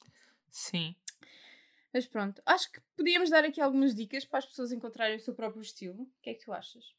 Sim. 0.50 0.96
Mas 1.96 2.06
pronto, 2.06 2.42
acho 2.46 2.70
que 2.74 2.82
podíamos 2.98 3.30
dar 3.30 3.46
aqui 3.46 3.62
algumas 3.62 3.96
dicas 3.96 4.26
para 4.26 4.40
as 4.40 4.46
pessoas 4.46 4.74
encontrarem 4.74 5.16
o 5.16 5.20
seu 5.22 5.34
próprio 5.34 5.62
estilo. 5.62 6.04
O 6.04 6.12
que 6.22 6.32
é 6.32 6.34
que 6.34 6.44
tu 6.44 6.52
achas? 6.52 6.94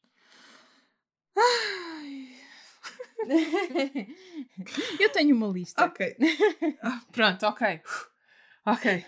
Eu 4.99 5.11
tenho 5.11 5.35
uma 5.35 5.49
lista. 5.49 5.85
Ok. 5.85 6.17
Ah, 6.81 7.05
pronto, 7.11 7.45
ok. 7.45 7.79
Ok. 8.65 9.05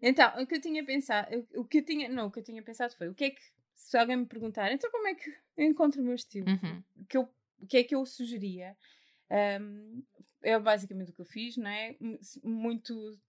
então, 0.00 0.42
o 0.42 0.46
que 0.46 0.54
eu 0.54 0.60
tinha 0.62 0.82
pensado, 0.86 1.46
o 1.54 1.66
que 1.66 1.76
eu 1.78 1.84
tinha, 1.84 2.08
não, 2.08 2.28
o 2.28 2.30
que 2.30 2.38
eu 2.38 2.44
tinha 2.44 2.62
pensado 2.62 2.96
foi, 2.96 3.10
o 3.10 3.14
que 3.14 3.24
é 3.24 3.30
que, 3.30 3.42
se 3.74 3.98
alguém 3.98 4.16
me 4.16 4.24
perguntar, 4.24 4.72
então 4.72 4.90
como 4.90 5.06
é 5.06 5.14
que 5.14 5.28
eu 5.58 5.66
encontro 5.66 6.00
o 6.00 6.04
meu 6.04 6.14
estilo? 6.14 6.48
Uhum. 6.48 6.82
O, 6.96 7.04
que 7.04 7.18
eu, 7.18 7.28
o 7.58 7.66
que 7.66 7.76
é 7.76 7.84
que 7.84 7.94
eu 7.94 8.06
sugeria? 8.06 8.74
Um, 9.60 10.02
é 10.42 10.58
basicamente 10.58 11.10
o 11.10 11.14
que 11.14 11.20
eu 11.20 11.26
fiz, 11.26 11.58
não 11.58 11.68
é? 11.68 11.94
Muito 12.42 13.20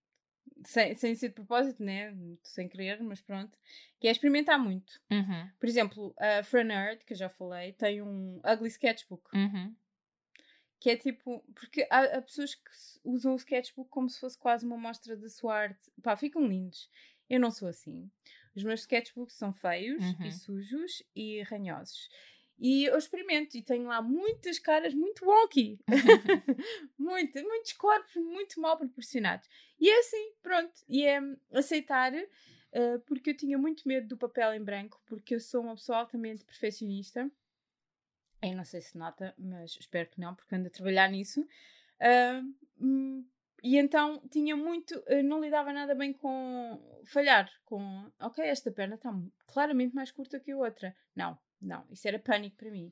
sem, 0.65 0.95
sem 0.95 1.15
ser 1.15 1.29
de 1.29 1.35
propósito, 1.35 1.83
né? 1.83 2.15
Sem 2.43 2.67
querer, 2.67 3.01
mas 3.01 3.21
pronto. 3.21 3.57
Que 3.99 4.07
é 4.07 4.11
experimentar 4.11 4.59
muito. 4.59 5.01
Uhum. 5.11 5.49
Por 5.59 5.67
exemplo, 5.67 6.13
a 6.17 6.43
Franerd, 6.43 7.03
que 7.05 7.13
eu 7.13 7.17
já 7.17 7.29
falei, 7.29 7.73
tem 7.73 8.01
um 8.01 8.39
Ugly 8.45 8.69
Sketchbook. 8.69 9.23
Uhum. 9.35 9.75
Que 10.79 10.91
é 10.91 10.97
tipo. 10.97 11.43
Porque 11.53 11.87
há, 11.89 12.17
há, 12.17 12.21
pessoas 12.21 12.55
que 12.55 12.71
usam 13.03 13.33
o 13.33 13.37
sketchbook 13.37 13.89
como 13.89 14.09
se 14.09 14.19
fosse 14.19 14.37
quase 14.37 14.65
uma 14.65 14.77
mostra 14.77 15.15
da 15.15 15.29
sua 15.29 15.55
arte. 15.55 15.91
Pá, 16.01 16.15
ficam 16.17 16.47
lindos. 16.47 16.89
Eu 17.29 17.39
não 17.39 17.51
sou 17.51 17.67
assim. 17.67 18.09
Os 18.55 18.63
meus 18.63 18.81
sketchbooks 18.81 19.35
são 19.35 19.53
feios 19.53 20.03
uhum. 20.03 20.25
e 20.25 20.31
sujos 20.31 21.03
e 21.15 21.41
ranhosos. 21.43 22.09
E 22.63 22.85
eu 22.85 22.95
experimento 22.95 23.57
e 23.57 23.63
tenho 23.63 23.87
lá 23.87 24.03
muitas 24.03 24.59
caras 24.59 24.93
muito 24.93 25.25
wonky. 25.25 25.79
muito, 26.95 27.41
muitos 27.41 27.73
corpos 27.73 28.15
muito 28.17 28.61
mal 28.61 28.77
proporcionados. 28.77 29.49
E 29.79 29.89
é 29.89 29.99
assim, 29.99 30.33
pronto. 30.43 30.71
E 30.87 31.03
é 31.03 31.19
aceitar, 31.51 32.13
uh, 32.13 32.99
porque 33.07 33.31
eu 33.31 33.35
tinha 33.35 33.57
muito 33.57 33.87
medo 33.87 34.07
do 34.09 34.15
papel 34.15 34.53
em 34.53 34.63
branco, 34.63 35.01
porque 35.07 35.33
eu 35.33 35.39
sou 35.39 35.63
uma 35.63 35.73
pessoa 35.73 35.97
altamente 35.97 36.45
perfeccionista. 36.45 37.31
Eu 38.43 38.55
não 38.55 38.63
sei 38.63 38.81
se 38.81 38.95
nota, 38.95 39.33
mas 39.39 39.75
espero 39.79 40.07
que 40.11 40.21
não, 40.21 40.35
porque 40.35 40.53
ando 40.53 40.67
a 40.67 40.71
trabalhar 40.71 41.09
nisso. 41.09 41.41
Uh, 41.99 43.25
e 43.63 43.75
então 43.75 44.21
tinha 44.29 44.55
muito, 44.55 44.99
uh, 44.99 45.23
não 45.23 45.41
lidava 45.41 45.73
nada 45.73 45.95
bem 45.95 46.13
com 46.13 46.79
falhar, 47.05 47.51
com 47.65 48.11
ok, 48.19 48.45
esta 48.45 48.71
perna 48.71 48.93
está 48.93 49.11
claramente 49.47 49.95
mais 49.95 50.11
curta 50.11 50.39
que 50.39 50.51
a 50.51 50.57
outra. 50.57 50.95
Não, 51.15 51.39
não, 51.61 51.85
isso 51.91 52.07
era 52.07 52.19
pânico 52.19 52.57
para 52.57 52.71
mim. 52.71 52.91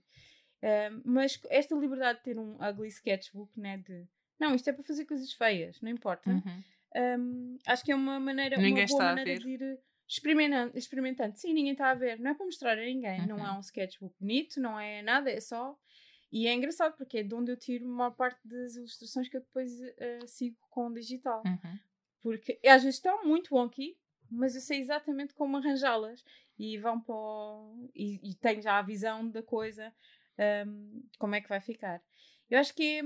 Uh, 0.62 1.02
mas 1.06 1.40
esta 1.50 1.76
liberdade 1.76 2.20
de 2.20 2.26
ter 2.26 2.38
um 2.38 2.56
ugly 2.62 2.90
sketchbook, 2.90 3.60
né? 3.60 3.78
De 3.78 4.08
não, 4.40 4.56
isto 4.56 4.70
é 4.70 4.74
para 4.74 4.84
fazer 4.84 5.06
coisas 5.06 5.34
feias, 5.34 5.82
não 5.82 5.90
importa. 5.90 6.30
Uhum. 6.30 6.64
Um, 6.96 7.58
acho 7.68 7.84
que 7.84 7.92
é 7.92 7.96
uma 7.96 8.20
maneira, 8.20 8.58
ninguém 8.58 8.86
uma 8.86 8.98
boa 8.98 9.16
maneira 9.16 9.40
de 9.40 9.50
ir 9.50 9.80
experimentando, 10.08 10.78
experimentando. 10.78 11.38
Sim, 11.38 11.54
ninguém 11.54 11.74
está 11.74 11.92
a 11.92 11.94
ver, 11.94 12.20
não 12.20 12.32
é 12.32 12.34
para 12.34 12.46
mostrar 12.46 12.78
a 12.78 12.82
ninguém. 12.82 13.22
Uhum. 13.22 13.28
Não 13.28 13.46
é 13.46 13.52
um 13.52 13.60
sketchbook 13.60 14.16
bonito, 14.20 14.60
não 14.60 14.80
é 14.80 15.02
nada, 15.02 15.30
é 15.30 15.40
só. 15.40 15.78
E 16.32 16.48
é 16.48 16.54
engraçado 16.54 16.96
porque 16.96 17.20
é 17.20 17.24
de 17.24 17.34
onde 17.34 17.52
eu 17.52 17.58
tiro 17.58 17.86
a 17.86 17.90
maior 17.90 18.12
parte 18.12 18.40
das 18.48 18.76
ilustrações 18.76 19.28
que 19.28 19.38
eu 19.38 19.42
depois 19.42 19.72
uh, 19.80 20.28
sigo 20.28 20.58
com 20.70 20.88
o 20.88 20.94
digital. 20.94 21.44
Uhum. 21.46 21.80
Porque 22.22 22.60
às 22.66 22.84
vezes 22.84 22.96
estão 22.96 23.26
muito 23.26 23.56
wonky, 23.56 23.98
mas 24.30 24.56
eu 24.56 24.62
sei 24.62 24.80
exatamente 24.80 25.34
como 25.34 25.58
arranjá-las 25.58 26.24
e 26.60 26.78
vão 26.78 27.00
para 27.00 27.16
o... 27.16 27.90
e, 27.96 28.32
e 28.32 28.36
tenho 28.36 28.62
já 28.62 28.78
a 28.78 28.82
visão 28.82 29.30
da 29.30 29.42
coisa 29.42 29.94
um, 30.68 31.04
como 31.18 31.36
é 31.36 31.42
que 31.42 31.50
vai 31.50 31.62
ficar. 31.62 32.02
Eu 32.50 32.60
acho 32.60 32.76
que 32.76 33.02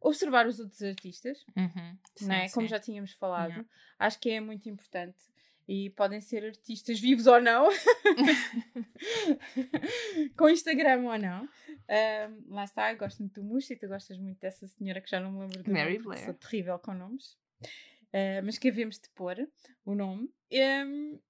observar 0.00 0.46
os 0.46 0.60
outros 0.60 0.82
artistas, 0.82 1.44
uhum. 1.56 1.98
sim, 2.16 2.32
é? 2.32 2.48
Sim. 2.48 2.54
Como 2.54 2.68
já 2.68 2.78
tínhamos 2.78 3.12
falado. 3.12 3.66
Acho 3.98 4.18
que 4.18 4.30
é 4.30 4.40
muito 4.40 4.68
importante. 4.68 5.30
E 5.68 5.90
podem 5.90 6.20
ser 6.20 6.44
artistas 6.44 6.98
vivos 6.98 7.28
ou 7.28 7.40
não, 7.40 7.68
com 10.36 10.48
Instagram 10.48 11.04
ou 11.04 11.16
não. 11.16 11.44
Um, 11.44 12.54
lá 12.54 12.64
está, 12.64 12.92
eu 12.92 12.98
gosto 12.98 13.20
muito 13.20 13.40
do 13.40 13.46
Mushi, 13.46 13.76
tu 13.76 13.86
gostas 13.86 14.18
muito 14.18 14.40
dessa 14.40 14.66
senhora 14.66 15.00
que 15.00 15.08
já 15.08 15.20
não 15.20 15.30
me 15.30 15.38
lembro 15.38 15.62
do 15.62 15.70
Mary 15.70 15.94
nome, 15.94 16.04
Blair. 16.04 16.24
sou 16.24 16.34
terrível 16.34 16.76
com 16.80 16.92
nomes. 16.92 17.38
Uh, 18.12 18.42
mas 18.44 18.58
que 18.58 18.68
havemos 18.68 18.98
de 18.98 19.08
pôr 19.10 19.48
o 19.84 19.94
nome. 19.94 20.28
Um, 20.52 21.20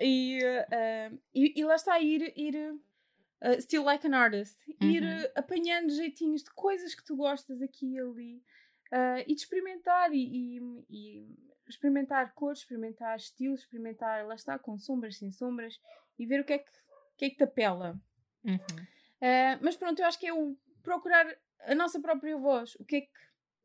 e, 0.00 0.40
uh, 0.42 1.18
e, 1.34 1.60
e, 1.60 1.64
lá 1.64 1.76
está, 1.76 2.00
ir, 2.00 2.32
ir 2.36 2.72
uh, 2.72 3.60
still 3.60 3.84
like 3.84 4.06
an 4.06 4.14
artist, 4.14 4.58
uhum. 4.80 4.90
ir 4.90 5.02
uh, 5.02 5.30
apanhando 5.34 5.90
jeitinhos 5.90 6.42
de 6.42 6.50
coisas 6.50 6.94
que 6.94 7.04
tu 7.04 7.16
gostas 7.16 7.62
aqui 7.62 7.94
e 7.94 8.00
ali 8.00 8.42
e 9.26 9.34
de 9.34 9.40
experimentar 9.40 10.12
e, 10.12 10.18
e, 10.18 10.84
e, 10.88 11.26
experimentar 11.68 12.32
cores, 12.32 12.60
experimentar 12.60 13.16
estilos, 13.16 13.62
experimentar, 13.62 14.24
lá 14.24 14.36
está, 14.36 14.56
com 14.56 14.78
sombras, 14.78 15.18
sem 15.18 15.32
sombras 15.32 15.80
e 16.16 16.24
ver 16.24 16.40
o 16.40 16.44
que 16.44 16.52
é 16.52 16.58
que, 16.58 16.70
que, 17.16 17.24
é 17.24 17.30
que 17.30 17.36
te 17.36 17.42
apela. 17.42 17.98
Uhum. 18.44 18.58
mas 19.60 19.76
pronto, 19.76 19.98
eu 19.98 20.06
acho 20.06 20.18
que 20.20 20.28
é 20.28 20.32
o 20.32 20.56
procurar 20.80 21.26
a 21.66 21.74
nossa 21.74 21.98
própria 21.98 22.36
voz, 22.36 22.76
o 22.76 22.84
que 22.84 22.96
é 22.96 23.00
que, 23.00 23.10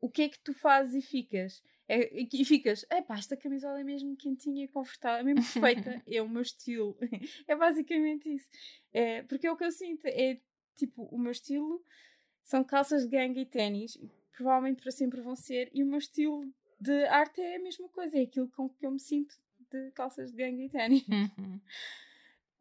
o 0.00 0.10
que, 0.10 0.22
é 0.22 0.28
que 0.28 0.38
tu 0.40 0.52
fazes 0.52 0.94
e 0.94 1.06
ficas. 1.06 1.62
É, 1.92 2.08
e 2.32 2.44
ficas, 2.44 2.86
epá, 2.88 3.18
esta 3.18 3.36
camisola 3.36 3.80
é 3.80 3.82
mesmo 3.82 4.16
quentinha 4.16 4.64
e 4.64 4.68
confortável, 4.68 5.18
é 5.18 5.22
mesmo 5.24 5.42
perfeita, 5.42 6.00
é 6.06 6.22
o 6.22 6.28
meu 6.28 6.42
estilo. 6.42 6.96
é 7.48 7.56
basicamente 7.56 8.32
isso. 8.32 8.48
É, 8.92 9.24
porque 9.24 9.48
é 9.48 9.50
o 9.50 9.56
que 9.56 9.64
eu 9.64 9.72
sinto, 9.72 10.06
é 10.06 10.40
tipo, 10.76 11.02
o 11.10 11.18
meu 11.18 11.32
estilo 11.32 11.84
são 12.44 12.62
calças 12.62 13.02
de 13.02 13.08
gangue 13.08 13.40
e 13.40 13.44
ténis, 13.44 13.98
provavelmente 14.30 14.82
para 14.82 14.92
sempre 14.92 15.20
vão 15.20 15.34
ser, 15.34 15.68
e 15.74 15.82
o 15.82 15.86
meu 15.86 15.98
estilo 15.98 16.48
de 16.80 17.06
arte 17.06 17.40
é 17.40 17.56
a 17.56 17.60
mesma 17.60 17.88
coisa, 17.88 18.16
é 18.16 18.22
aquilo 18.22 18.48
com 18.50 18.68
que 18.68 18.86
eu 18.86 18.92
me 18.92 19.00
sinto 19.00 19.34
de 19.68 19.90
calças 19.90 20.30
de 20.30 20.36
gangue 20.36 20.66
e 20.66 20.68
ténis. 20.68 21.04
Uhum. 21.08 21.60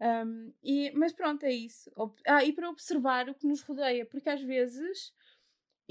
Um, 0.01 0.53
e, 0.63 0.91
mas 0.91 1.11
pronto, 1.11 1.43
é 1.43 1.51
isso. 1.51 1.91
Ah, 2.25 2.41
e 2.41 2.53
para 2.53 2.69
observar 2.69 3.27
o 3.27 3.36
que 3.36 3.45
nos 3.45 3.61
rodeia, 3.61 4.05
porque 4.05 4.30
às 4.30 4.41
vezes 4.41 5.13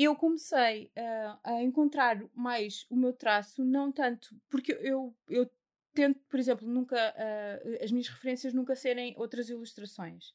eu 0.05 0.15
comecei 0.15 0.93
uh, 0.97 1.39
a 1.43 1.63
encontrar 1.63 2.23
mais 2.33 2.87
o 2.89 2.97
meu 2.97 3.13
traço, 3.13 3.65
não 3.65 3.91
tanto, 3.91 4.35
porque 4.49 4.73
eu, 4.81 5.13
eu 5.29 5.51
tento, 5.93 6.21
por 6.29 6.39
exemplo, 6.39 6.69
nunca 6.69 6.97
uh, 6.97 7.85
as 7.85 7.91
minhas 7.91 8.07
referências 8.07 8.55
nunca 8.55 8.77
serem 8.77 9.13
outras 9.17 9.49
ilustrações. 9.49 10.33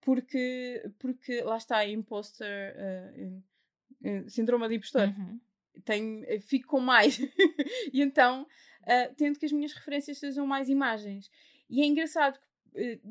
Porque, 0.00 0.82
porque 0.98 1.42
lá 1.42 1.58
está, 1.58 1.86
imposter, 1.86 2.74
uh, 4.02 4.30
síndrome 4.30 4.66
de 4.68 4.76
impostor. 4.76 5.08
Uhum. 5.08 5.40
Tenho, 5.84 6.40
fico 6.40 6.68
com 6.68 6.80
mais. 6.80 7.18
e 7.92 8.00
então 8.00 8.46
tento 9.16 9.38
que 9.38 9.46
as 9.46 9.52
minhas 9.52 9.72
referências 9.72 10.18
sejam 10.18 10.46
mais 10.46 10.68
imagens. 10.68 11.28
E 11.68 11.82
é 11.82 11.84
engraçado 11.84 12.38
eh, 12.38 12.40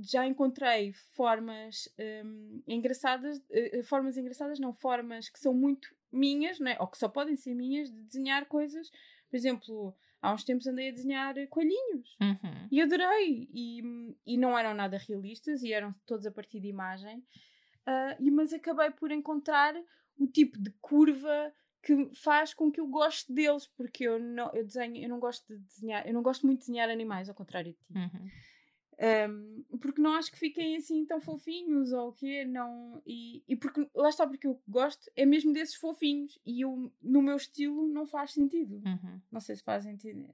já 0.02 0.26
encontrei 0.26 0.94
formas 1.14 1.90
um, 2.26 2.62
engraçadas, 2.68 3.38
uh, 3.38 3.84
formas 3.84 4.18
engraçadas, 4.18 4.60
não, 4.60 4.74
formas 4.74 5.30
que 5.30 5.40
são 5.40 5.54
muito 5.54 5.88
minhas, 6.12 6.60
não 6.60 6.72
é? 6.72 6.78
ou 6.80 6.88
que 6.88 6.98
só 6.98 7.10
podem 7.10 7.36
ser 7.36 7.54
minhas, 7.54 7.92
de 7.92 8.02
desenhar 8.02 8.46
coisas. 8.46 8.90
Por 9.30 9.36
exemplo, 9.36 9.96
há 10.22 10.34
uns 10.34 10.44
tempos 10.44 10.68
andei 10.68 10.90
a 10.90 10.94
desenhar 10.94 11.36
coelhinhos 11.50 12.16
uhum. 12.22 12.68
e 12.72 12.82
adorei. 12.82 13.50
E, 13.54 14.16
e 14.26 14.38
não 14.38 14.58
eram 14.58 14.74
nada 14.74 14.98
realistas 14.98 15.64
e 15.64 15.74
eram 15.74 15.94
todos 16.06 16.26
a 16.26 16.32
partir 16.32 16.60
de 16.60 16.68
imagem, 16.68 17.20
uh, 17.20 18.16
e, 18.20 18.32
mas 18.32 18.54
acabei 18.54 18.92
por 18.92 19.12
encontrar 19.12 19.76
o 20.18 20.28
tipo 20.28 20.58
de 20.58 20.72
curva 20.82 21.54
que 21.84 22.10
faz 22.16 22.52
com 22.54 22.72
que 22.72 22.80
eu 22.80 22.88
goste 22.88 23.32
deles, 23.32 23.68
porque 23.68 24.08
eu 24.08 24.20
não, 24.20 24.52
eu 24.54 24.66
desenho, 24.66 24.98
eu 24.98 25.08
não 25.08 25.20
gosto 25.20 25.46
de 25.48 25.60
desenhar, 25.60 26.08
eu 26.08 26.14
não 26.14 26.24
gosto 26.24 26.46
muito 26.46 26.62
de 26.62 26.66
desenhar 26.66 26.90
animais, 26.90 27.30
ao 27.30 27.36
contrário 27.36 27.74
de 27.74 27.78
ti. 27.78 27.94
Uhum. 27.94 28.30
Um, 28.98 29.78
porque 29.80 30.02
não 30.02 30.14
acho 30.14 30.32
que 30.32 30.40
fiquem 30.40 30.78
assim 30.78 31.06
tão 31.06 31.20
fofinhos 31.20 31.92
ou 31.92 32.10
o 32.10 32.14
quê, 32.14 32.46
não. 32.46 33.02
E, 33.06 33.44
e 33.48 33.56
porque 33.56 33.88
lá 33.94 34.10
está, 34.10 34.26
porque 34.26 34.48
eu 34.48 34.62
gosto 34.68 35.12
é 35.16 35.26
mesmo 35.26 35.52
desses 35.52 35.76
fofinhos 35.76 36.40
e 36.46 36.62
eu, 36.62 36.92
no 37.02 37.22
meu 37.22 37.36
estilo 37.36 37.88
não 37.88 38.06
faz 38.06 38.32
sentido. 38.32 38.76
Uhum. 38.86 39.22
Não 39.32 39.42
sei 39.42 39.56
se 39.56 39.64
faz 39.64 39.86
entender. 39.86 40.34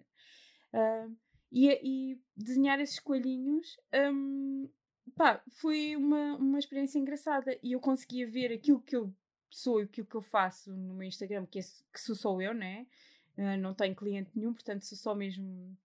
Uh, 0.73 1.15
e, 1.51 1.69
e 1.83 2.21
desenhar 2.37 2.79
esses 2.79 2.99
coelhinhos 2.99 3.77
um, 4.13 4.69
pá, 5.15 5.43
foi 5.49 5.95
uma, 5.95 6.35
uma 6.37 6.59
experiência 6.59 6.99
engraçada 6.99 7.57
e 7.63 7.73
eu 7.73 7.79
conseguia 7.79 8.27
ver 8.29 8.53
aquilo 8.53 8.79
que 8.81 8.95
eu 8.95 9.13
sou 9.49 9.81
e 9.81 9.83
aquilo 9.83 10.07
que 10.07 10.15
eu 10.15 10.21
faço 10.21 10.71
no 10.71 10.93
meu 10.93 11.07
Instagram, 11.07 11.45
que, 11.47 11.59
é, 11.59 11.61
que 11.91 11.99
sou 11.99 12.15
só 12.15 12.39
eu, 12.39 12.53
né? 12.53 12.85
Uh, 13.37 13.57
não 13.59 13.73
tenho 13.73 13.95
cliente 13.95 14.29
nenhum, 14.35 14.53
portanto 14.53 14.85
sou 14.85 14.97
só 14.97 15.15
mesmo. 15.15 15.75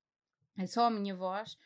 É 0.59 0.67
só 0.67 0.87
a 0.87 0.91
minha 0.91 1.15
voz 1.15 1.59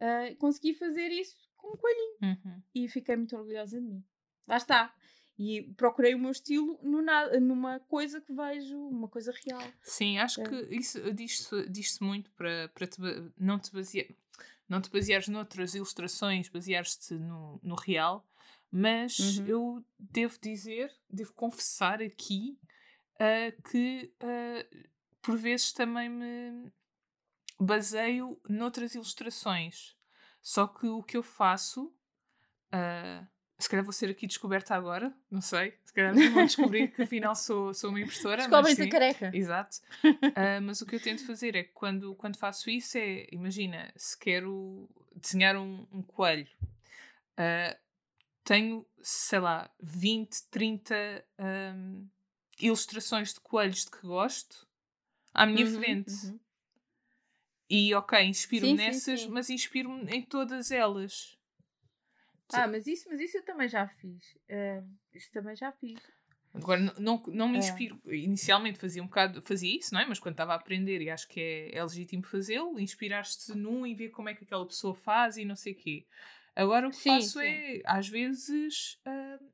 uh, 0.00 0.36
consegui 0.36 0.74
fazer 0.74 1.08
isso 1.08 1.36
com 1.56 1.74
um 1.74 1.76
coelhinho. 1.76 2.18
Uhum. 2.22 2.62
E 2.74 2.88
fiquei 2.88 3.16
muito 3.16 3.36
orgulhosa 3.36 3.80
de 3.80 3.86
mim. 3.86 4.04
Lá 4.46 4.56
está. 4.56 4.94
E 5.38 5.72
procurei 5.76 6.14
o 6.14 6.18
meu 6.18 6.32
estilo 6.32 6.80
nada, 6.82 7.38
numa 7.38 7.78
coisa 7.80 8.20
que 8.20 8.32
vejo, 8.32 8.76
uma 8.76 9.06
coisa 9.06 9.32
real. 9.44 9.62
Sim, 9.82 10.18
acho 10.18 10.42
que 10.42 10.54
ah. 10.54 10.66
isso 10.70 11.12
diz-se 11.12 11.68
diz 11.68 12.00
muito 12.00 12.30
para, 12.32 12.68
para 12.70 12.86
te, 12.86 13.00
não 13.38 13.58
te 13.58 13.72
basear 13.72 14.06
não 14.68 14.82
te 14.82 14.90
baseares 14.90 15.28
noutras 15.28 15.74
ilustrações, 15.74 16.48
baseares-te 16.48 17.14
no, 17.14 17.58
no 17.62 17.74
real, 17.74 18.26
mas 18.70 19.38
uhum. 19.38 19.46
eu 19.46 19.84
devo 19.98 20.38
dizer, 20.40 20.94
devo 21.08 21.32
confessar 21.32 22.02
aqui 22.02 22.58
uh, 23.14 23.62
que 23.70 24.12
uh, 24.22 24.88
por 25.22 25.38
vezes 25.38 25.72
também 25.72 26.10
me 26.10 26.70
baseio 27.58 28.40
noutras 28.48 28.94
ilustrações. 28.94 29.96
Só 30.40 30.66
que 30.66 30.86
o 30.86 31.02
que 31.02 31.16
eu 31.16 31.22
faço, 31.22 31.86
uh, 32.72 33.26
se 33.58 33.68
calhar 33.68 33.84
vou 33.84 33.92
ser 33.92 34.08
aqui 34.08 34.26
descoberta 34.26 34.74
agora, 34.74 35.12
não 35.30 35.40
sei. 35.40 35.76
Se 35.84 35.92
calhar 35.92 36.14
vão 36.14 36.46
descobrir 36.46 36.88
que 36.88 37.02
afinal 37.02 37.34
sou, 37.34 37.74
sou 37.74 37.90
uma 37.90 38.00
impostora. 38.00 38.38
Descobrem-te 38.38 38.82
a 38.82 38.88
careca. 38.88 39.30
Exato. 39.34 39.78
Uh, 40.04 40.62
mas 40.62 40.80
o 40.80 40.86
que 40.86 40.94
eu 40.94 41.00
tento 41.00 41.26
fazer 41.26 41.56
é 41.56 41.64
que 41.64 41.72
quando, 41.72 42.14
quando 42.14 42.38
faço 42.38 42.70
isso 42.70 42.96
é, 42.96 43.26
imagina, 43.32 43.92
se 43.96 44.16
quero 44.16 44.88
desenhar 45.14 45.56
um, 45.56 45.86
um 45.92 46.02
coelho, 46.02 46.48
uh, 46.62 47.76
tenho, 48.44 48.86
sei 49.02 49.40
lá, 49.40 49.70
20, 49.80 50.44
30 50.50 51.24
um, 51.76 52.08
ilustrações 52.58 53.34
de 53.34 53.40
coelhos 53.40 53.84
de 53.84 53.90
que 53.90 54.06
gosto 54.06 54.66
à 55.34 55.44
minha 55.44 55.66
uhum, 55.66 55.74
frente. 55.74 56.26
Uhum. 56.26 56.40
E 57.70 57.94
ok, 57.94 58.22
inspiro-me 58.22 58.74
nessas, 58.74 59.20
sim, 59.20 59.26
sim. 59.26 59.32
mas 59.32 59.50
inspiro-me 59.50 60.10
em 60.10 60.22
todas 60.22 60.70
elas. 60.70 61.36
Ah, 62.52 62.66
mas 62.66 62.86
isso, 62.86 63.06
mas 63.10 63.20
isso 63.20 63.36
eu 63.36 63.44
também 63.44 63.68
já 63.68 63.86
fiz. 63.86 64.34
Uh, 64.48 64.88
isso 65.12 65.30
também 65.30 65.54
já 65.54 65.70
fiz. 65.72 66.00
Agora, 66.54 66.80
não, 66.98 67.22
não 67.28 67.48
me 67.48 67.56
é. 67.56 67.58
inspiro. 67.58 68.00
É. 68.06 68.16
Inicialmente 68.16 68.78
fazia 68.78 69.02
um 69.02 69.06
bocado, 69.06 69.42
fazia 69.42 69.76
isso, 69.76 69.92
não 69.92 70.00
é? 70.00 70.06
Mas 70.06 70.18
quando 70.18 70.32
estava 70.32 70.52
a 70.52 70.56
aprender, 70.56 71.02
e 71.02 71.10
acho 71.10 71.28
que 71.28 71.40
é, 71.40 71.76
é 71.76 71.82
legítimo 71.82 72.24
fazê-lo, 72.24 72.80
inspirar-te 72.80 73.54
num 73.54 73.86
e 73.86 73.94
ver 73.94 74.08
como 74.08 74.30
é 74.30 74.34
que 74.34 74.44
aquela 74.44 74.66
pessoa 74.66 74.94
faz 74.94 75.36
e 75.36 75.44
não 75.44 75.54
sei 75.54 75.74
o 75.74 75.76
quê. 75.76 76.06
Agora 76.56 76.88
o 76.88 76.90
que 76.90 76.96
sim, 76.96 77.10
faço 77.10 77.38
sim. 77.38 77.46
é, 77.46 77.82
às 77.84 78.08
vezes, 78.08 78.98
uh, 79.06 79.44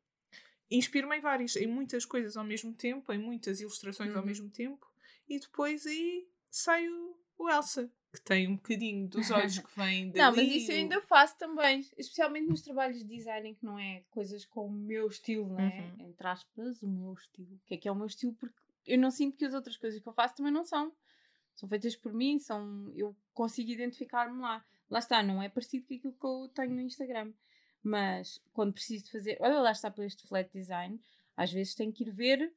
inspiro-me 0.70 1.18
em 1.18 1.20
várias, 1.20 1.56
em 1.56 1.66
muitas 1.66 2.04
coisas 2.04 2.36
ao 2.36 2.44
mesmo 2.44 2.72
tempo, 2.72 3.12
em 3.12 3.18
muitas 3.18 3.60
ilustrações 3.60 4.12
uhum. 4.12 4.18
ao 4.18 4.24
mesmo 4.24 4.48
tempo, 4.48 4.86
e 5.28 5.38
depois 5.38 5.84
aí 5.84 6.26
saio 6.48 7.16
o 7.36 7.50
Elsa 7.50 7.90
que 8.14 8.20
tem 8.20 8.48
um 8.48 8.56
bocadinho 8.56 9.08
dos 9.08 9.30
olhos 9.32 9.58
que 9.58 9.76
vêm 9.76 10.10
dali. 10.10 10.18
Não, 10.18 10.36
mas 10.36 10.54
isso 10.54 10.70
eu 10.72 10.76
ainda 10.76 11.00
faço 11.00 11.36
também, 11.36 11.80
especialmente 11.98 12.48
nos 12.48 12.62
trabalhos 12.62 12.98
de 12.98 13.04
design 13.04 13.54
que 13.54 13.64
não 13.64 13.78
é 13.78 14.02
coisas 14.10 14.44
com 14.44 14.66
o 14.66 14.70
meu 14.70 15.08
estilo, 15.08 15.48
não 15.48 15.60
é? 15.60 15.80
Uhum. 15.80 16.08
Entre 16.08 16.26
aspas, 16.26 16.82
o 16.82 16.88
meu 16.88 17.12
estilo. 17.12 17.54
O 17.54 17.60
que 17.66 17.74
é 17.74 17.76
que 17.76 17.88
é 17.88 17.92
o 17.92 17.94
meu 17.94 18.06
estilo? 18.06 18.32
Porque 18.34 18.56
eu 18.86 18.98
não 18.98 19.10
sinto 19.10 19.36
que 19.36 19.44
as 19.44 19.52
outras 19.52 19.76
coisas 19.76 20.00
que 20.00 20.08
eu 20.08 20.12
faço 20.12 20.36
também 20.36 20.52
não 20.52 20.64
são. 20.64 20.92
São 21.54 21.68
feitas 21.68 21.96
por 21.96 22.12
mim, 22.12 22.38
são 22.38 22.92
eu 22.94 23.16
consigo 23.32 23.70
identificar-me 23.70 24.40
lá. 24.40 24.64
Lá 24.88 24.98
está, 24.98 25.22
não 25.22 25.42
é 25.42 25.48
parecido 25.48 25.86
com 25.86 25.94
aquilo 25.94 26.12
que 26.12 26.26
eu 26.26 26.50
tenho 26.54 26.74
no 26.74 26.80
Instagram. 26.80 27.32
Mas 27.82 28.40
quando 28.52 28.72
preciso 28.72 29.10
fazer, 29.10 29.36
olha 29.40 29.60
lá 29.60 29.72
está 29.72 29.90
para 29.90 30.06
este 30.06 30.26
flat 30.26 30.50
design, 30.52 31.00
às 31.36 31.52
vezes 31.52 31.74
tenho 31.74 31.92
que 31.92 32.04
ir 32.04 32.10
ver 32.10 32.52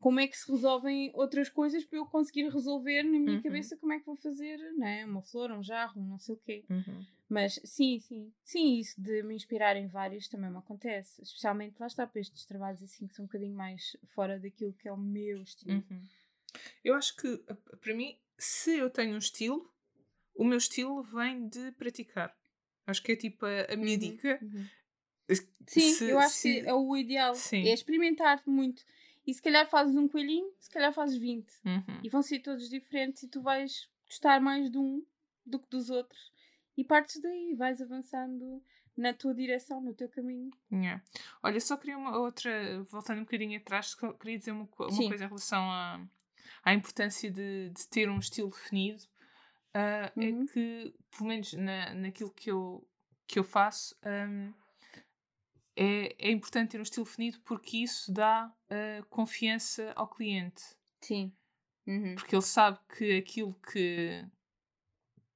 como 0.00 0.20
é 0.20 0.28
que 0.28 0.36
se 0.36 0.50
resolvem 0.50 1.10
outras 1.14 1.48
coisas 1.48 1.84
para 1.84 1.98
eu 1.98 2.06
conseguir 2.06 2.48
resolver 2.48 3.02
na 3.02 3.18
minha 3.18 3.36
uhum. 3.36 3.42
cabeça 3.42 3.76
como 3.76 3.92
é 3.92 3.98
que 3.98 4.06
vou 4.06 4.16
fazer, 4.16 4.56
né? 4.76 5.04
Uma 5.04 5.22
flor, 5.22 5.50
um 5.50 5.62
jarro, 5.62 6.00
não 6.00 6.18
sei 6.18 6.34
o 6.34 6.38
quê. 6.38 6.64
Uhum. 6.70 7.04
Mas 7.28 7.60
sim, 7.64 8.00
sim, 8.00 8.32
sim, 8.42 8.78
isso 8.78 9.00
de 9.00 9.22
me 9.22 9.34
inspirar 9.34 9.76
em 9.76 9.88
vários 9.88 10.28
também 10.28 10.50
me 10.50 10.58
acontece. 10.58 11.20
Especialmente 11.20 11.78
lá 11.78 11.86
está 11.86 12.06
para 12.06 12.20
estes 12.20 12.46
trabalhos 12.46 12.82
assim 12.82 13.06
que 13.06 13.14
são 13.14 13.24
um 13.24 13.28
bocadinho 13.28 13.54
mais 13.54 13.96
fora 14.06 14.38
daquilo 14.38 14.72
que 14.72 14.88
é 14.88 14.92
o 14.92 14.96
meu 14.96 15.42
estilo. 15.42 15.84
Uhum. 15.90 16.02
Eu 16.84 16.94
acho 16.94 17.16
que 17.16 17.36
para 17.80 17.94
mim, 17.94 18.16
se 18.38 18.78
eu 18.78 18.88
tenho 18.88 19.14
um 19.14 19.18
estilo, 19.18 19.68
o 20.34 20.44
meu 20.44 20.58
estilo 20.58 21.02
vem 21.02 21.48
de 21.48 21.72
praticar. 21.72 22.34
Acho 22.86 23.02
que 23.02 23.12
é 23.12 23.16
tipo 23.16 23.44
a, 23.44 23.72
a 23.72 23.76
minha 23.76 23.94
uhum, 23.94 23.98
dica. 23.98 24.38
Uhum. 24.40 24.66
Sim, 25.66 25.92
se, 25.92 26.08
eu 26.08 26.18
acho 26.18 26.36
se... 26.36 26.62
que 26.62 26.68
é 26.68 26.72
o 26.72 26.96
ideal. 26.96 27.34
Sim. 27.34 27.68
É 27.68 27.74
experimentar 27.74 28.42
muito 28.46 28.82
e 29.28 29.34
se 29.34 29.42
calhar 29.42 29.68
fazes 29.68 29.94
um 29.94 30.08
coelhinho, 30.08 30.50
se 30.58 30.70
calhar 30.70 30.90
fazes 30.90 31.18
20. 31.18 31.46
Uhum. 31.62 31.82
E 32.02 32.08
vão 32.08 32.22
ser 32.22 32.38
todos 32.38 32.70
diferentes 32.70 33.24
e 33.24 33.28
tu 33.28 33.42
vais 33.42 33.86
gostar 34.06 34.40
mais 34.40 34.70
de 34.70 34.78
um 34.78 35.04
do 35.44 35.58
que 35.58 35.68
dos 35.68 35.90
outros. 35.90 36.32
E 36.74 36.82
partes 36.82 37.20
daí, 37.20 37.54
vais 37.54 37.82
avançando 37.82 38.64
na 38.96 39.12
tua 39.12 39.34
direção, 39.34 39.82
no 39.82 39.92
teu 39.92 40.08
caminho. 40.08 40.50
Yeah. 40.72 41.04
Olha, 41.42 41.60
só 41.60 41.76
queria 41.76 41.98
uma 41.98 42.16
outra, 42.16 42.82
voltando 42.84 43.18
um 43.18 43.24
bocadinho 43.24 43.58
atrás, 43.58 43.94
queria 43.94 44.38
dizer 44.38 44.52
uma, 44.52 44.66
uma 44.78 45.08
coisa 45.08 45.24
em 45.24 45.28
relação 45.28 45.60
à, 45.60 46.00
à 46.64 46.72
importância 46.72 47.30
de, 47.30 47.68
de 47.68 47.86
ter 47.86 48.08
um 48.08 48.18
estilo 48.18 48.48
definido. 48.48 49.04
Uh, 49.76 50.18
uhum. 50.18 50.42
É 50.44 50.52
que, 50.52 50.94
pelo 51.14 51.28
menos 51.28 51.52
na, 51.52 51.92
naquilo 51.92 52.30
que 52.30 52.50
eu, 52.50 52.82
que 53.26 53.38
eu 53.38 53.44
faço, 53.44 53.94
um, 54.06 54.54
é, 55.78 56.16
é 56.18 56.30
importante 56.32 56.70
ter 56.70 56.80
um 56.80 56.82
estilo 56.82 57.06
definido 57.06 57.38
porque 57.44 57.78
isso 57.78 58.12
dá 58.12 58.52
uh, 58.68 59.06
confiança 59.06 59.92
ao 59.94 60.08
cliente. 60.08 60.62
Sim. 61.00 61.32
Uhum. 61.86 62.16
Porque 62.16 62.34
ele 62.34 62.42
sabe 62.42 62.80
que 62.96 63.16
aquilo 63.16 63.54
que, 63.70 64.26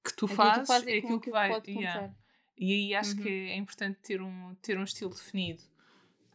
que 0.04 0.16
tu 0.16 0.26
fazes 0.26 0.66
faz 0.66 0.84
é 0.86 0.98
aquilo 0.98 1.20
que, 1.20 1.26
que 1.26 1.30
vai. 1.30 1.62
Yeah. 1.68 2.12
E 2.58 2.72
aí 2.72 2.94
acho 2.94 3.16
uhum. 3.16 3.22
que 3.22 3.28
é, 3.28 3.56
importante 3.56 4.00
ter 4.02 4.20
um, 4.20 4.54
ter 4.56 4.76
um 4.76 4.82
estilo 4.82 5.10
definido. 5.10 5.62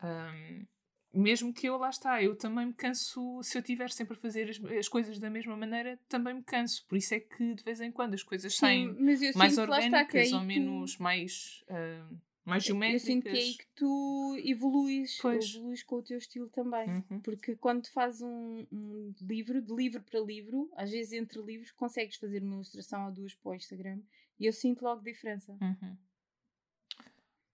Um, 0.01 0.65
mesmo 1.13 1.53
que 1.53 1.67
eu 1.67 1.77
lá 1.77 1.89
está, 1.89 2.23
eu 2.23 2.35
também 2.35 2.67
me 2.67 2.73
canso, 2.73 3.41
se 3.43 3.57
eu 3.57 3.59
estiver 3.59 3.89
sempre 3.91 4.15
a 4.15 4.19
fazer 4.19 4.49
as, 4.49 4.63
as, 4.71 4.87
coisas 4.87 5.19
da 5.19 5.29
mesma 5.29 5.57
maneira, 5.57 5.99
também 6.07 6.33
me 6.33 6.43
canso. 6.43 6.85
Por 6.87 6.97
isso 6.97 7.13
é 7.13 7.19
que 7.19 7.55
de 7.55 7.63
vez 7.63 7.81
em 7.81 7.91
quando 7.91 8.13
as 8.13 8.23
coisas 8.23 8.53
Sim, 8.53 8.59
saem 8.59 9.33
mais 9.35 9.57
orgânicas 9.57 10.31
ou 10.31 10.41
menos 10.41 10.97
mais. 10.97 11.65
Uh, 11.69 12.26
mais 12.47 12.63
geométricas. 12.63 13.07
Eu 13.07 13.13
sinto 13.13 13.23
que 13.23 13.29
é 13.29 13.33
aí 13.33 13.53
que 13.55 13.67
tu 13.75 14.41
evoluís, 14.43 15.19
evoluís 15.23 15.83
com 15.83 15.97
o 15.97 16.01
teu 16.01 16.17
estilo 16.17 16.49
também. 16.49 16.89
Uhum. 16.89 17.19
Porque 17.19 17.55
quando 17.57 17.85
fazes 17.87 18.21
um, 18.21 18.65
um, 18.71 19.13
livro, 19.21 19.61
de 19.61 19.73
livro 19.73 20.01
para 20.01 20.19
livro, 20.19 20.71
às 20.75 20.89
vezes 20.89 21.13
entre 21.13 21.39
livros, 21.41 21.71
consegues 21.71 22.15
fazer 22.15 22.41
uma 22.41 22.55
ilustração 22.55 23.05
ou 23.05 23.11
duas 23.11 23.35
para 23.35 23.51
o 23.51 23.55
Instagram 23.55 24.01
e 24.39 24.45
eu 24.45 24.53
sinto 24.53 24.83
logo 24.83 25.03
diferença. 25.03 25.55
Uhum. 25.61 25.97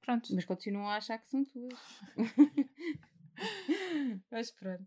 Pronto. 0.01 0.35
Mas 0.35 0.45
continuo 0.45 0.83
a 0.83 0.97
achar 0.97 1.17
que 1.17 1.27
são 1.27 1.43
tuas. 1.43 1.79
Mas 4.29 4.51
pronto. 4.51 4.85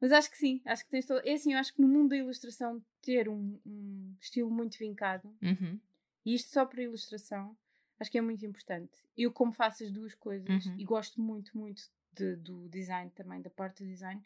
Mas 0.00 0.12
acho 0.12 0.30
que 0.30 0.38
sim, 0.38 0.60
acho 0.64 0.84
que 0.84 0.90
tens 0.90 1.06
todo. 1.06 1.20
É 1.24 1.32
assim, 1.32 1.52
eu 1.52 1.58
acho 1.58 1.74
que 1.74 1.80
no 1.80 1.88
mundo 1.88 2.10
da 2.10 2.16
ilustração 2.16 2.82
ter 3.02 3.28
um, 3.28 3.60
um 3.66 4.14
estilo 4.20 4.50
muito 4.50 4.78
vincado, 4.78 5.28
uhum. 5.42 5.78
e 6.24 6.34
isto 6.34 6.50
só 6.50 6.64
para 6.64 6.82
ilustração, 6.82 7.56
Acho 8.00 8.10
que 8.10 8.18
é 8.18 8.20
muito 8.20 8.44
importante. 8.46 8.92
Eu, 9.16 9.32
como 9.32 9.52
faço 9.52 9.84
as 9.84 9.90
duas 9.90 10.14
coisas 10.14 10.66
uhum. 10.66 10.74
e 10.78 10.84
gosto 10.84 11.20
muito, 11.20 11.56
muito 11.56 11.82
de, 12.12 12.36
do 12.36 12.68
design 12.68 13.10
também, 13.10 13.42
da 13.42 13.50
parte 13.50 13.82
do 13.82 13.88
design, 13.88 14.22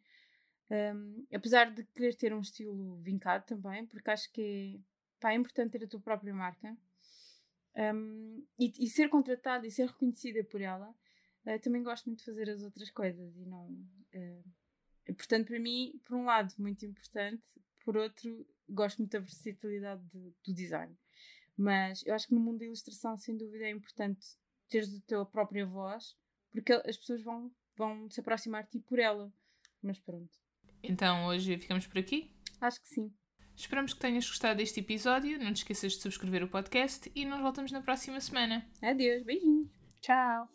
um, 0.70 1.26
apesar 1.32 1.70
de 1.70 1.84
querer 1.84 2.14
ter 2.14 2.32
um 2.32 2.40
estilo 2.40 2.96
vincado 2.96 3.44
também, 3.44 3.86
porque 3.86 4.10
acho 4.10 4.30
que 4.32 4.76
é, 4.76 4.80
pá, 5.20 5.32
é 5.32 5.34
importante 5.34 5.72
ter 5.78 5.84
a 5.84 5.88
tua 5.88 6.00
própria 6.00 6.34
marca 6.34 6.76
um, 7.94 8.44
e, 8.58 8.72
e, 8.78 8.88
ser 8.88 9.08
contratada 9.08 9.66
e 9.66 9.70
ser 9.70 9.86
reconhecida 9.86 10.44
por 10.44 10.60
ela, 10.60 10.88
uh, 11.46 11.58
também 11.60 11.82
gosto 11.82 12.06
muito 12.06 12.20
de 12.20 12.24
fazer 12.24 12.50
as 12.50 12.62
outras 12.62 12.90
coisas 12.90 13.36
e 13.36 13.44
não. 13.46 13.66
Uh, 14.14 15.14
portanto, 15.14 15.46
para 15.46 15.58
mim, 15.58 16.00
por 16.04 16.16
um 16.16 16.24
lado, 16.24 16.54
muito 16.58 16.84
importante, 16.86 17.44
por 17.84 17.96
outro, 17.96 18.46
gosto 18.68 18.98
muito 18.98 19.12
da 19.12 19.20
versatilidade 19.20 20.02
de, 20.06 20.34
do 20.44 20.54
design. 20.54 20.96
Mas 21.62 22.04
eu 22.04 22.14
acho 22.14 22.26
que 22.26 22.34
no 22.34 22.40
mundo 22.40 22.58
da 22.58 22.64
ilustração, 22.64 23.16
sem 23.16 23.36
dúvida, 23.36 23.64
é 23.64 23.70
importante 23.70 24.26
teres 24.68 24.92
a 24.96 25.00
tua 25.06 25.24
própria 25.24 25.64
voz, 25.64 26.16
porque 26.50 26.72
as 26.72 26.96
pessoas 26.96 27.22
vão, 27.22 27.52
vão 27.76 28.10
se 28.10 28.18
aproximar 28.20 28.64
de 28.64 28.70
ti 28.70 28.80
por 28.80 28.98
ela. 28.98 29.32
Mas 29.80 30.00
pronto. 30.00 30.32
Então 30.82 31.26
hoje 31.26 31.56
ficamos 31.58 31.86
por 31.86 31.98
aqui? 31.98 32.34
Acho 32.60 32.80
que 32.80 32.88
sim. 32.88 33.12
Esperamos 33.54 33.94
que 33.94 34.00
tenhas 34.00 34.26
gostado 34.26 34.56
deste 34.56 34.80
episódio. 34.80 35.38
Não 35.38 35.52
te 35.52 35.58
esqueças 35.58 35.92
de 35.92 36.00
subscrever 36.00 36.42
o 36.42 36.48
podcast 36.48 37.12
e 37.14 37.24
nós 37.24 37.40
voltamos 37.40 37.70
na 37.70 37.80
próxima 37.80 38.20
semana. 38.20 38.66
Adeus, 38.82 39.22
beijinhos. 39.22 39.68
Tchau. 40.00 40.48